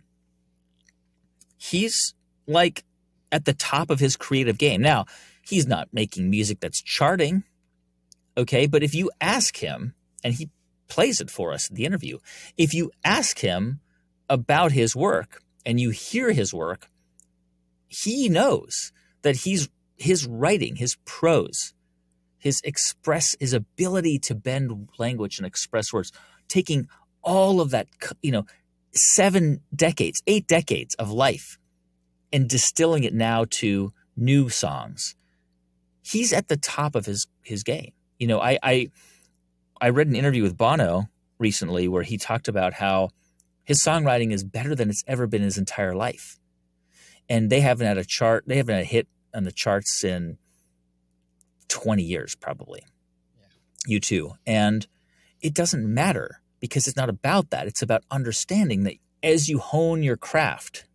he's 1.57 2.13
like 2.47 2.83
at 3.31 3.45
the 3.45 3.53
top 3.53 3.89
of 3.89 3.99
his 3.99 4.15
creative 4.15 4.57
game. 4.57 4.81
Now, 4.81 5.05
he's 5.41 5.67
not 5.67 5.89
making 5.91 6.29
music 6.29 6.59
that's 6.59 6.81
charting, 6.81 7.43
okay? 8.37 8.67
But 8.67 8.83
if 8.83 8.95
you 8.95 9.11
ask 9.19 9.57
him, 9.57 9.93
and 10.23 10.33
he 10.33 10.49
plays 10.87 11.21
it 11.21 11.29
for 11.29 11.53
us 11.53 11.69
in 11.69 11.75
the 11.75 11.85
interview. 11.85 12.19
If 12.57 12.73
you 12.73 12.91
ask 13.03 13.39
him 13.39 13.79
about 14.29 14.71
his 14.71 14.95
work 14.95 15.41
and 15.65 15.79
you 15.79 15.89
hear 15.89 16.31
his 16.31 16.53
work, 16.53 16.89
he 17.87 18.29
knows 18.29 18.91
that 19.21 19.37
he's 19.37 19.69
his 19.97 20.25
writing, 20.27 20.75
his 20.75 20.97
prose, 21.05 21.73
his 22.37 22.61
express, 22.63 23.35
his 23.39 23.53
ability 23.53 24.19
to 24.19 24.35
bend 24.35 24.89
language 24.97 25.37
and 25.37 25.47
express 25.47 25.91
words, 25.91 26.11
taking 26.47 26.87
all 27.23 27.59
of 27.59 27.71
that, 27.71 27.87
you 28.21 28.31
know, 28.31 28.45
seven 28.93 29.61
decades, 29.75 30.21
eight 30.27 30.47
decades 30.47 30.95
of 30.95 31.11
life 31.11 31.57
and 32.31 32.49
distilling 32.49 33.03
it 33.03 33.13
now 33.13 33.45
to 33.49 33.93
new 34.15 34.49
songs. 34.49 35.15
He's 36.01 36.33
at 36.33 36.47
the 36.47 36.57
top 36.57 36.95
of 36.95 37.05
his 37.05 37.27
his 37.43 37.63
game. 37.63 37.91
You 38.17 38.27
know, 38.27 38.41
I, 38.41 38.57
I 38.63 38.91
I 39.79 39.89
read 39.89 40.07
an 40.07 40.15
interview 40.15 40.43
with 40.43 40.57
Bono 40.57 41.09
recently 41.37 41.87
where 41.87 42.03
he 42.03 42.17
talked 42.17 42.47
about 42.47 42.73
how 42.73 43.09
his 43.63 43.83
songwriting 43.83 44.31
is 44.31 44.43
better 44.43 44.75
than 44.75 44.89
it's 44.89 45.03
ever 45.07 45.27
been 45.27 45.41
in 45.41 45.45
his 45.45 45.57
entire 45.57 45.93
life. 45.93 46.39
And 47.29 47.49
they 47.49 47.59
haven't 47.59 47.85
had 47.85 47.97
a 47.97 48.05
chart, 48.05 48.45
they 48.47 48.57
haven't 48.57 48.75
had 48.75 48.83
a 48.83 48.87
hit 48.87 49.07
on 49.33 49.43
the 49.43 49.51
charts 49.51 50.03
in 50.03 50.37
20 51.67 52.01
years, 52.01 52.35
probably. 52.35 52.83
Yeah. 53.87 53.99
U2. 53.99 54.37
And 54.45 54.87
it 55.41 55.53
doesn't 55.53 55.85
matter 55.85 56.41
because 56.59 56.87
it's 56.87 56.97
not 56.97 57.09
about 57.09 57.49
that. 57.51 57.67
It's 57.67 57.81
about 57.81 58.03
understanding 58.11 58.83
that 58.83 58.95
as 59.23 59.49
you 59.49 59.59
hone 59.59 60.03
your 60.03 60.17
craft, 60.17 60.85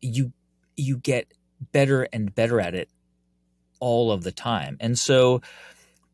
you 0.00 0.32
you 0.76 0.96
get 0.98 1.32
better 1.72 2.08
and 2.12 2.34
better 2.34 2.60
at 2.60 2.74
it 2.74 2.88
all 3.80 4.10
of 4.12 4.22
the 4.22 4.32
time. 4.32 4.76
And 4.80 4.98
so 4.98 5.40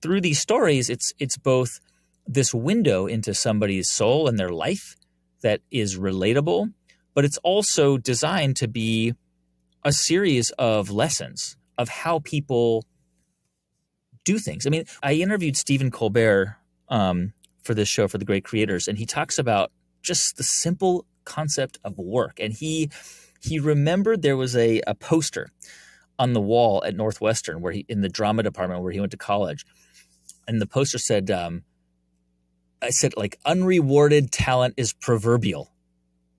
through 0.02 0.20
these 0.20 0.40
stories, 0.40 0.90
it's 0.90 1.12
it's 1.18 1.36
both 1.36 1.80
this 2.26 2.52
window 2.52 3.06
into 3.06 3.34
somebody's 3.34 3.88
soul 3.88 4.28
and 4.28 4.38
their 4.38 4.50
life 4.50 4.96
that 5.42 5.60
is 5.70 5.96
relatable, 5.96 6.72
but 7.14 7.24
it's 7.24 7.38
also 7.38 7.96
designed 7.98 8.56
to 8.56 8.68
be 8.68 9.14
a 9.84 9.92
series 9.92 10.50
of 10.58 10.90
lessons 10.90 11.56
of 11.78 11.88
how 11.88 12.18
people 12.20 12.84
do 14.24 14.38
things. 14.38 14.66
I 14.66 14.70
mean, 14.70 14.84
I 15.02 15.14
interviewed 15.14 15.56
Stephen 15.56 15.90
Colbert 15.90 16.56
um, 16.88 17.32
for 17.66 17.74
this 17.74 17.88
show 17.88 18.08
for 18.08 18.18
the 18.18 18.24
Great 18.24 18.44
Creators, 18.44 18.88
and 18.88 18.96
he 18.96 19.04
talks 19.04 19.38
about 19.38 19.72
just 20.02 20.36
the 20.36 20.42
simple 20.42 21.04
concept 21.24 21.78
of 21.84 21.98
work. 21.98 22.38
And 22.40 22.52
he 22.52 22.90
he 23.40 23.58
remembered 23.58 24.22
there 24.22 24.36
was 24.36 24.56
a, 24.56 24.80
a 24.86 24.94
poster 24.94 25.50
on 26.18 26.32
the 26.32 26.40
wall 26.40 26.82
at 26.86 26.96
Northwestern 26.96 27.60
where 27.60 27.72
he 27.72 27.84
in 27.88 28.00
the 28.00 28.08
drama 28.08 28.42
department 28.42 28.82
where 28.82 28.92
he 28.92 29.00
went 29.00 29.12
to 29.12 29.18
college 29.18 29.66
and 30.46 30.60
the 30.60 30.66
poster 30.66 30.98
said, 30.98 31.30
um, 31.30 31.64
I 32.80 32.90
said 32.90 33.14
like 33.16 33.38
unrewarded 33.44 34.30
talent 34.30 34.74
is 34.76 34.92
proverbial, 34.92 35.72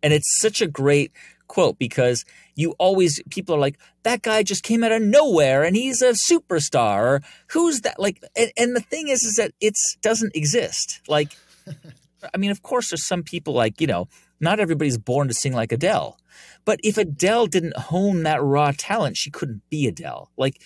and 0.02 0.14
it's 0.14 0.40
such 0.40 0.62
a 0.62 0.68
great 0.68 1.12
quote 1.48 1.80
because 1.80 2.26
you 2.56 2.76
always 2.80 3.22
people 3.30 3.56
are 3.56 3.60
like 3.60 3.80
that 4.04 4.22
guy 4.22 4.44
just 4.44 4.64
came 4.64 4.84
out 4.84 4.92
of 4.92 5.02
nowhere 5.02 5.64
and 5.64 5.76
he's 5.76 6.02
a 6.02 6.12
superstar. 6.12 7.02
Or 7.02 7.22
who's 7.48 7.82
that? 7.82 8.00
Like 8.00 8.24
and, 8.36 8.52
and 8.58 8.76
the 8.76 8.82
thing 8.82 9.08
is 9.08 9.24
is 9.24 9.36
that 9.36 9.52
it 9.60 9.76
doesn't 10.02 10.36
exist. 10.36 11.02
Like 11.08 11.36
i 12.34 12.38
mean 12.38 12.52
of 12.52 12.64
course 12.64 12.90
there's 12.90 13.06
some 13.06 13.22
people 13.22 13.54
like 13.54 13.80
you 13.80 13.86
know 13.86 14.08
not 14.40 14.60
everybody's 14.60 14.98
born 14.98 15.28
to 15.28 15.34
sing 15.34 15.54
like 15.54 15.72
adele. 15.72 16.18
But 16.66 16.80
if 16.84 16.98
adele 16.98 17.48
didn't 17.48 17.78
hone 17.78 18.24
that 18.24 18.44
raw 18.44 18.72
talent 18.78 19.18
she 19.18 19.32
couldn't 19.32 19.68
be 19.70 19.88
adele. 19.88 20.32
Like 20.38 20.62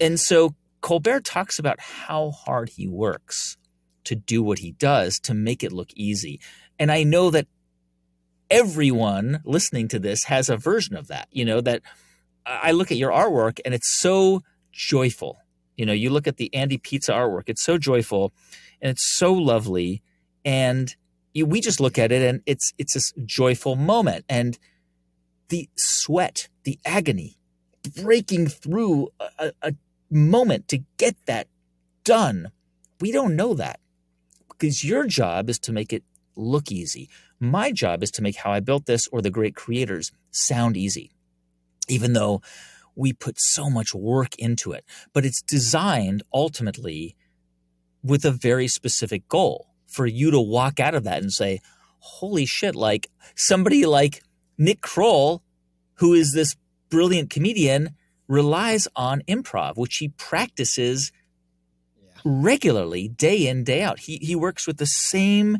and 0.00 0.18
so 0.18 0.54
colbert 0.80 1.24
talks 1.24 1.58
about 1.58 1.80
how 1.80 2.30
hard 2.30 2.70
he 2.70 2.86
works 2.88 3.56
to 4.04 4.16
do 4.16 4.42
what 4.42 4.58
he 4.58 4.72
does 4.72 5.20
to 5.20 5.32
make 5.32 5.62
it 5.62 5.72
look 5.72 5.90
easy. 5.94 6.40
And 6.78 6.90
i 6.90 7.02
know 7.02 7.30
that 7.30 7.46
everyone 8.52 9.40
listening 9.44 9.88
to 9.88 9.98
this 9.98 10.24
has 10.24 10.48
a 10.48 10.56
version 10.56 10.94
of 10.94 11.08
that. 11.08 11.26
You 11.32 11.44
know, 11.44 11.60
that 11.62 11.82
I 12.46 12.72
look 12.72 12.92
at 12.92 12.98
your 12.98 13.10
artwork 13.10 13.58
and 13.64 13.74
it's 13.74 13.98
so 13.98 14.42
joyful. 14.70 15.38
You 15.76 15.86
know, 15.86 15.92
you 15.92 16.10
look 16.10 16.28
at 16.28 16.36
the 16.36 16.54
Andy 16.54 16.78
Pizza 16.78 17.12
artwork, 17.12 17.44
it's 17.46 17.64
so 17.64 17.78
joyful 17.78 18.32
and 18.80 18.90
it's 18.90 19.16
so 19.16 19.32
lovely. 19.32 20.02
And 20.44 20.94
you, 21.32 21.46
we 21.46 21.60
just 21.60 21.80
look 21.80 21.98
at 21.98 22.12
it 22.12 22.22
and 22.22 22.42
it's 22.46 22.72
it's 22.78 22.94
this 22.94 23.12
joyful 23.24 23.74
moment. 23.74 24.26
And 24.28 24.58
the 25.48 25.68
sweat, 25.76 26.48
the 26.64 26.78
agony, 26.84 27.38
breaking 28.02 28.48
through 28.48 29.08
a, 29.38 29.52
a 29.62 29.74
moment 30.10 30.68
to 30.68 30.78
get 30.98 31.16
that 31.26 31.48
done. 32.04 32.52
We 33.00 33.12
don't 33.12 33.34
know 33.34 33.54
that 33.54 33.80
because 34.48 34.84
your 34.84 35.06
job 35.06 35.48
is 35.48 35.58
to 35.60 35.72
make 35.72 35.92
it 35.92 36.04
look 36.36 36.70
easy. 36.70 37.08
My 37.42 37.72
job 37.72 38.04
is 38.04 38.12
to 38.12 38.22
make 38.22 38.36
how 38.36 38.52
I 38.52 38.60
built 38.60 38.86
this 38.86 39.08
or 39.08 39.20
the 39.20 39.28
great 39.28 39.56
creators 39.56 40.12
sound 40.30 40.76
easy, 40.76 41.10
even 41.88 42.12
though 42.12 42.40
we 42.94 43.12
put 43.12 43.34
so 43.40 43.68
much 43.68 43.92
work 43.92 44.36
into 44.36 44.70
it. 44.70 44.84
But 45.12 45.24
it's 45.24 45.42
designed 45.42 46.22
ultimately 46.32 47.16
with 48.00 48.24
a 48.24 48.30
very 48.30 48.68
specific 48.68 49.26
goal 49.26 49.66
for 49.88 50.06
you 50.06 50.30
to 50.30 50.40
walk 50.40 50.78
out 50.78 50.94
of 50.94 51.02
that 51.02 51.20
and 51.20 51.32
say, 51.32 51.60
holy 51.98 52.46
shit, 52.46 52.76
like 52.76 53.10
somebody 53.34 53.86
like 53.86 54.22
Nick 54.56 54.80
Kroll, 54.80 55.42
who 55.94 56.14
is 56.14 56.30
this 56.30 56.54
brilliant 56.90 57.28
comedian, 57.28 57.96
relies 58.28 58.86
on 58.94 59.20
improv, 59.22 59.76
which 59.76 59.96
he 59.96 60.10
practices 60.10 61.10
yeah. 62.00 62.20
regularly, 62.24 63.08
day 63.08 63.48
in, 63.48 63.64
day 63.64 63.82
out. 63.82 63.98
He, 63.98 64.18
he 64.18 64.36
works 64.36 64.64
with 64.64 64.76
the 64.76 64.86
same 64.86 65.58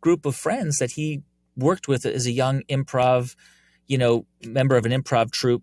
group 0.00 0.26
of 0.26 0.36
friends 0.36 0.78
that 0.78 0.92
he 0.92 1.22
worked 1.56 1.88
with 1.88 2.06
as 2.06 2.26
a 2.26 2.32
young 2.32 2.62
improv, 2.68 3.34
you 3.86 3.98
know, 3.98 4.26
member 4.44 4.76
of 4.76 4.86
an 4.86 4.92
improv 4.92 5.30
troupe 5.30 5.62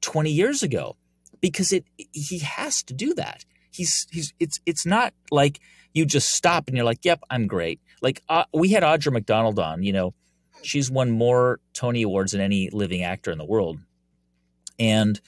20 0.00 0.30
years 0.30 0.62
ago 0.62 0.96
because 1.40 1.72
it 1.72 1.84
he 2.12 2.38
has 2.40 2.82
to 2.84 2.94
do 2.94 3.14
that. 3.14 3.44
He's 3.70 4.06
he's 4.10 4.32
it's 4.40 4.60
it's 4.66 4.86
not 4.86 5.14
like 5.30 5.60
you 5.92 6.04
just 6.04 6.30
stop 6.30 6.68
and 6.68 6.76
you're 6.76 6.86
like, 6.86 7.04
"Yep, 7.04 7.20
I'm 7.30 7.46
great." 7.46 7.80
Like 8.02 8.22
uh, 8.28 8.44
we 8.52 8.70
had 8.70 8.82
Audra 8.82 9.12
McDonald 9.12 9.58
on, 9.58 9.82
you 9.82 9.92
know, 9.92 10.14
she's 10.62 10.90
won 10.90 11.10
more 11.10 11.60
Tony 11.74 12.02
awards 12.02 12.32
than 12.32 12.40
any 12.40 12.70
living 12.70 13.02
actor 13.02 13.30
in 13.30 13.38
the 13.38 13.44
world. 13.44 13.78
And 14.78 15.20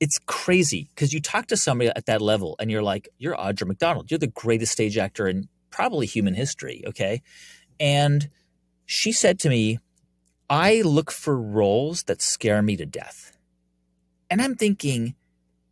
it's 0.00 0.18
crazy 0.26 0.88
because 0.94 1.12
you 1.12 1.20
talk 1.20 1.46
to 1.46 1.56
somebody 1.56 1.90
at 1.94 2.06
that 2.06 2.20
level 2.20 2.56
and 2.58 2.70
you're 2.70 2.82
like, 2.82 3.08
"You're 3.18 3.36
Audra 3.36 3.66
McDonald. 3.66 4.10
You're 4.10 4.18
the 4.18 4.26
greatest 4.26 4.72
stage 4.72 4.98
actor 4.98 5.28
in 5.28 5.48
probably 5.70 6.06
human 6.06 6.34
history." 6.34 6.82
Okay, 6.86 7.22
and 7.78 8.28
she 8.86 9.12
said 9.12 9.38
to 9.40 9.48
me, 9.48 9.78
I 10.48 10.82
look 10.82 11.10
for 11.10 11.40
roles 11.40 12.04
that 12.04 12.20
scare 12.20 12.62
me 12.62 12.76
to 12.76 12.86
death. 12.86 13.36
And 14.30 14.42
I'm 14.42 14.54
thinking, 14.54 15.14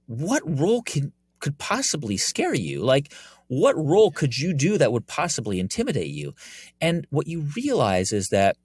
what 0.06 0.42
role 0.44 0.82
can 0.82 1.12
could 1.40 1.58
possibly 1.58 2.16
scare 2.16 2.54
you? 2.54 2.82
Like, 2.82 3.12
what 3.48 3.76
role 3.76 4.10
could 4.10 4.38
you 4.38 4.54
do 4.54 4.78
that 4.78 4.92
would 4.92 5.06
possibly 5.06 5.58
intimidate 5.58 6.10
you? 6.10 6.34
And 6.80 7.06
what 7.10 7.26
you 7.26 7.48
realize 7.56 8.12
is 8.12 8.28
that 8.28 8.56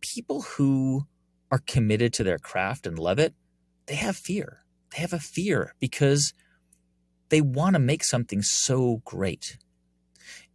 people 0.00 0.42
who 0.42 1.06
are 1.50 1.62
committed 1.66 2.12
to 2.14 2.24
their 2.24 2.38
craft 2.38 2.86
and 2.86 2.98
love 2.98 3.18
it, 3.18 3.34
they 3.86 3.94
have 3.94 4.16
fear. 4.16 4.64
They 4.90 4.98
have 5.00 5.12
a 5.12 5.18
fear 5.18 5.74
because 5.78 6.34
they 7.28 7.40
want 7.40 7.74
to 7.74 7.80
make 7.80 8.02
something 8.02 8.42
so 8.42 9.02
great. 9.04 9.56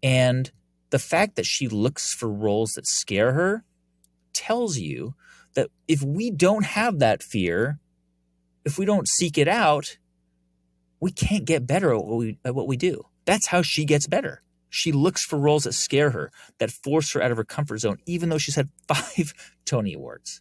And 0.03 0.51
the 0.96 1.00
fact 1.00 1.36
that 1.36 1.46
she 1.46 1.68
looks 1.68 2.14
for 2.14 2.32
roles 2.32 2.72
that 2.72 2.88
scare 2.88 3.34
her 3.34 3.66
tells 4.34 4.78
you 4.78 5.14
that 5.54 5.68
if 5.89 6.02
we 6.02 6.32
don't 6.32 6.64
have 6.64 7.00
that 7.00 7.22
fear, 7.22 7.80
if 8.64 8.78
we 8.78 8.86
don't 8.86 9.06
seek 9.06 9.38
it 9.38 9.50
out, 9.50 9.98
we 11.02 11.12
can't 11.12 11.43
get 11.43 11.68
better 11.68 11.93
at 11.93 11.98
what 11.98 12.16
we, 12.16 12.38
at 12.46 12.56
what 12.56 12.70
we 12.70 12.78
do. 12.78 13.04
That's 13.26 13.48
how 13.48 13.62
she 13.62 13.84
gets 13.84 14.08
better. 14.08 14.41
She 14.70 14.93
looks 14.93 15.26
for 15.26 15.38
roles 15.38 15.66
that 15.66 15.74
scare 15.74 16.12
her, 16.12 16.32
that 16.60 16.72
force 16.72 17.12
her 17.12 17.22
out 17.22 17.32
of 17.32 17.36
her 17.36 17.43
comfort 17.43 17.80
zone, 17.80 17.98
even 18.06 18.30
though 18.30 18.38
she's 18.38 18.56
had 18.56 18.70
five 18.88 19.34
Tony 19.66 19.96
Awards. 19.96 20.39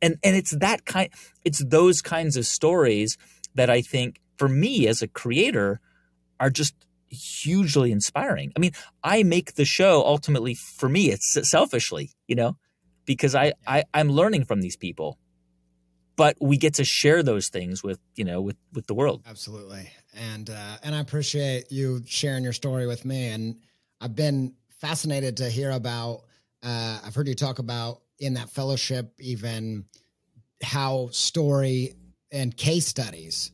And 0.00 0.16
and 0.24 0.34
it's 0.34 0.56
that 0.56 0.86
kind 0.86 1.10
it's 1.44 1.62
those 1.62 2.00
kinds 2.00 2.38
of 2.38 2.46
stories 2.46 3.18
that 3.54 3.68
I 3.68 3.82
think 3.82 4.22
for 4.38 4.48
me 4.48 4.88
as 4.88 5.02
a 5.02 5.06
creator 5.06 5.80
are 6.40 6.48
just 6.48 6.74
hugely 7.08 7.92
inspiring. 7.92 8.52
I 8.56 8.60
mean, 8.60 8.72
I 9.02 9.22
make 9.22 9.54
the 9.54 9.64
show 9.64 10.02
ultimately 10.04 10.54
for 10.54 10.88
me, 10.88 11.10
it's 11.10 11.48
selfishly, 11.48 12.10
you 12.26 12.34
know, 12.34 12.56
because 13.04 13.34
I, 13.34 13.52
I 13.66 13.84
I'm 13.94 14.10
learning 14.10 14.44
from 14.44 14.60
these 14.60 14.76
people. 14.76 15.18
But 16.16 16.36
we 16.40 16.56
get 16.56 16.74
to 16.74 16.84
share 16.84 17.22
those 17.22 17.50
things 17.50 17.82
with, 17.82 17.98
you 18.14 18.24
know, 18.24 18.40
with 18.40 18.56
with 18.72 18.86
the 18.86 18.94
world. 18.94 19.22
Absolutely. 19.26 19.90
And 20.14 20.48
uh 20.48 20.76
and 20.82 20.94
I 20.94 21.00
appreciate 21.00 21.70
you 21.70 22.02
sharing 22.06 22.42
your 22.42 22.54
story 22.54 22.86
with 22.86 23.04
me 23.04 23.28
and 23.28 23.56
I've 24.00 24.14
been 24.14 24.54
fascinated 24.80 25.38
to 25.38 25.50
hear 25.50 25.70
about 25.70 26.22
uh 26.62 27.00
I've 27.04 27.14
heard 27.14 27.28
you 27.28 27.34
talk 27.34 27.58
about 27.58 28.00
in 28.18 28.34
that 28.34 28.48
fellowship 28.48 29.12
even 29.20 29.84
how 30.62 31.08
story 31.12 31.94
and 32.32 32.56
case 32.56 32.86
studies 32.86 33.50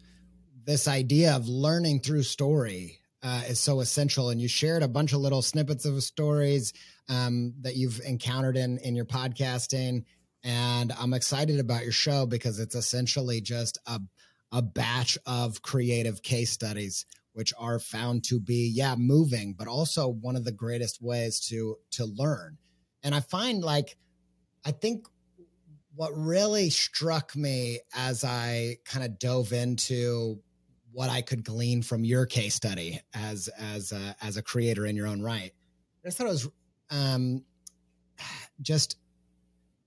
this 0.64 0.86
idea 0.86 1.34
of 1.34 1.48
learning 1.48 2.00
through 2.00 2.22
story 2.22 3.00
uh, 3.22 3.42
is 3.48 3.60
so 3.60 3.80
essential. 3.80 4.30
And 4.30 4.40
you 4.40 4.48
shared 4.48 4.82
a 4.82 4.88
bunch 4.88 5.12
of 5.12 5.20
little 5.20 5.42
snippets 5.42 5.84
of 5.84 6.02
stories 6.02 6.72
um, 7.08 7.54
that 7.60 7.76
you've 7.76 8.00
encountered 8.04 8.56
in 8.56 8.78
in 8.78 8.94
your 8.94 9.04
podcasting. 9.04 10.04
And 10.44 10.92
I'm 10.98 11.14
excited 11.14 11.60
about 11.60 11.84
your 11.84 11.92
show 11.92 12.26
because 12.26 12.58
it's 12.58 12.74
essentially 12.74 13.40
just 13.40 13.78
a 13.86 14.00
a 14.52 14.60
batch 14.60 15.16
of 15.26 15.62
creative 15.62 16.22
case 16.22 16.50
studies 16.52 17.06
which 17.32 17.54
are 17.58 17.78
found 17.78 18.22
to 18.24 18.38
be 18.38 18.70
yeah 18.72 18.94
moving 18.96 19.54
but 19.58 19.66
also 19.66 20.08
one 20.08 20.36
of 20.36 20.44
the 20.44 20.52
greatest 20.52 21.00
ways 21.00 21.40
to 21.40 21.76
to 21.90 22.04
learn 22.04 22.58
and 23.02 23.14
i 23.14 23.20
find 23.20 23.64
like 23.64 23.96
i 24.64 24.70
think 24.70 25.06
what 25.94 26.12
really 26.14 26.68
struck 26.68 27.34
me 27.34 27.80
as 27.96 28.24
i 28.24 28.76
kind 28.84 29.04
of 29.04 29.18
dove 29.18 29.52
into 29.52 30.38
what 30.92 31.10
I 31.10 31.22
could 31.22 31.44
glean 31.44 31.82
from 31.82 32.04
your 32.04 32.26
case 32.26 32.54
study 32.54 33.00
as 33.14 33.48
as 33.58 33.92
a, 33.92 34.16
as 34.22 34.36
a 34.36 34.42
creator 34.42 34.86
in 34.86 34.96
your 34.96 35.06
own 35.06 35.22
right. 35.22 35.52
I 36.04 36.08
just 36.08 36.18
thought 36.18 36.26
it 36.26 36.30
was 36.30 36.48
um, 36.90 37.44
just 38.60 38.96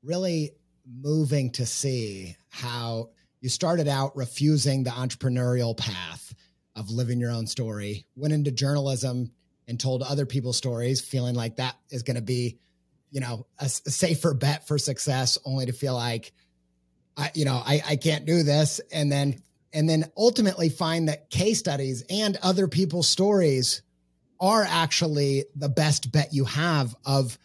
really 0.03 0.51
moving 0.86 1.51
to 1.51 1.66
see 1.66 2.36
how 2.49 3.10
you 3.41 3.49
started 3.49 3.88
out 3.88 4.16
refusing 4.16 4.84
the 4.84 4.91
entrepreneurial 4.91 5.76
path 5.78 6.34
of 6.76 6.89
living 6.89 7.20
your 7.20 7.32
own 7.32 7.47
story, 7.47 8.06
went 8.16 8.34
into 8.34 8.51
journalism 8.51 9.32
and 9.68 9.80
told 9.80 10.03
other 10.03 10.26
people's 10.26 10.58
stories, 10.58 11.01
feeling 11.01 11.36
like 11.36 11.56
that 11.58 11.76
is 11.89 12.03
going 12.03 12.16
to 12.16 12.22
be, 12.22 12.60
you 13.12 13.20
know, 13.22 13.47
a, 13.60 13.66
a, 13.66 13.70
safer 13.70 14.34
bet 14.34 14.68
for 14.68 14.78
success, 14.78 15.38
only 15.45 15.66
to 15.66 15.74
feel 15.74 15.95
like, 15.95 16.34
I, 17.18 17.32
you 17.34 17.45
know, 17.45 17.62
I, 17.66 17.82
I 17.88 17.95
can't 17.95 18.26
do 18.26 18.43
this, 18.43 18.82
and 18.91 19.12
then 19.12 19.41
and 19.76 19.88
then 19.88 20.09
ultimately 20.17 20.69
find 20.69 21.09
that 21.09 21.30
case 21.30 21.59
studies 21.59 22.03
and 22.09 22.38
other 22.41 22.67
people's 22.67 23.07
stories 23.07 23.84
are 24.39 24.63
actually 24.63 25.45
the 25.55 25.69
best 25.69 26.11
bet 26.11 26.34
you 26.34 26.45
have 26.45 26.95
of 27.05 27.38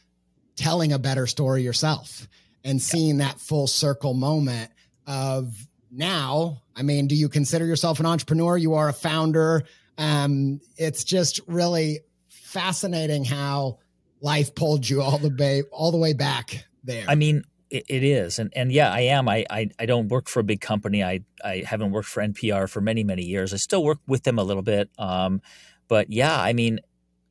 telling 0.56 0.92
a 0.92 0.98
better 0.98 1.26
story 1.26 1.62
yourself 1.62 2.26
and 2.64 2.80
seeing 2.80 3.18
that 3.18 3.40
full 3.40 3.66
circle 3.66 4.14
moment 4.14 4.70
of 5.06 5.66
now 5.90 6.62
i 6.76 6.82
mean 6.82 7.08
do 7.08 7.14
you 7.16 7.28
consider 7.28 7.66
yourself 7.66 8.00
an 8.00 8.06
entrepreneur? 8.06 8.56
You 8.56 8.74
are 8.74 8.88
a 8.88 8.92
founder. 8.92 9.64
Um, 9.98 10.60
it's 10.76 11.04
just 11.04 11.40
really 11.46 12.00
fascinating 12.28 13.24
how 13.24 13.78
life 14.20 14.54
pulled 14.54 14.88
you 14.88 15.02
all 15.02 15.18
the 15.18 15.34
way 15.36 15.62
all 15.72 15.90
the 15.90 15.98
way 15.98 16.12
back 16.12 16.64
there. 16.84 17.04
I 17.08 17.16
mean 17.16 17.44
it, 17.70 17.84
it 17.88 18.04
is, 18.04 18.38
and 18.38 18.52
and 18.54 18.72
yeah, 18.72 18.92
I 18.92 19.00
am. 19.00 19.28
I, 19.28 19.44
I 19.48 19.70
I 19.78 19.86
don't 19.86 20.08
work 20.08 20.28
for 20.28 20.40
a 20.40 20.44
big 20.44 20.60
company. 20.60 21.02
I 21.02 21.20
I 21.44 21.62
haven't 21.66 21.92
worked 21.92 22.08
for 22.08 22.22
NPR 22.22 22.68
for 22.68 22.80
many 22.80 23.04
many 23.04 23.22
years. 23.22 23.54
I 23.54 23.56
still 23.56 23.84
work 23.84 23.98
with 24.06 24.24
them 24.24 24.38
a 24.38 24.44
little 24.44 24.62
bit. 24.62 24.90
Um, 24.98 25.40
but 25.88 26.10
yeah, 26.10 26.40
I 26.40 26.52
mean, 26.52 26.80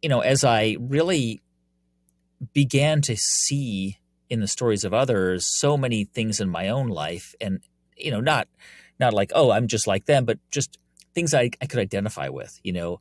you 0.02 0.10
know, 0.10 0.22
as 0.22 0.44
I 0.44 0.78
really 0.80 1.42
began 2.54 3.02
to 3.02 3.16
see 3.18 4.00
in 4.30 4.40
the 4.40 4.48
stories 4.48 4.84
of 4.84 4.94
others 4.94 5.46
so 5.60 5.78
many 5.78 6.06
things 6.06 6.40
in 6.40 6.50
my 6.50 6.70
own 6.70 6.88
life 6.88 7.36
and 7.42 7.60
you 7.98 8.12
know 8.12 8.22
not 8.22 8.48
not 9.00 9.14
like 9.14 9.32
oh 9.36 9.52
i'm 9.52 9.68
just 9.68 9.88
like 9.88 10.06
them 10.06 10.24
but 10.24 10.40
just 10.52 10.78
things 11.14 11.34
I, 11.34 11.50
I 11.62 11.66
could 11.66 11.80
identify 11.80 12.30
with 12.30 12.60
you 12.64 12.72
know 12.72 13.00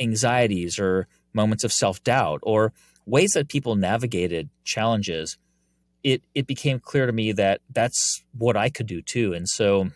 anxieties 0.00 0.78
or 0.78 1.06
moments 1.34 1.64
of 1.64 1.72
self-doubt 1.72 2.40
or 2.42 2.72
ways 3.04 3.32
that 3.32 3.48
people 3.48 3.74
navigated 3.74 4.48
challenges 4.64 5.36
it 6.12 6.22
it 6.34 6.46
became 6.46 6.78
clear 6.80 7.06
to 7.06 7.12
me 7.12 7.32
that 7.32 7.60
that's 7.70 8.22
what 8.36 8.56
i 8.56 8.68
could 8.68 8.86
do 8.86 9.02
too. 9.02 9.32
And 9.32 9.48
so 9.48 9.90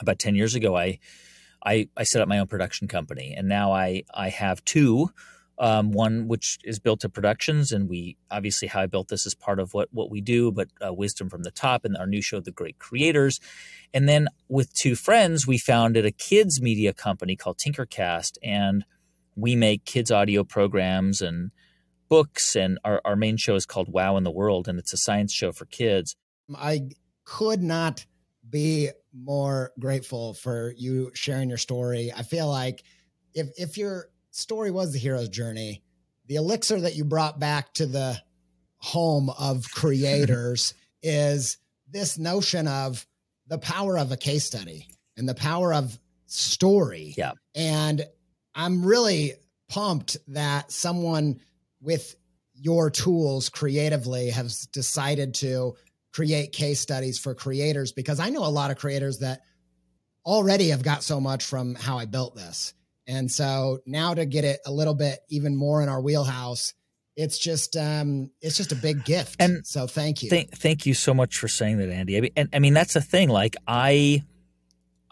about 0.00 0.18
10 0.18 0.34
years 0.34 0.54
ago 0.54 0.76
i 0.76 0.98
i, 1.64 1.88
I 1.96 2.02
set 2.04 2.20
up 2.20 2.28
my 2.28 2.38
own 2.38 2.46
production 2.46 2.88
company. 2.88 3.34
And 3.36 3.48
now 3.48 3.72
i 3.72 4.02
i 4.14 4.28
have 4.28 4.64
two 4.64 5.10
um, 5.58 5.92
one 5.92 6.26
which 6.26 6.58
is 6.64 6.78
built 6.78 7.00
to 7.00 7.08
productions, 7.08 7.70
and 7.70 7.88
we 7.88 8.16
obviously 8.30 8.68
how 8.68 8.80
I 8.80 8.86
built 8.86 9.08
this 9.08 9.24
is 9.24 9.34
part 9.34 9.60
of 9.60 9.72
what 9.72 9.88
what 9.92 10.10
we 10.10 10.20
do, 10.20 10.50
but 10.50 10.68
uh, 10.84 10.92
wisdom 10.92 11.28
from 11.28 11.44
the 11.44 11.50
top, 11.50 11.84
and 11.84 11.96
our 11.96 12.06
new 12.06 12.22
show, 12.22 12.40
The 12.40 12.50
Great 12.50 12.78
Creators, 12.78 13.40
and 13.92 14.08
then 14.08 14.26
with 14.48 14.74
two 14.74 14.96
friends, 14.96 15.46
we 15.46 15.58
founded 15.58 16.04
a 16.04 16.10
kids 16.10 16.60
media 16.60 16.92
company 16.92 17.36
called 17.36 17.58
Tinkercast, 17.58 18.32
and 18.42 18.84
we 19.36 19.54
make 19.54 19.84
kids 19.84 20.10
audio 20.10 20.44
programs 20.44 21.20
and 21.20 21.50
books, 22.14 22.54
and 22.54 22.78
our 22.84 23.00
our 23.04 23.16
main 23.16 23.36
show 23.36 23.54
is 23.54 23.66
called 23.66 23.88
Wow 23.88 24.16
in 24.16 24.24
the 24.24 24.30
World, 24.30 24.68
and 24.68 24.78
it's 24.78 24.92
a 24.92 24.96
science 24.96 25.32
show 25.32 25.52
for 25.52 25.64
kids. 25.64 26.14
I 26.54 26.90
could 27.24 27.62
not 27.62 28.06
be 28.48 28.90
more 29.12 29.72
grateful 29.80 30.34
for 30.34 30.74
you 30.76 31.10
sharing 31.14 31.48
your 31.48 31.58
story. 31.58 32.12
I 32.16 32.22
feel 32.22 32.48
like 32.48 32.82
if 33.34 33.48
if 33.56 33.78
you're 33.78 34.10
story 34.34 34.70
was 34.70 34.92
the 34.92 34.98
hero's 34.98 35.28
journey. 35.28 35.82
The 36.26 36.36
elixir 36.36 36.80
that 36.80 36.96
you 36.96 37.04
brought 37.04 37.38
back 37.38 37.72
to 37.74 37.86
the 37.86 38.18
home 38.78 39.30
of 39.30 39.64
creators 39.70 40.74
is 41.02 41.58
this 41.90 42.18
notion 42.18 42.66
of 42.66 43.06
the 43.46 43.58
power 43.58 43.98
of 43.98 44.10
a 44.10 44.16
case 44.16 44.44
study 44.44 44.88
and 45.16 45.28
the 45.28 45.34
power 45.34 45.72
of 45.72 45.98
story. 46.26 47.14
Yeah. 47.16 47.32
And 47.54 48.06
I'm 48.54 48.84
really 48.84 49.34
pumped 49.68 50.16
that 50.28 50.72
someone 50.72 51.40
with 51.84 52.16
your 52.54 52.90
tools 52.90 53.48
creatively 53.48 54.30
has 54.30 54.66
decided 54.66 55.34
to 55.34 55.74
create 56.12 56.52
case 56.52 56.80
studies 56.80 57.18
for 57.18 57.34
creators 57.34 57.92
because 57.92 58.20
I 58.20 58.30
know 58.30 58.44
a 58.44 58.48
lot 58.48 58.70
of 58.70 58.78
creators 58.78 59.18
that 59.18 59.40
already 60.24 60.68
have 60.68 60.82
got 60.82 61.02
so 61.02 61.20
much 61.20 61.44
from 61.44 61.74
how 61.74 61.98
I 61.98 62.06
built 62.06 62.36
this. 62.36 62.72
And 63.06 63.30
so 63.30 63.80
now 63.84 64.14
to 64.14 64.24
get 64.24 64.44
it 64.44 64.60
a 64.64 64.72
little 64.72 64.94
bit 64.94 65.18
even 65.28 65.56
more 65.56 65.82
in 65.82 65.88
our 65.88 66.00
wheelhouse, 66.00 66.72
it's 67.16 67.38
just 67.38 67.76
um 67.76 68.30
it's 68.40 68.56
just 68.56 68.72
a 68.72 68.76
big 68.76 69.04
gift. 69.04 69.36
And 69.40 69.66
so 69.66 69.86
thank 69.86 70.22
you. 70.22 70.30
Th- 70.30 70.48
thank 70.50 70.86
you 70.86 70.94
so 70.94 71.12
much 71.12 71.36
for 71.36 71.48
saying 71.48 71.78
that, 71.78 71.90
Andy. 71.90 72.16
I 72.16 72.20
mean, 72.20 72.32
and, 72.36 72.48
I 72.52 72.58
mean 72.60 72.74
that's 72.74 72.94
the 72.94 73.00
thing. 73.00 73.28
Like 73.28 73.56
I, 73.66 74.22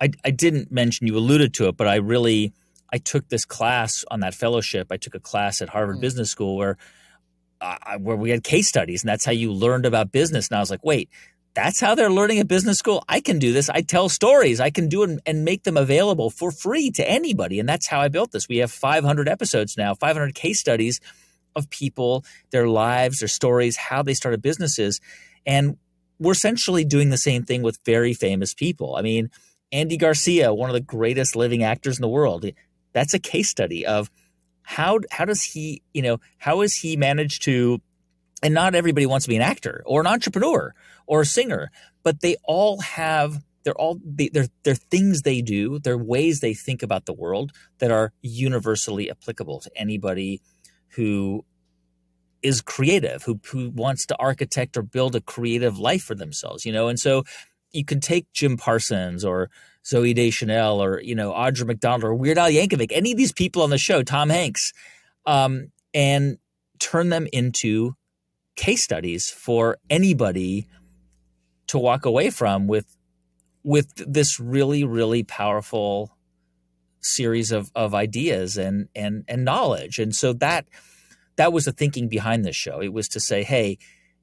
I, 0.00 0.10
I 0.24 0.30
didn't 0.30 0.72
mention 0.72 1.06
you 1.06 1.16
alluded 1.16 1.54
to 1.54 1.68
it, 1.68 1.76
but 1.76 1.86
I 1.86 1.96
really 1.96 2.52
I 2.92 2.98
took 2.98 3.28
this 3.28 3.44
class 3.44 4.04
on 4.10 4.20
that 4.20 4.34
fellowship. 4.34 4.88
I 4.90 4.96
took 4.96 5.14
a 5.14 5.20
class 5.20 5.62
at 5.62 5.68
Harvard 5.70 5.98
mm. 5.98 6.02
Business 6.02 6.30
School 6.30 6.56
where. 6.56 6.76
Uh, 7.64 7.96
where 7.98 8.16
we 8.16 8.30
had 8.30 8.42
case 8.42 8.66
studies, 8.66 9.04
and 9.04 9.08
that's 9.08 9.24
how 9.24 9.30
you 9.30 9.52
learned 9.52 9.86
about 9.86 10.10
business. 10.10 10.48
And 10.48 10.56
I 10.56 10.58
was 10.60 10.68
like, 10.68 10.82
wait, 10.82 11.08
that's 11.54 11.80
how 11.80 11.94
they're 11.94 12.10
learning 12.10 12.38
at 12.38 12.48
business 12.48 12.78
school. 12.78 13.04
I 13.08 13.20
can 13.20 13.38
do 13.38 13.52
this. 13.52 13.68
I 13.68 13.82
tell 13.82 14.08
stories. 14.08 14.60
I 14.60 14.70
can 14.70 14.88
do 14.88 15.02
it 15.02 15.20
and 15.26 15.44
make 15.44 15.64
them 15.64 15.76
available 15.76 16.30
for 16.30 16.50
free 16.50 16.90
to 16.92 17.08
anybody. 17.08 17.60
And 17.60 17.68
that's 17.68 17.86
how 17.86 18.00
I 18.00 18.08
built 18.08 18.32
this. 18.32 18.48
We 18.48 18.58
have 18.58 18.72
500 18.72 19.28
episodes 19.28 19.76
now, 19.76 19.94
500 19.94 20.34
case 20.34 20.60
studies 20.60 21.00
of 21.54 21.68
people, 21.68 22.24
their 22.50 22.68
lives, 22.68 23.18
their 23.18 23.28
stories, 23.28 23.76
how 23.76 24.02
they 24.02 24.14
started 24.14 24.40
businesses. 24.40 25.00
And 25.44 25.76
we're 26.18 26.32
essentially 26.32 26.84
doing 26.84 27.10
the 27.10 27.18
same 27.18 27.44
thing 27.44 27.62
with 27.62 27.78
very 27.84 28.14
famous 28.14 28.54
people. 28.54 28.96
I 28.96 29.02
mean, 29.02 29.30
Andy 29.70 29.96
Garcia, 29.96 30.54
one 30.54 30.70
of 30.70 30.74
the 30.74 30.80
greatest 30.80 31.36
living 31.36 31.62
actors 31.62 31.98
in 31.98 32.02
the 32.02 32.08
world, 32.08 32.46
that's 32.92 33.14
a 33.14 33.18
case 33.18 33.50
study 33.50 33.86
of 33.86 34.10
how 34.62 35.00
how 35.10 35.24
does 35.24 35.42
he, 35.42 35.82
you 35.92 36.02
know, 36.02 36.18
how 36.38 36.60
has 36.60 36.74
he 36.74 36.96
managed 36.96 37.42
to 37.44 37.80
and 38.42 38.54
not 38.54 38.74
everybody 38.74 39.06
wants 39.06 39.24
to 39.24 39.28
be 39.28 39.36
an 39.36 39.42
actor 39.42 39.82
or 39.86 40.00
an 40.00 40.06
entrepreneur 40.06 40.74
or 41.06 41.22
a 41.22 41.26
singer, 41.26 41.70
but 42.02 42.20
they 42.20 42.36
all 42.44 42.80
have 42.80 43.42
they're 43.64 43.74
all 43.74 44.00
they're 44.04 44.48
they're 44.64 44.74
things 44.74 45.22
they 45.22 45.40
do, 45.40 45.78
they're 45.78 45.98
ways 45.98 46.40
they 46.40 46.54
think 46.54 46.82
about 46.82 47.06
the 47.06 47.12
world 47.12 47.52
that 47.78 47.90
are 47.90 48.12
universally 48.20 49.10
applicable 49.10 49.60
to 49.60 49.70
anybody 49.76 50.40
who 50.88 51.44
is 52.42 52.60
creative, 52.60 53.22
who 53.22 53.40
who 53.46 53.70
wants 53.70 54.04
to 54.06 54.16
architect 54.18 54.76
or 54.76 54.82
build 54.82 55.14
a 55.14 55.20
creative 55.20 55.78
life 55.78 56.02
for 56.02 56.14
themselves, 56.14 56.64
you 56.64 56.72
know. 56.72 56.88
And 56.88 56.98
so 56.98 57.22
you 57.70 57.84
can 57.84 58.00
take 58.00 58.32
Jim 58.32 58.56
Parsons 58.56 59.24
or 59.24 59.48
Zooey 59.84 60.14
Deschanel 60.14 60.82
or 60.82 61.00
you 61.00 61.14
know 61.14 61.32
Audra 61.32 61.66
McDonald 61.66 62.04
or 62.04 62.14
Weird 62.14 62.38
Al 62.38 62.50
Yankovic, 62.50 62.92
any 62.92 63.12
of 63.12 63.18
these 63.18 63.32
people 63.32 63.62
on 63.62 63.70
the 63.70 63.78
show, 63.78 64.02
Tom 64.02 64.30
Hanks, 64.30 64.72
um, 65.26 65.72
and 65.92 66.38
turn 66.78 67.08
them 67.08 67.26
into 67.32 67.94
case 68.56 68.84
studies 68.84 69.28
for 69.30 69.78
anybody 69.88 70.66
to 71.68 71.78
walk 71.78 72.04
away 72.04 72.30
from 72.30 72.66
with 72.66 72.96
with 73.64 73.92
this 73.96 74.38
really 74.38 74.84
really 74.84 75.22
powerful 75.22 76.16
series 77.00 77.50
of 77.50 77.70
of 77.74 77.94
ideas 77.94 78.56
and 78.56 78.88
and 78.94 79.24
and 79.26 79.44
knowledge. 79.44 79.98
And 79.98 80.14
so 80.14 80.32
that 80.34 80.66
that 81.36 81.52
was 81.52 81.64
the 81.64 81.72
thinking 81.72 82.08
behind 82.08 82.44
this 82.44 82.56
show. 82.56 82.80
It 82.80 82.92
was 82.92 83.08
to 83.08 83.20
say 83.20 83.42
hey 83.42 83.78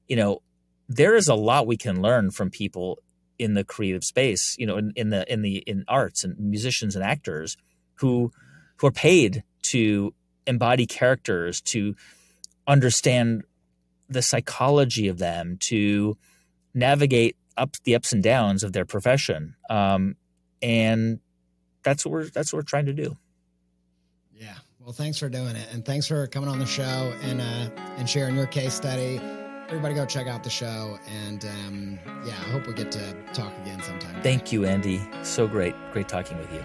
you 0.08 0.16
know 0.16 0.40
there 0.88 1.14
is 1.14 1.28
a 1.28 1.34
lot 1.34 1.66
we 1.66 1.76
can 1.76 2.02
learn 2.02 2.30
from 2.30 2.50
people 2.50 2.98
in 3.40 3.54
the 3.54 3.64
creative 3.64 4.04
space 4.04 4.54
you 4.58 4.66
know 4.66 4.76
in, 4.76 4.92
in 4.94 5.10
the 5.10 5.30
in 5.32 5.42
the 5.42 5.56
in 5.66 5.84
arts 5.88 6.22
and 6.22 6.38
musicians 6.38 6.94
and 6.94 7.04
actors 7.04 7.56
who 7.94 8.30
who 8.76 8.86
are 8.86 8.92
paid 8.92 9.42
to 9.62 10.14
embody 10.46 10.86
characters 10.86 11.60
to 11.60 11.94
understand 12.66 13.42
the 14.08 14.22
psychology 14.22 15.08
of 15.08 15.18
them 15.18 15.56
to 15.60 16.16
navigate 16.74 17.36
up 17.56 17.76
the 17.84 17.94
ups 17.94 18.12
and 18.12 18.22
downs 18.22 18.62
of 18.62 18.72
their 18.72 18.84
profession. 18.84 19.54
Um, 19.68 20.16
and 20.62 21.20
that's 21.82 22.04
what 22.04 22.12
we're 22.12 22.28
that's 22.28 22.52
what 22.52 22.58
we're 22.58 22.62
trying 22.64 22.86
to 22.86 22.92
do. 22.92 23.16
Yeah. 24.34 24.54
Well, 24.80 24.92
thanks 24.92 25.18
for 25.18 25.28
doing 25.28 25.56
it, 25.56 25.68
and 25.72 25.84
thanks 25.84 26.06
for 26.06 26.26
coming 26.26 26.48
on 26.48 26.58
the 26.58 26.66
show 26.66 27.14
and 27.22 27.40
uh, 27.40 27.70
and 27.96 28.08
sharing 28.08 28.34
your 28.34 28.46
case 28.46 28.74
study. 28.74 29.20
Everybody, 29.70 29.94
go 29.94 30.04
check 30.04 30.26
out 30.26 30.42
the 30.42 30.50
show, 30.50 30.98
and 31.24 31.44
um, 31.44 31.98
yeah, 32.26 32.32
I 32.32 32.50
hope 32.50 32.66
we 32.66 32.74
get 32.74 32.90
to 32.90 33.14
talk 33.32 33.56
again 33.62 33.80
sometime. 33.80 34.20
Thank 34.20 34.50
you, 34.50 34.64
Andy. 34.64 35.00
So 35.22 35.46
great, 35.46 35.76
great 35.92 36.08
talking 36.08 36.36
with 36.38 36.52
you. 36.52 36.64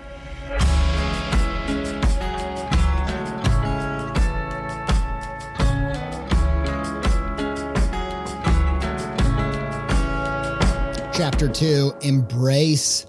Chapter 11.14 11.48
two 11.48 11.94
embrace 12.02 13.06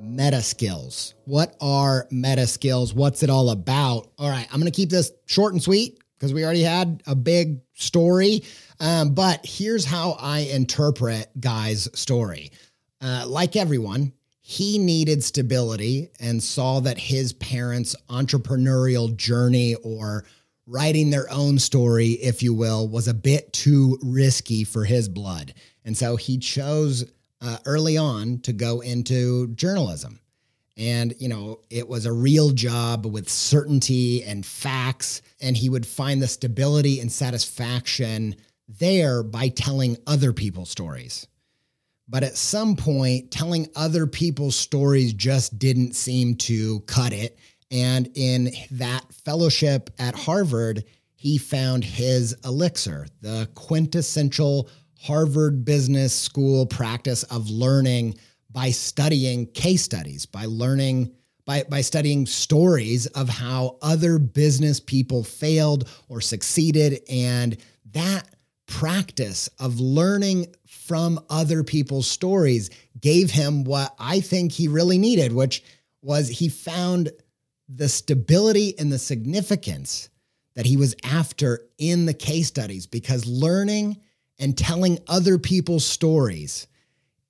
meta 0.00 0.42
skills. 0.42 1.14
What 1.24 1.54
are 1.60 2.08
meta 2.10 2.48
skills? 2.48 2.92
What's 2.94 3.22
it 3.22 3.30
all 3.30 3.50
about? 3.50 4.08
All 4.18 4.28
right, 4.28 4.48
I'm 4.50 4.58
going 4.58 4.72
to 4.72 4.76
keep 4.76 4.90
this 4.90 5.12
short 5.26 5.52
and 5.52 5.62
sweet 5.62 6.00
because 6.18 6.34
we 6.34 6.44
already 6.44 6.62
had 6.62 7.00
a 7.06 7.14
big 7.14 7.60
story. 7.74 8.42
Um, 8.80 9.14
but 9.14 9.40
here's 9.44 9.84
how 9.84 10.16
I 10.20 10.40
interpret 10.40 11.28
Guy's 11.40 11.88
story. 11.98 12.52
Uh, 13.00 13.24
like 13.26 13.56
everyone, 13.56 14.12
he 14.40 14.78
needed 14.78 15.24
stability 15.24 16.10
and 16.20 16.42
saw 16.42 16.80
that 16.80 16.98
his 16.98 17.32
parents' 17.32 17.96
entrepreneurial 18.08 19.16
journey 19.16 19.74
or 19.76 20.24
writing 20.66 21.10
their 21.10 21.30
own 21.30 21.58
story, 21.58 22.10
if 22.12 22.42
you 22.42 22.54
will, 22.54 22.88
was 22.88 23.08
a 23.08 23.14
bit 23.14 23.52
too 23.52 23.98
risky 24.02 24.64
for 24.64 24.84
his 24.84 25.08
blood. 25.08 25.54
And 25.84 25.96
so 25.96 26.16
he 26.16 26.38
chose 26.38 27.04
uh, 27.40 27.58
early 27.64 27.96
on 27.96 28.40
to 28.40 28.52
go 28.52 28.80
into 28.80 29.48
journalism. 29.48 30.20
And, 30.76 31.14
you 31.18 31.28
know, 31.28 31.60
it 31.70 31.88
was 31.88 32.04
a 32.04 32.12
real 32.12 32.50
job 32.50 33.06
with 33.06 33.30
certainty 33.30 34.22
and 34.24 34.44
facts. 34.44 35.22
And 35.40 35.56
he 35.56 35.70
would 35.70 35.86
find 35.86 36.20
the 36.20 36.28
stability 36.28 37.00
and 37.00 37.10
satisfaction 37.10 38.36
there 38.68 39.22
by 39.22 39.48
telling 39.48 39.96
other 40.06 40.32
people's 40.32 40.70
stories. 40.70 41.26
But 42.08 42.22
at 42.22 42.36
some 42.36 42.76
point, 42.76 43.30
telling 43.30 43.68
other 43.74 44.06
people's 44.06 44.56
stories 44.56 45.12
just 45.12 45.58
didn't 45.58 45.94
seem 45.94 46.36
to 46.36 46.80
cut 46.80 47.12
it. 47.12 47.38
And 47.70 48.08
in 48.14 48.50
that 48.72 49.12
fellowship 49.24 49.90
at 49.98 50.14
Harvard, 50.14 50.84
he 51.16 51.38
found 51.38 51.82
his 51.82 52.36
elixir, 52.44 53.08
the 53.22 53.48
quintessential 53.54 54.68
Harvard 55.00 55.64
Business 55.64 56.14
School 56.14 56.66
practice 56.66 57.24
of 57.24 57.50
learning 57.50 58.18
by 58.50 58.70
studying 58.70 59.46
case 59.46 59.82
studies, 59.82 60.26
by 60.26 60.44
learning 60.46 61.12
by, 61.44 61.64
by 61.68 61.80
studying 61.80 62.26
stories 62.26 63.06
of 63.06 63.28
how 63.28 63.78
other 63.80 64.18
business 64.18 64.80
people 64.80 65.22
failed 65.22 65.88
or 66.08 66.20
succeeded. 66.20 67.00
And 67.08 67.56
that 67.92 68.26
practice 68.66 69.48
of 69.58 69.80
learning 69.80 70.46
from 70.66 71.20
other 71.30 71.62
people's 71.62 72.06
stories 72.06 72.70
gave 73.00 73.30
him 73.30 73.64
what 73.64 73.94
I 73.98 74.20
think 74.20 74.52
he 74.52 74.68
really 74.68 74.98
needed, 74.98 75.32
which 75.32 75.62
was 76.02 76.28
he 76.28 76.48
found 76.48 77.10
the 77.68 77.88
stability 77.88 78.78
and 78.78 78.92
the 78.92 78.98
significance 78.98 80.08
that 80.54 80.66
he 80.66 80.76
was 80.76 80.94
after 81.04 81.60
in 81.78 82.06
the 82.06 82.14
case 82.14 82.48
studies 82.48 82.86
because 82.86 83.26
learning 83.26 83.96
and 84.38 84.56
telling 84.56 84.98
other 85.08 85.38
people's 85.38 85.84
stories 85.84 86.66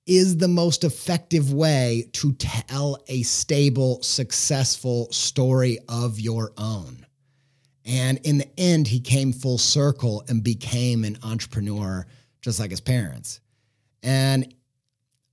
is 0.05 0.37
the 0.37 0.47
most 0.47 0.83
effective 0.83 1.51
way 1.51 2.09
to 2.13 2.33
tell 2.33 2.97
a 3.07 3.23
stable, 3.23 4.01
successful 4.03 5.11
story 5.11 5.79
of 5.89 6.19
your 6.19 6.53
own. 6.57 7.06
And 7.87 8.19
in 8.23 8.37
the 8.37 8.59
end, 8.59 8.87
he 8.87 8.99
came 8.99 9.31
full 9.31 9.57
circle 9.57 10.23
and 10.27 10.43
became 10.43 11.05
an 11.05 11.17
entrepreneur 11.23 12.05
just 12.41 12.59
like 12.59 12.69
his 12.69 12.81
parents. 12.81 13.39
And 14.03 14.53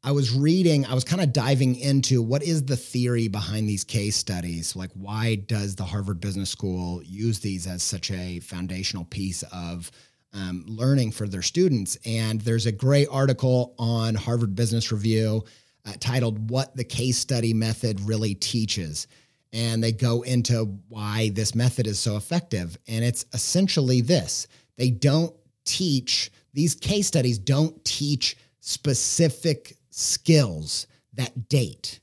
I 0.04 0.12
was 0.12 0.32
reading, 0.32 0.86
I 0.86 0.94
was 0.94 1.02
kind 1.02 1.22
of 1.22 1.32
diving 1.32 1.76
into 1.76 2.22
what 2.22 2.42
is 2.42 2.64
the 2.64 2.76
theory 2.76 3.26
behind 3.26 3.68
these 3.68 3.84
case 3.84 4.16
studies? 4.16 4.76
Like, 4.76 4.90
why 4.92 5.36
does 5.36 5.74
the 5.74 5.84
Harvard 5.84 6.20
Business 6.20 6.50
School 6.50 7.02
use 7.02 7.40
these 7.40 7.66
as 7.66 7.82
such 7.82 8.10
a 8.10 8.40
foundational 8.40 9.06
piece 9.06 9.42
of 9.44 9.90
um, 10.32 10.64
learning 10.68 11.12
for 11.12 11.26
their 11.26 11.42
students? 11.42 11.96
And 12.04 12.40
there's 12.42 12.66
a 12.66 12.72
great 12.72 13.08
article 13.10 13.74
on 13.78 14.14
Harvard 14.14 14.54
Business 14.54 14.92
Review 14.92 15.42
uh, 15.86 15.92
titled, 16.00 16.50
What 16.50 16.76
the 16.76 16.84
Case 16.84 17.16
Study 17.16 17.54
Method 17.54 18.00
Really 18.02 18.34
Teaches. 18.34 19.06
And 19.54 19.82
they 19.82 19.92
go 19.92 20.22
into 20.22 20.80
why 20.88 21.30
this 21.30 21.54
method 21.54 21.86
is 21.86 21.98
so 21.98 22.16
effective. 22.16 22.76
And 22.88 23.04
it's 23.04 23.24
essentially 23.32 24.02
this 24.02 24.48
they 24.76 24.90
don't 24.90 25.34
teach, 25.64 26.30
these 26.52 26.74
case 26.74 27.06
studies 27.06 27.38
don't 27.38 27.82
teach 27.84 28.36
specific 28.60 29.76
skills 29.90 30.88
that 31.14 31.48
date. 31.48 32.00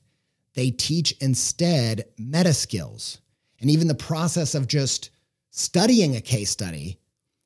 They 0.54 0.70
teach 0.70 1.12
instead 1.20 2.06
meta 2.18 2.54
skills. 2.54 3.20
And 3.60 3.70
even 3.70 3.86
the 3.86 3.94
process 3.94 4.54
of 4.54 4.66
just 4.66 5.10
studying 5.50 6.16
a 6.16 6.20
case 6.20 6.50
study 6.50 6.98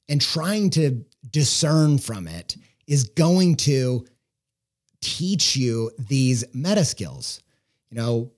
and 0.09 0.21
trying 0.21 0.71
to 0.71 1.05
discern 1.31 1.99
from 1.99 2.29
it 2.29 2.57
is 2.87 3.09
going 3.11 3.57
to 3.57 4.07
teach 5.01 5.57
you 5.57 5.91
these 5.99 6.45
meta 6.55 6.85
skills. 6.85 7.43
You 7.91 7.99
know, 7.99 8.33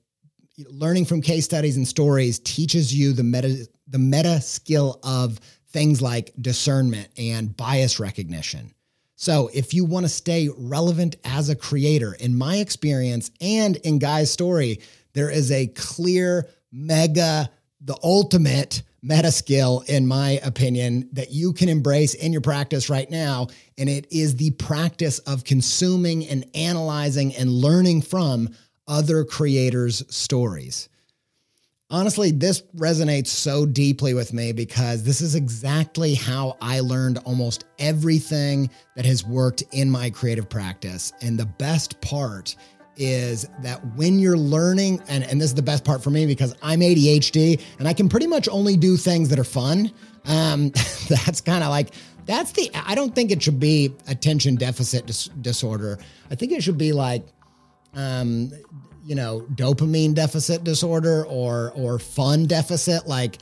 learning 0.69 1.05
from 1.05 1.23
case 1.23 1.45
studies 1.45 1.77
and 1.77 1.87
stories 1.87 2.39
teaches 2.41 2.95
you 2.95 3.13
the 3.13 3.23
meta 3.23 3.67
the 3.87 3.99
meta 3.99 4.41
skill 4.41 4.99
of 5.03 5.41
things 5.69 6.03
like 6.03 6.33
discernment 6.41 7.09
and 7.17 7.57
bias 7.57 8.01
recognition. 8.01 8.73
So, 9.17 9.51
if 9.53 9.75
you 9.75 9.85
want 9.85 10.05
to 10.05 10.09
stay 10.09 10.49
relevant 10.57 11.17
as 11.25 11.49
a 11.49 11.57
creator, 11.57 12.15
in 12.15 12.37
my 12.37 12.59
experience 12.59 13.31
and 13.41 13.77
in 13.77 13.99
Guy's 13.99 14.31
story, 14.31 14.81
there 15.13 15.31
is 15.31 15.51
a 15.51 15.67
clear, 15.69 16.49
mega, 16.71 17.51
the 17.81 17.99
ultimate 18.03 18.83
meta 19.03 19.33
skill, 19.33 19.83
in 19.89 20.07
my 20.07 20.41
opinion, 20.45 21.09
that 21.13 21.33
you 21.33 21.53
can 21.53 21.69
embrace 21.69 22.15
in 22.15 22.33
your 22.33 22.41
practice 22.41 22.89
right 22.89 23.11
now. 23.11 23.49
And 23.77 23.89
it 23.89 24.07
is 24.13 24.37
the 24.37 24.53
practice 24.53 25.19
of 25.21 25.45
consuming 25.45 26.27
and 26.29 26.45
analyzing 26.55 27.35
and 27.35 27.51
learning 27.51 28.03
from 28.03 28.51
other 28.89 29.25
creators' 29.25 30.03
stories 30.15 30.89
honestly, 31.91 32.31
this 32.31 32.63
resonates 32.77 33.29
so 33.29 33.67
deeply 33.67 34.15
with 34.15 34.33
me 34.33 34.53
because 34.53 35.05
this 35.05 35.21
is 35.21 35.35
exactly 35.35 36.15
how 36.15 36.57
I 36.61 36.81
learned 36.81 37.19
almost 37.25 37.65
everything 37.79 38.71
that 38.97 39.05
has 39.07 39.25
worked 39.25 39.63
in 39.73 39.91
my 39.91 40.11
creative 40.11 40.49
practice. 40.49 41.13
And 41.23 41.39
the 41.39 41.47
best 41.47 42.01
part 42.01 42.57
is 42.97 43.49
that 43.63 43.85
when 43.95 44.19
you're 44.19 44.37
learning, 44.37 45.03
and, 45.09 45.23
and 45.25 45.41
this 45.41 45.51
is 45.51 45.55
the 45.55 45.63
best 45.63 45.85
part 45.85 46.03
for 46.03 46.11
me 46.11 46.27
because 46.27 46.55
I'm 46.63 46.81
ADHD 46.81 47.61
and 47.79 47.87
I 47.87 47.93
can 47.93 48.09
pretty 48.09 48.27
much 48.27 48.49
only 48.49 48.77
do 48.77 48.97
things 48.97 49.29
that 49.29 49.39
are 49.39 49.45
fun. 49.45 49.93
Um, 50.27 50.71
that's 51.09 51.41
kind 51.41 51.63
of 51.63 51.71
like, 51.71 51.95
that's 52.27 52.53
the, 52.53 52.71
I 52.75 52.95
don't 52.95 53.15
think 53.15 53.31
it 53.31 53.43
should 53.43 53.61
be 53.61 53.95
attention 54.09 54.57
deficit 54.57 55.07
dis- 55.07 55.29
disorder. 55.41 55.99
I 56.31 56.35
think 56.35 56.53
it 56.53 56.63
should 56.63 56.77
be 56.77 56.93
like, 56.93 57.27
um, 57.95 58.53
you 59.05 59.15
know, 59.15 59.47
dopamine 59.55 60.15
deficit 60.15 60.65
disorder 60.65 61.25
or 61.27 61.73
or 61.75 61.99
fun 61.99 62.47
deficit 62.47 63.07
like 63.07 63.39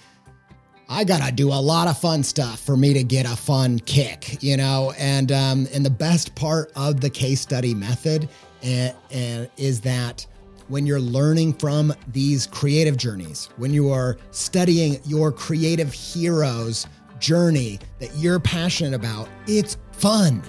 I 0.89 1.03
gotta 1.03 1.33
do 1.33 1.49
a 1.49 1.61
lot 1.61 1.89
of 1.89 1.99
fun 1.99 2.23
stuff 2.23 2.61
for 2.61 2.77
me 2.77 2.95
to 2.95 3.03
get 3.03 3.27
a 3.27 3.37
fun 3.37 3.81
kick, 3.81 4.43
you 4.43 4.57
know. 4.57 4.93
And 4.99 5.33
um, 5.33 5.67
and 5.75 5.85
the 5.85 5.91
best 5.91 6.35
part 6.37 6.71
of 6.77 7.01
the 7.01 7.11
case 7.11 7.41
study 7.41 7.75
method 7.75 8.29
and, 8.63 8.91
eh, 8.91 8.97
and 9.11 9.47
eh, 9.47 9.51
is 9.57 9.81
that 9.81 10.27
when 10.69 10.87
you're 10.87 11.01
learning 11.01 11.55
from 11.55 11.93
these 12.09 12.47
creative 12.47 12.97
journeys, 12.97 13.49
when 13.57 13.73
you 13.73 13.91
are 13.91 14.17
studying 14.31 15.01
your 15.05 15.33
creative 15.33 15.93
hero's 15.93 16.87
journey 17.19 17.79
that 17.99 18.15
you're 18.17 18.41
passionate 18.41 18.95
about, 18.95 19.29
it's 19.47 19.79
fun. 19.93 20.43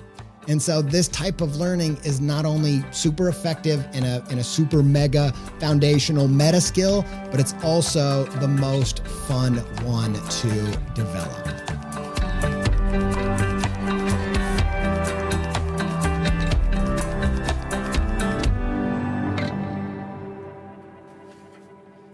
And 0.47 0.61
so 0.61 0.81
this 0.81 1.09
type 1.09 1.41
of 1.41 1.57
learning 1.57 1.97
is 2.05 2.21
not 2.21 2.45
only 2.45 2.81
super 2.91 3.27
effective 3.27 3.85
in 3.93 4.05
a, 4.05 4.23
in 4.29 4.39
a 4.39 4.43
super 4.43 4.81
mega 4.81 5.33
foundational 5.59 6.29
meta 6.29 6.61
skill, 6.61 7.05
but 7.31 7.39
it's 7.39 7.53
also 7.63 8.23
the 8.25 8.47
most 8.47 9.05
fun 9.05 9.57
one 9.83 10.13
to 10.13 10.49
develop. 10.95 11.47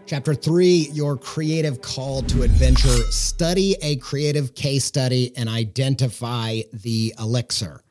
Chapter 0.06 0.34
three, 0.34 0.90
your 0.92 1.18
creative 1.18 1.82
call 1.82 2.24
to 2.24 2.44
adventure. 2.44 2.90
Study 3.12 3.76
a 3.82 3.96
creative 3.98 4.54
case 4.54 4.86
study 4.86 5.36
and 5.38 5.48
identify 5.48 6.62
the 6.72 7.14
elixir. 7.20 7.83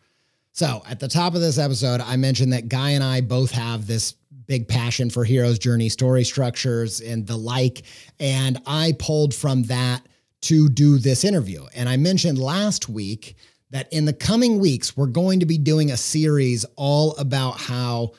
So, 0.52 0.82
at 0.88 1.00
the 1.00 1.08
top 1.08 1.34
of 1.34 1.40
this 1.40 1.56
episode, 1.58 2.02
I 2.02 2.16
mentioned 2.16 2.52
that 2.52 2.68
Guy 2.68 2.90
and 2.90 3.02
I 3.02 3.22
both 3.22 3.50
have 3.52 3.86
this 3.86 4.14
big 4.46 4.68
passion 4.68 5.08
for 5.08 5.24
hero's 5.24 5.58
journey 5.58 5.88
story 5.88 6.24
structures 6.24 7.00
and 7.00 7.26
the 7.26 7.36
like. 7.36 7.82
And 8.20 8.60
I 8.66 8.94
pulled 8.98 9.34
from 9.34 9.62
that 9.64 10.06
to 10.42 10.68
do 10.68 10.98
this 10.98 11.24
interview. 11.24 11.64
And 11.74 11.88
I 11.88 11.96
mentioned 11.96 12.38
last 12.38 12.88
week 12.88 13.36
that 13.70 13.90
in 13.92 14.04
the 14.04 14.12
coming 14.12 14.58
weeks, 14.58 14.94
we're 14.94 15.06
going 15.06 15.40
to 15.40 15.46
be 15.46 15.56
doing 15.56 15.90
a 15.90 15.96
series 15.96 16.66
all 16.76 17.16
about 17.16 17.58
how 17.58 18.12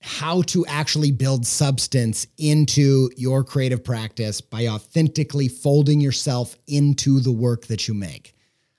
how 0.00 0.40
to 0.42 0.64
actually 0.66 1.10
build 1.10 1.44
substance 1.44 2.28
into 2.38 3.10
your 3.16 3.42
creative 3.42 3.82
practice 3.82 4.40
by 4.40 4.68
authentically 4.68 5.48
folding 5.48 6.00
yourself 6.00 6.56
into 6.68 7.18
the 7.18 7.32
work 7.32 7.66
that 7.66 7.88
you 7.88 7.92
make. 7.92 8.34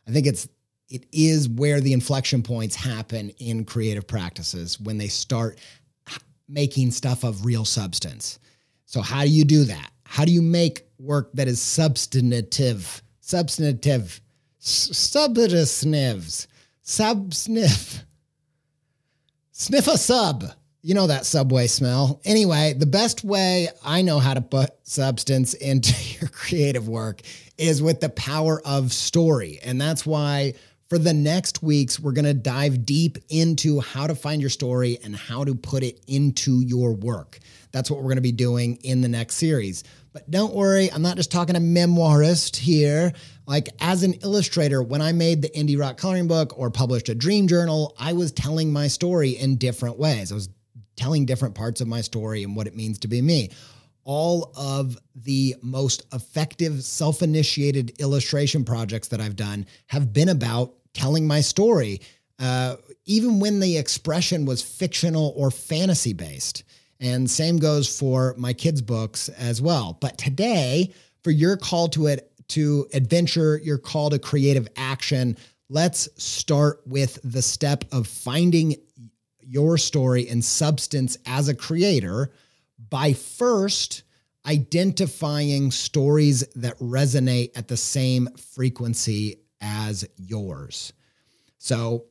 I 0.08 0.12
think 0.12 0.26
it's 0.26 0.48
it 0.90 1.06
is 1.12 1.50
where 1.50 1.82
the 1.82 1.94
inflection 1.94 2.42
points 2.44 2.76
happen 2.76 3.30
in 3.40 3.66
creative 3.66 4.08
practices 4.08 4.80
when 4.80 4.98
they 4.98 5.08
start 5.08 5.60
making 6.48 6.92
stuff 6.92 7.24
of 7.24 7.46
real 7.46 7.66
substance. 7.66 8.40
So, 8.86 9.02
how 9.02 9.24
do 9.24 9.30
you 9.30 9.44
do 9.44 9.66
that? 9.66 9.92
How 10.06 10.24
do 10.24 10.32
you 10.32 10.42
make 10.42 10.86
work 10.98 11.30
that 11.34 11.50
is 11.50 11.62
substantive, 11.62 13.02
substantive, 13.20 14.22
substantives, 14.60 16.48
sub 16.82 17.34
sniff, 17.34 18.06
sniff 19.52 19.88
a 19.88 19.98
sub? 19.98 20.46
You 20.82 20.94
know 20.94 21.08
that 21.08 21.26
subway 21.26 21.68
smell. 21.68 22.22
Anyway, 22.24 22.74
the 22.78 22.86
best 22.86 23.26
way 23.26 23.68
I 23.84 24.02
know 24.02 24.20
how 24.20 24.34
to 24.34 24.40
put 24.42 24.70
substance 24.84 25.54
into 25.56 25.94
your 26.18 26.30
creative 26.30 26.88
work 26.88 27.22
is 27.58 27.82
with 27.82 28.00
the 28.00 28.10
power 28.10 28.62
of 28.64 28.94
story. 28.94 29.60
And 29.64 29.82
that's 29.82 30.06
why 30.06 30.54
for 30.90 30.98
the 30.98 31.14
next 31.14 31.62
weeks, 31.62 32.00
we're 32.00 32.14
going 32.14 32.26
to 32.26 32.34
dive 32.34 32.86
deep 32.86 33.18
into 33.30 33.80
how 33.82 34.08
to 34.08 34.16
find 34.16 34.42
your 34.42 34.50
story 34.50 34.98
and 35.04 35.16
how 35.16 35.44
to 35.44 35.54
put 35.54 35.84
it 35.84 36.00
into 36.08 36.62
your 36.62 36.94
work. 36.94 37.40
That's 37.72 37.92
what 37.92 37.98
we're 37.98 38.10
going 38.10 38.16
to 38.16 38.22
be 38.22 38.32
doing 38.32 38.78
in 38.78 39.02
the 39.02 39.10
next 39.10 39.36
series. 39.36 39.84
But 40.14 40.32
don't 40.32 40.54
worry, 40.54 40.90
I'm 40.92 41.02
not 41.02 41.18
just 41.18 41.32
talking 41.32 41.56
a 41.56 41.60
memoirist 41.60 42.56
here. 42.56 43.14
Like, 43.46 43.70
as 43.80 44.04
an 44.04 44.14
illustrator, 44.24 44.82
when 44.82 45.02
I 45.02 45.12
made 45.12 45.42
the 45.42 45.50
Indie 45.50 45.80
Rock 45.80 45.98
coloring 45.98 46.28
book 46.28 46.58
or 46.58 46.72
published 46.72 47.10
a 47.10 47.16
dream 47.16 47.48
journal, 47.48 47.94
I 48.00 48.14
was 48.14 48.32
telling 48.32 48.72
my 48.72 48.88
story 48.88 49.32
in 49.32 49.58
different 49.58 50.00
ways. 50.00 50.32
I 50.32 50.36
was 50.36 50.50
telling 50.96 51.26
different 51.26 51.56
parts 51.56 51.82
of 51.82 51.88
my 51.88 52.02
story 52.02 52.44
and 52.44 52.56
what 52.56 52.68
it 52.68 52.76
means 52.76 53.00
to 53.00 53.08
be 53.08 53.22
me 53.22 53.50
all 54.08 54.54
of 54.56 54.98
the 55.16 55.54
most 55.62 56.06
effective 56.14 56.82
self 56.82 57.22
initiated 57.22 58.00
illustration 58.00 58.64
projects 58.64 59.10
that 59.10 59.20
I've 59.20 59.36
done 59.36 59.66
have 59.88 60.14
been 60.14 60.30
about 60.30 60.74
telling 60.98 61.28
my 61.28 61.42
story, 61.42 62.02
uh, 62.40 62.76
even 63.06 63.40
when 63.40 63.60
the 63.60 63.78
expression 63.78 64.46
was 64.46 64.62
fictional 64.62 65.34
or 65.38 65.52
fantasy 65.52 66.14
based. 66.14 66.64
And 67.00 67.30
same 67.30 67.58
goes 67.58 67.88
for 67.88 68.34
my 68.38 68.54
kids' 68.54 68.82
books 68.82 69.30
as 69.30 69.62
well. 69.62 69.98
But 70.02 70.18
today, 70.18 70.94
for 71.24 71.32
your 71.32 71.56
call 71.56 71.88
to 71.90 72.08
it 72.08 72.32
to 72.50 72.88
adventure, 72.94 73.60
your 73.64 73.78
call 73.78 74.10
to 74.10 74.20
creative 74.20 74.68
action, 74.76 75.38
let's 75.70 76.10
start 76.16 76.82
with 76.88 77.20
the 77.24 77.42
step 77.42 77.84
of 77.92 78.08
finding 78.08 78.76
your 79.42 79.78
story 79.78 80.28
and 80.28 80.44
substance 80.44 81.18
as 81.26 81.48
a 81.48 81.56
creator 81.56 82.32
by 82.90 83.14
first 83.14 84.04
identifying 84.46 85.72
stories 85.72 86.48
that 86.56 86.80
resonate 86.80 87.52
at 87.56 87.68
the 87.68 87.78
same 87.78 88.28
frequency 88.56 89.40
as 89.62 90.08
yours. 90.18 90.94
So 91.58 92.06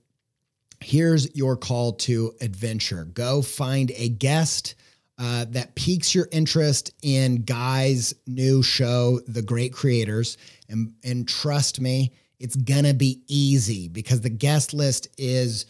here's 0.80 1.34
your 1.34 1.56
call 1.56 1.92
to 1.92 2.32
adventure 2.40 3.04
go 3.04 3.42
find 3.42 3.92
a 3.96 4.08
guest. 4.08 4.74
Uh, 5.18 5.46
that 5.48 5.74
piques 5.74 6.14
your 6.14 6.28
interest 6.30 6.90
in 7.00 7.42
Guy's 7.44 8.12
new 8.26 8.62
show, 8.62 9.18
The 9.26 9.40
Great 9.40 9.72
Creators. 9.72 10.36
And, 10.68 10.92
and 11.02 11.26
trust 11.26 11.80
me, 11.80 12.12
it's 12.38 12.54
gonna 12.54 12.92
be 12.92 13.22
easy 13.26 13.88
because 13.88 14.20
the 14.20 14.28
guest 14.28 14.74
list 14.74 15.08
is 15.16 15.64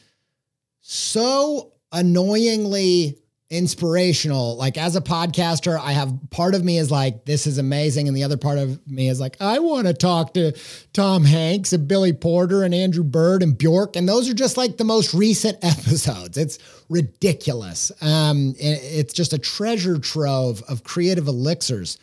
so 0.81 1.75
annoyingly 1.93 3.19
inspirational. 3.49 4.57
Like 4.57 4.77
as 4.77 4.97
a 4.97 5.01
podcaster, 5.01 5.79
I 5.79 5.93
have 5.93 6.13
part 6.31 6.55
of 6.55 6.65
me 6.65 6.79
is 6.79 6.91
like, 6.91 7.25
this 7.25 7.47
is 7.47 7.59
amazing. 7.59 8.09
And 8.09 8.17
the 8.17 8.25
other 8.25 8.37
part 8.37 8.59
of 8.59 8.85
me 8.91 9.09
is 9.09 9.21
like, 9.21 9.37
I 9.41 9.61
want 9.61 9.87
to 9.87 9.95
talk 9.95 10.35
to 10.35 10.53
Tom 10.93 11.25
Hanks 11.25 11.73
and 11.73 11.87
Billy 11.87 12.13
Porter 12.13 12.65
and 12.65 12.75
Andrew 12.75 13.05
Bird 13.05 13.43
and 13.43 13.57
Bjork. 13.57 13.95
And 13.95 14.09
those 14.09 14.29
are 14.29 14.35
just 14.35 14.57
like 14.57 14.77
the 14.77 14.85
most 14.85 15.15
recent 15.15 15.59
episodes. 15.63 16.37
It's 16.37 16.59
ridiculous. 16.89 17.93
Um, 18.01 18.55
it's 18.59 19.13
just 19.13 19.33
a 19.33 19.39
treasure 19.39 19.99
trove 19.99 20.63
of 20.69 20.83
creative 20.83 21.29
elixirs. 21.29 21.99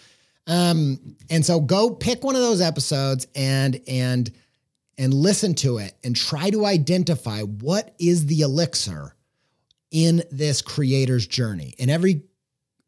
Um, 0.48 1.16
and 1.30 1.46
so 1.46 1.60
go 1.60 1.90
pick 1.90 2.24
one 2.24 2.36
of 2.36 2.42
those 2.42 2.62
episodes 2.62 3.28
and, 3.36 3.82
and, 3.88 4.32
and 4.98 5.14
listen 5.14 5.56
to 5.56 5.78
it 5.78 5.94
and 6.04 6.16
try 6.16 6.50
to 6.50 6.66
identify 6.66 7.42
what 7.42 7.96
is 8.00 8.26
the 8.28 8.42
elixir 8.42 9.16
in 9.94 10.24
this 10.32 10.62
creator's 10.62 11.26
journey. 11.26 11.76
In 11.78 11.90
every 11.90 12.24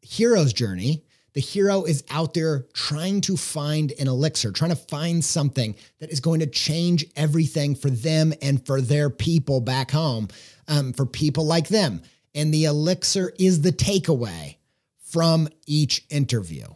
hero's 0.02 0.52
journey, 0.52 1.04
the 1.32 1.40
hero 1.40 1.84
is 1.84 2.02
out 2.10 2.34
there 2.34 2.66
trying 2.74 3.20
to 3.22 3.36
find 3.36 3.92
an 3.98 4.08
elixir, 4.08 4.52
trying 4.52 4.70
to 4.70 4.76
find 4.76 5.24
something 5.24 5.76
that 6.00 6.10
is 6.10 6.20
going 6.20 6.40
to 6.40 6.46
change 6.46 7.06
everything 7.14 7.74
for 7.74 7.90
them 7.90 8.34
and 8.42 8.64
for 8.66 8.80
their 8.80 9.08
people 9.08 9.60
back 9.60 9.90
home, 9.90 10.28
um, 10.66 10.92
for 10.92 11.06
people 11.06 11.46
like 11.46 11.68
them. 11.68 12.02
And 12.34 12.52
the 12.52 12.64
elixir 12.64 13.32
is 13.38 13.60
the 13.60 13.72
takeaway 13.72 14.56
from 14.98 15.48
each 15.66 16.04
interview. 16.10 16.66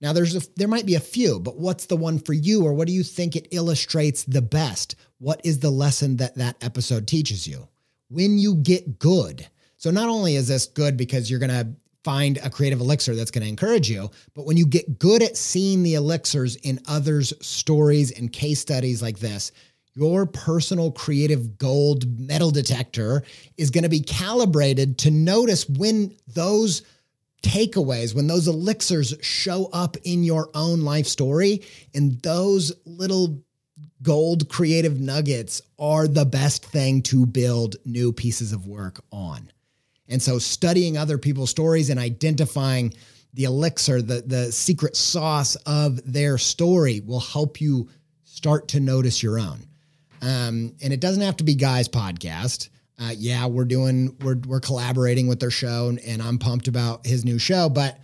Now, 0.00 0.12
there's 0.12 0.34
a, 0.34 0.42
there 0.56 0.68
might 0.68 0.84
be 0.84 0.96
a 0.96 1.00
few, 1.00 1.38
but 1.38 1.58
what's 1.58 1.86
the 1.86 1.96
one 1.96 2.18
for 2.18 2.32
you, 2.32 2.64
or 2.64 2.74
what 2.74 2.88
do 2.88 2.92
you 2.92 3.04
think 3.04 3.36
it 3.36 3.48
illustrates 3.52 4.24
the 4.24 4.42
best? 4.42 4.96
What 5.18 5.40
is 5.44 5.60
the 5.60 5.70
lesson 5.70 6.16
that 6.16 6.34
that 6.34 6.62
episode 6.62 7.06
teaches 7.06 7.46
you? 7.46 7.68
When 8.08 8.36
you 8.36 8.56
get 8.56 8.98
good, 8.98 9.48
so 9.82 9.90
not 9.90 10.08
only 10.08 10.36
is 10.36 10.46
this 10.46 10.66
good 10.66 10.96
because 10.96 11.28
you're 11.28 11.40
going 11.40 11.50
to 11.50 11.66
find 12.04 12.38
a 12.38 12.48
creative 12.48 12.78
elixir 12.78 13.16
that's 13.16 13.32
going 13.32 13.42
to 13.42 13.48
encourage 13.48 13.90
you, 13.90 14.08
but 14.32 14.46
when 14.46 14.56
you 14.56 14.64
get 14.64 15.00
good 15.00 15.24
at 15.24 15.36
seeing 15.36 15.82
the 15.82 15.94
elixirs 15.94 16.54
in 16.54 16.78
others' 16.86 17.32
stories 17.44 18.12
and 18.12 18.32
case 18.32 18.60
studies 18.60 19.02
like 19.02 19.18
this, 19.18 19.50
your 19.94 20.24
personal 20.24 20.92
creative 20.92 21.58
gold 21.58 22.06
metal 22.16 22.52
detector 22.52 23.24
is 23.56 23.72
going 23.72 23.82
to 23.82 23.90
be 23.90 23.98
calibrated 23.98 24.98
to 24.98 25.10
notice 25.10 25.68
when 25.68 26.14
those 26.28 26.82
takeaways, 27.42 28.14
when 28.14 28.28
those 28.28 28.46
elixirs 28.46 29.14
show 29.20 29.68
up 29.72 29.96
in 30.04 30.22
your 30.22 30.48
own 30.54 30.82
life 30.82 31.08
story, 31.08 31.60
and 31.92 32.22
those 32.22 32.72
little 32.86 33.42
gold 34.00 34.48
creative 34.48 35.00
nuggets 35.00 35.60
are 35.76 36.06
the 36.06 36.24
best 36.24 36.64
thing 36.64 37.02
to 37.02 37.26
build 37.26 37.74
new 37.84 38.12
pieces 38.12 38.52
of 38.52 38.68
work 38.68 39.02
on. 39.10 39.51
And 40.08 40.20
so 40.20 40.38
studying 40.38 40.96
other 40.96 41.18
people's 41.18 41.50
stories 41.50 41.90
and 41.90 41.98
identifying 41.98 42.92
the 43.34 43.44
elixir, 43.44 44.02
the, 44.02 44.22
the 44.22 44.52
secret 44.52 44.96
sauce 44.96 45.56
of 45.66 46.00
their 46.10 46.38
story 46.38 47.00
will 47.00 47.20
help 47.20 47.60
you 47.60 47.88
start 48.24 48.68
to 48.68 48.80
notice 48.80 49.22
your 49.22 49.38
own. 49.38 49.66
Um, 50.20 50.74
and 50.82 50.92
it 50.92 51.00
doesn't 51.00 51.22
have 51.22 51.36
to 51.38 51.44
be 51.44 51.54
Guy's 51.54 51.88
podcast. 51.88 52.68
Uh, 53.00 53.12
yeah, 53.16 53.46
we're 53.46 53.64
doing, 53.64 54.16
we're, 54.22 54.36
we're 54.46 54.60
collaborating 54.60 55.26
with 55.26 55.40
their 55.40 55.50
show 55.50 55.88
and, 55.88 55.98
and 56.00 56.22
I'm 56.22 56.38
pumped 56.38 56.68
about 56.68 57.06
his 57.06 57.24
new 57.24 57.38
show, 57.38 57.68
but 57.68 57.98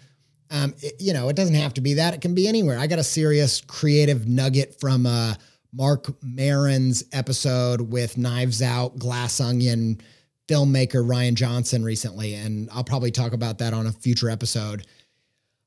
um, 0.51 0.75
it, 0.81 0.95
you 0.99 1.13
know, 1.13 1.29
it 1.29 1.37
doesn't 1.37 1.55
have 1.55 1.75
to 1.75 1.81
be 1.81 1.95
that. 1.95 2.15
It 2.15 2.21
can 2.21 2.35
be 2.35 2.49
anywhere. 2.49 2.79
I 2.79 2.87
got 2.87 2.99
a 2.99 3.05
serious 3.05 3.61
creative 3.61 4.27
nugget 4.27 4.81
from 4.81 5.07
uh, 5.07 5.35
Marc 5.73 6.07
Maron's 6.23 7.05
episode 7.13 7.83
with 7.83 8.17
Knives 8.17 8.63
Out, 8.63 8.99
Glass 8.99 9.41
Onion, 9.41 10.01
filmmaker 10.49 11.05
Rian 11.05 11.35
Johnson 11.35 11.85
recently, 11.85 12.35
and 12.35 12.69
I'll 12.73 12.85
probably 12.85 13.11
talk 13.11 13.33
about 13.33 13.59
that 13.59 13.75
on 13.75 13.87
a 13.87 13.93
future 13.93 14.31
episode. 14.31 14.87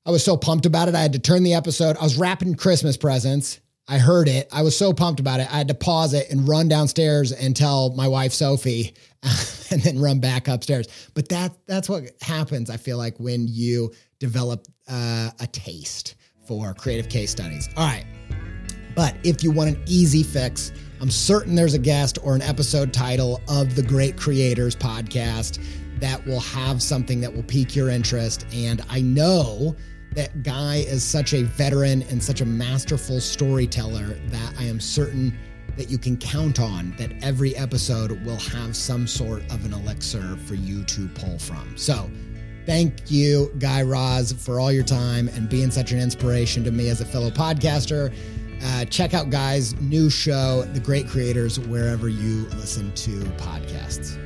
I 0.06 0.12
was 0.12 0.24
so 0.24 0.36
pumped 0.36 0.66
about 0.66 0.88
it. 0.88 0.96
I 0.96 1.02
had 1.02 1.14
to 1.14 1.20
turn 1.20 1.44
the 1.44 1.54
episode. 1.54 1.96
I 1.98 2.04
was 2.04 2.18
wrapping 2.18 2.56
Christmas 2.56 2.98
presents. 2.98 3.60
I 3.88 4.00
heard 4.00 4.28
it. 4.28 4.48
I 4.52 4.64
was 4.64 4.78
so 4.78 4.94
pumped 4.94 5.20
about 5.20 5.40
it. 5.40 5.52
I 5.52 5.58
had 5.58 5.68
to 5.68 5.74
pause 5.74 6.14
it 6.14 6.32
and 6.32 6.48
run 6.48 6.68
downstairs 6.68 7.32
and 7.32 7.56
tell 7.56 7.94
my 7.96 8.08
wife 8.08 8.32
Sophie, 8.32 8.96
and 9.72 9.82
then 9.82 10.00
run 10.00 10.20
back 10.20 10.48
upstairs. 10.48 10.88
But 11.14 11.30
that 11.30 11.54
that's 11.68 11.88
what 11.88 12.04
happens. 12.22 12.70
I 12.70 12.78
feel 12.78 12.98
like 12.98 13.20
when 13.20 13.48
you 13.48 13.92
develop 14.20 14.68
uh, 14.88 15.30
a 15.40 15.48
taste 15.48 16.16
for 16.48 16.74
creative 16.74 17.10
case 17.10 17.32
studies. 17.32 17.70
All 17.78 17.86
right, 17.86 18.06
but 18.96 19.16
if 19.24 19.44
you 19.44 19.52
want 19.52 19.76
an 19.76 19.84
easy 19.88 20.24
fix 20.24 20.72
I'm 21.02 21.10
certain 21.10 21.56
there's 21.56 21.74
a 21.74 21.80
guest 21.80 22.20
or 22.22 22.36
an 22.36 22.44
episode 22.44 22.94
title 22.94 23.42
of 23.48 23.76
the 23.76 23.82
Great 23.82 24.16
Creators 24.16 24.76
podcast 24.76 25.60
that 26.00 26.24
will 26.28 26.42
have 26.42 26.80
something 26.80 27.20
that 27.22 27.34
will 27.34 27.42
pique 27.42 27.76
your 27.76 27.90
interest. 27.90 28.46
And 28.54 28.86
I 28.88 29.02
know 29.02 29.76
that 30.14 30.44
Guy 30.44 30.86
is 30.88 31.04
such 31.04 31.34
a 31.34 31.42
veteran 31.42 32.04
and 32.04 32.24
such 32.24 32.42
a 32.42 32.46
masterful 32.46 33.20
storyteller 33.20 34.14
that 34.28 34.54
I 34.60 34.66
am 34.66 34.80
certain 34.80 35.36
that 35.76 35.90
you 35.90 35.98
can 35.98 36.18
count 36.18 36.60
on 36.60 36.94
that 37.00 37.12
every 37.24 37.56
episode 37.56 38.24
will 38.24 38.38
have 38.38 38.76
some 38.76 39.08
sort 39.08 39.42
of 39.52 39.66
an 39.66 39.74
elixir 39.74 40.38
for 40.46 40.54
you 40.54 40.84
to 40.84 41.08
pull 41.08 41.40
from. 41.40 41.76
So, 41.78 42.12
thank 42.68 43.10
you, 43.10 43.52
Guy 43.58 43.82
Raz, 43.82 44.34
for 44.34 44.60
all 44.60 44.72
your 44.72 44.84
time 44.84 45.30
and 45.30 45.50
being 45.50 45.72
such 45.72 45.94
an 45.94 46.00
inspiration 46.00 46.64
to 46.64 46.70
me 46.72 46.90
as 46.90 47.02
a 47.02 47.06
fellow 47.06 47.32
podcaster. 47.32 48.14
Uh, 48.64 48.86
check 48.86 49.14
out 49.14 49.30
Guy's 49.30 49.80
new 49.82 50.10
show, 50.10 50.64
The 50.74 50.80
Great 50.80 51.08
Creators, 51.08 51.60
wherever 51.60 52.08
you 52.08 52.46
listen 52.58 52.94
to 52.94 53.12
podcasts. 53.38 54.18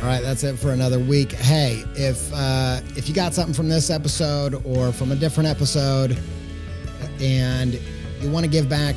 All 0.00 0.14
right, 0.14 0.22
that's 0.22 0.42
it 0.42 0.58
for 0.58 0.72
another 0.72 0.98
week. 0.98 1.32
Hey, 1.32 1.84
if 1.94 2.32
uh, 2.32 2.80
if 2.96 3.10
you 3.10 3.14
got 3.14 3.34
something 3.34 3.52
from 3.52 3.68
this 3.68 3.90
episode 3.90 4.54
or 4.64 4.90
from 4.90 5.12
a 5.12 5.16
different 5.16 5.50
episode, 5.50 6.18
and 7.20 7.78
you 8.20 8.30
want 8.30 8.44
to 8.44 8.50
give 8.50 8.70
back, 8.70 8.96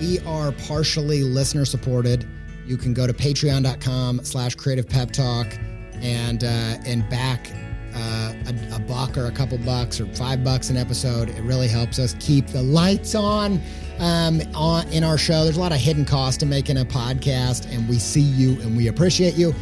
we 0.00 0.18
are 0.20 0.52
partially 0.52 1.22
listener 1.22 1.64
supported. 1.64 2.26
You 2.66 2.76
can 2.76 2.94
go 2.94 3.06
to 3.06 3.12
patreon.com 3.12 4.24
slash 4.24 4.54
creative 4.54 4.88
pep 4.88 5.10
talk 5.10 5.46
and 5.94 6.44
uh, 6.44 6.76
and 6.84 7.08
back 7.08 7.50
uh, 7.94 8.34
a, 8.46 8.76
a, 8.76 8.78
buck 8.80 9.16
or 9.16 9.26
a 9.26 9.30
couple 9.30 9.56
bucks 9.58 10.00
or 10.00 10.06
five 10.14 10.44
bucks 10.44 10.68
an 10.68 10.76
episode. 10.76 11.30
It 11.30 11.40
really 11.42 11.68
helps 11.68 11.98
us 11.98 12.14
keep 12.20 12.46
the 12.48 12.62
lights 12.62 13.14
on, 13.14 13.60
um, 13.98 14.42
on 14.54 14.86
in 14.88 15.02
our 15.02 15.16
show. 15.16 15.44
There's 15.44 15.56
a 15.56 15.60
lot 15.60 15.72
of 15.72 15.78
hidden 15.78 16.04
cost 16.04 16.40
to 16.40 16.46
making 16.46 16.76
a 16.76 16.84
podcast, 16.84 17.72
and 17.74 17.88
we 17.88 17.98
see 17.98 18.20
you 18.20 18.60
and 18.60 18.76
we 18.76 18.88
appreciate 18.88 19.34
you. 19.34 19.54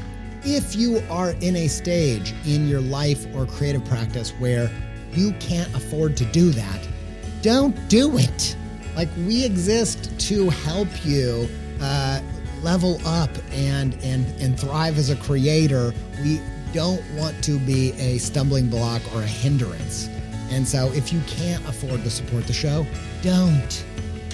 If 0.43 0.75
you 0.75 1.01
are 1.11 1.31
in 1.41 1.55
a 1.55 1.69
stage 1.69 2.35
in 2.45 2.67
your 2.67 2.81
life 2.81 3.25
or 3.37 3.47
creative 3.47 3.85
practice 3.85 4.31
where 4.33 4.69
you 5.13 5.33
can't 5.35 5.73
afford 5.75 6.17
to 6.17 6.25
do 6.27 6.51
that, 6.51 6.89
don't 7.41 7.89
do 7.89 8.19
it. 8.19 8.57
Like 8.97 9.09
we 9.27 9.45
exist 9.45 10.19
to 10.29 10.51
help 10.51 10.89
you 11.05 11.49
uh, 11.81 12.21
level 12.63 13.01
up 13.05 13.31
and 13.53 13.95
and 14.03 14.27
and 14.41 14.59
thrive 14.59 14.99
as 14.99 15.11
a 15.11 15.17
creator. 15.17 15.93
We 16.23 16.41
don't 16.73 17.03
want 17.13 17.43
to 17.45 17.59
be 17.61 17.93
a 17.93 18.19
stumbling 18.19 18.69
block 18.69 19.03
or 19.15 19.23
a 19.23 19.27
hindrance. 19.27 20.09
And 20.51 20.67
so 20.67 20.93
if 20.93 21.13
you 21.13 21.21
can't 21.27 21.67
afford 21.69 22.03
to 22.03 22.11
support 22.11 22.47
the 22.47 22.53
show, 22.53 22.87
don't. 23.23 23.85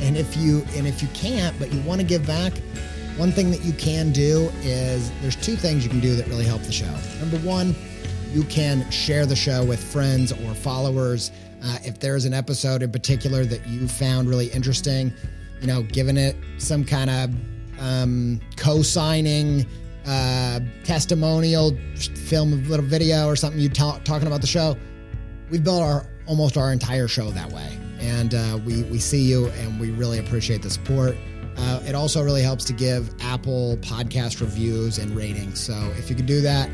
And 0.01 0.17
if 0.17 0.37
you 0.37 0.65
and 0.75 0.87
if 0.87 1.03
you 1.03 1.09
can't, 1.15 1.59
but 1.59 1.73
you 1.73 1.81
want 1.83 2.01
to 2.01 2.07
give 2.07 2.27
back, 2.27 2.53
one 3.17 3.33
thing 3.33 3.51
that 3.51 3.63
you 3.65 3.73
can 3.75 4.13
do 4.13 4.51
is 4.63 5.11
there's 5.21 5.37
two 5.37 5.57
things 5.57 5.85
you 5.85 5.91
can 5.91 6.01
do 6.01 6.15
that 6.17 6.27
really 6.29 6.45
help 6.45 6.63
the 6.63 6.73
show. 6.73 6.95
Number 7.19 7.39
one, 7.39 7.75
you 8.33 8.45
can 8.45 8.89
share 8.91 9.27
the 9.27 9.37
show 9.37 9.65
with 9.65 9.83
friends 9.83 10.33
or 10.33 10.55
followers. 10.55 11.31
Uh, 11.63 11.79
if 11.85 12.01
there's 12.01 12.25
an 12.25 12.35
episode 12.35 12.83
in 12.83 12.91
particular 12.91 13.45
that 13.45 13.67
you 13.67 13.87
found 13.87 14.29
really 14.29 14.47
interesting, 14.49 15.13
you 15.61 15.67
know, 15.67 15.83
giving 15.83 16.17
it 16.17 16.37
some 16.59 16.85
kind 16.85 17.11
of 17.11 17.31
um, 17.81 18.41
co 18.57 18.83
signing, 18.83 19.67
uh, 20.07 20.61
testimonial, 20.85 21.77
film 22.27 22.67
little 22.69 22.87
video 22.87 23.27
or 23.27 23.37
something 23.37 23.61
you 23.61 23.69
talk, 23.69 24.05
talking 24.05 24.27
about 24.27 24.41
the 24.41 24.47
show. 24.47 24.77
We've 25.51 25.63
built 25.63 25.83
our 25.83 26.07
almost 26.27 26.57
our 26.57 26.73
entire 26.73 27.09
show 27.09 27.31
that 27.31 27.51
way, 27.51 27.79
and 28.01 28.35
uh, 28.35 28.59
we 28.65 28.83
we 28.85 28.99
see 28.99 29.23
you 29.23 29.49
and 29.49 29.81
we 29.81 29.91
really 29.91 30.19
appreciate 30.19 30.63
the 30.63 30.71
support. 30.71 31.17
Uh, 31.57 31.83
it 31.85 31.95
also 31.95 32.23
really 32.23 32.43
helps 32.43 32.65
to 32.65 32.73
give 32.73 33.13
Apple 33.21 33.77
podcast 33.79 34.41
reviews 34.41 34.99
and 34.99 35.15
ratings. 35.15 35.61
So 35.61 35.75
if 35.99 36.09
you 36.09 36.17
could 36.17 36.27
do 36.27 36.41
that, 36.41 36.71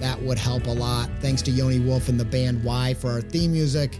that 0.00 0.20
would 0.20 0.38
help 0.38 0.66
a 0.66 0.70
lot. 0.70 1.08
Thanks 1.20 1.42
to 1.42 1.50
Yoni 1.50 1.80
Wolf 1.80 2.08
and 2.08 2.18
the 2.18 2.24
band 2.24 2.62
WHY? 2.62 2.94
for 2.94 3.10
our 3.10 3.20
theme 3.20 3.52
music. 3.52 3.98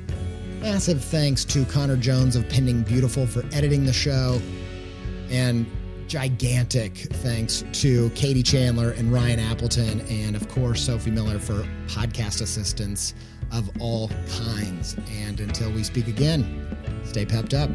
Massive 0.60 1.02
thanks 1.02 1.44
to 1.46 1.64
Connor 1.66 1.96
Jones 1.96 2.36
of 2.36 2.48
Pending 2.48 2.82
Beautiful 2.82 3.26
for 3.26 3.44
editing 3.52 3.84
the 3.84 3.92
show. 3.92 4.40
And 5.30 5.66
gigantic 6.06 6.96
thanks 6.96 7.64
to 7.72 8.10
Katie 8.10 8.42
Chandler 8.42 8.90
and 8.90 9.12
Ryan 9.12 9.40
Appleton, 9.40 10.00
and 10.02 10.36
of 10.36 10.48
course, 10.48 10.82
Sophie 10.82 11.10
Miller 11.10 11.38
for 11.38 11.66
podcast 11.86 12.40
assistance 12.42 13.14
of 13.52 13.70
all 13.80 14.10
kinds. 14.38 14.96
And 15.10 15.40
until 15.40 15.70
we 15.70 15.82
speak 15.82 16.08
again, 16.08 16.76
stay 17.04 17.24
pepped 17.24 17.54
up. 17.54 17.70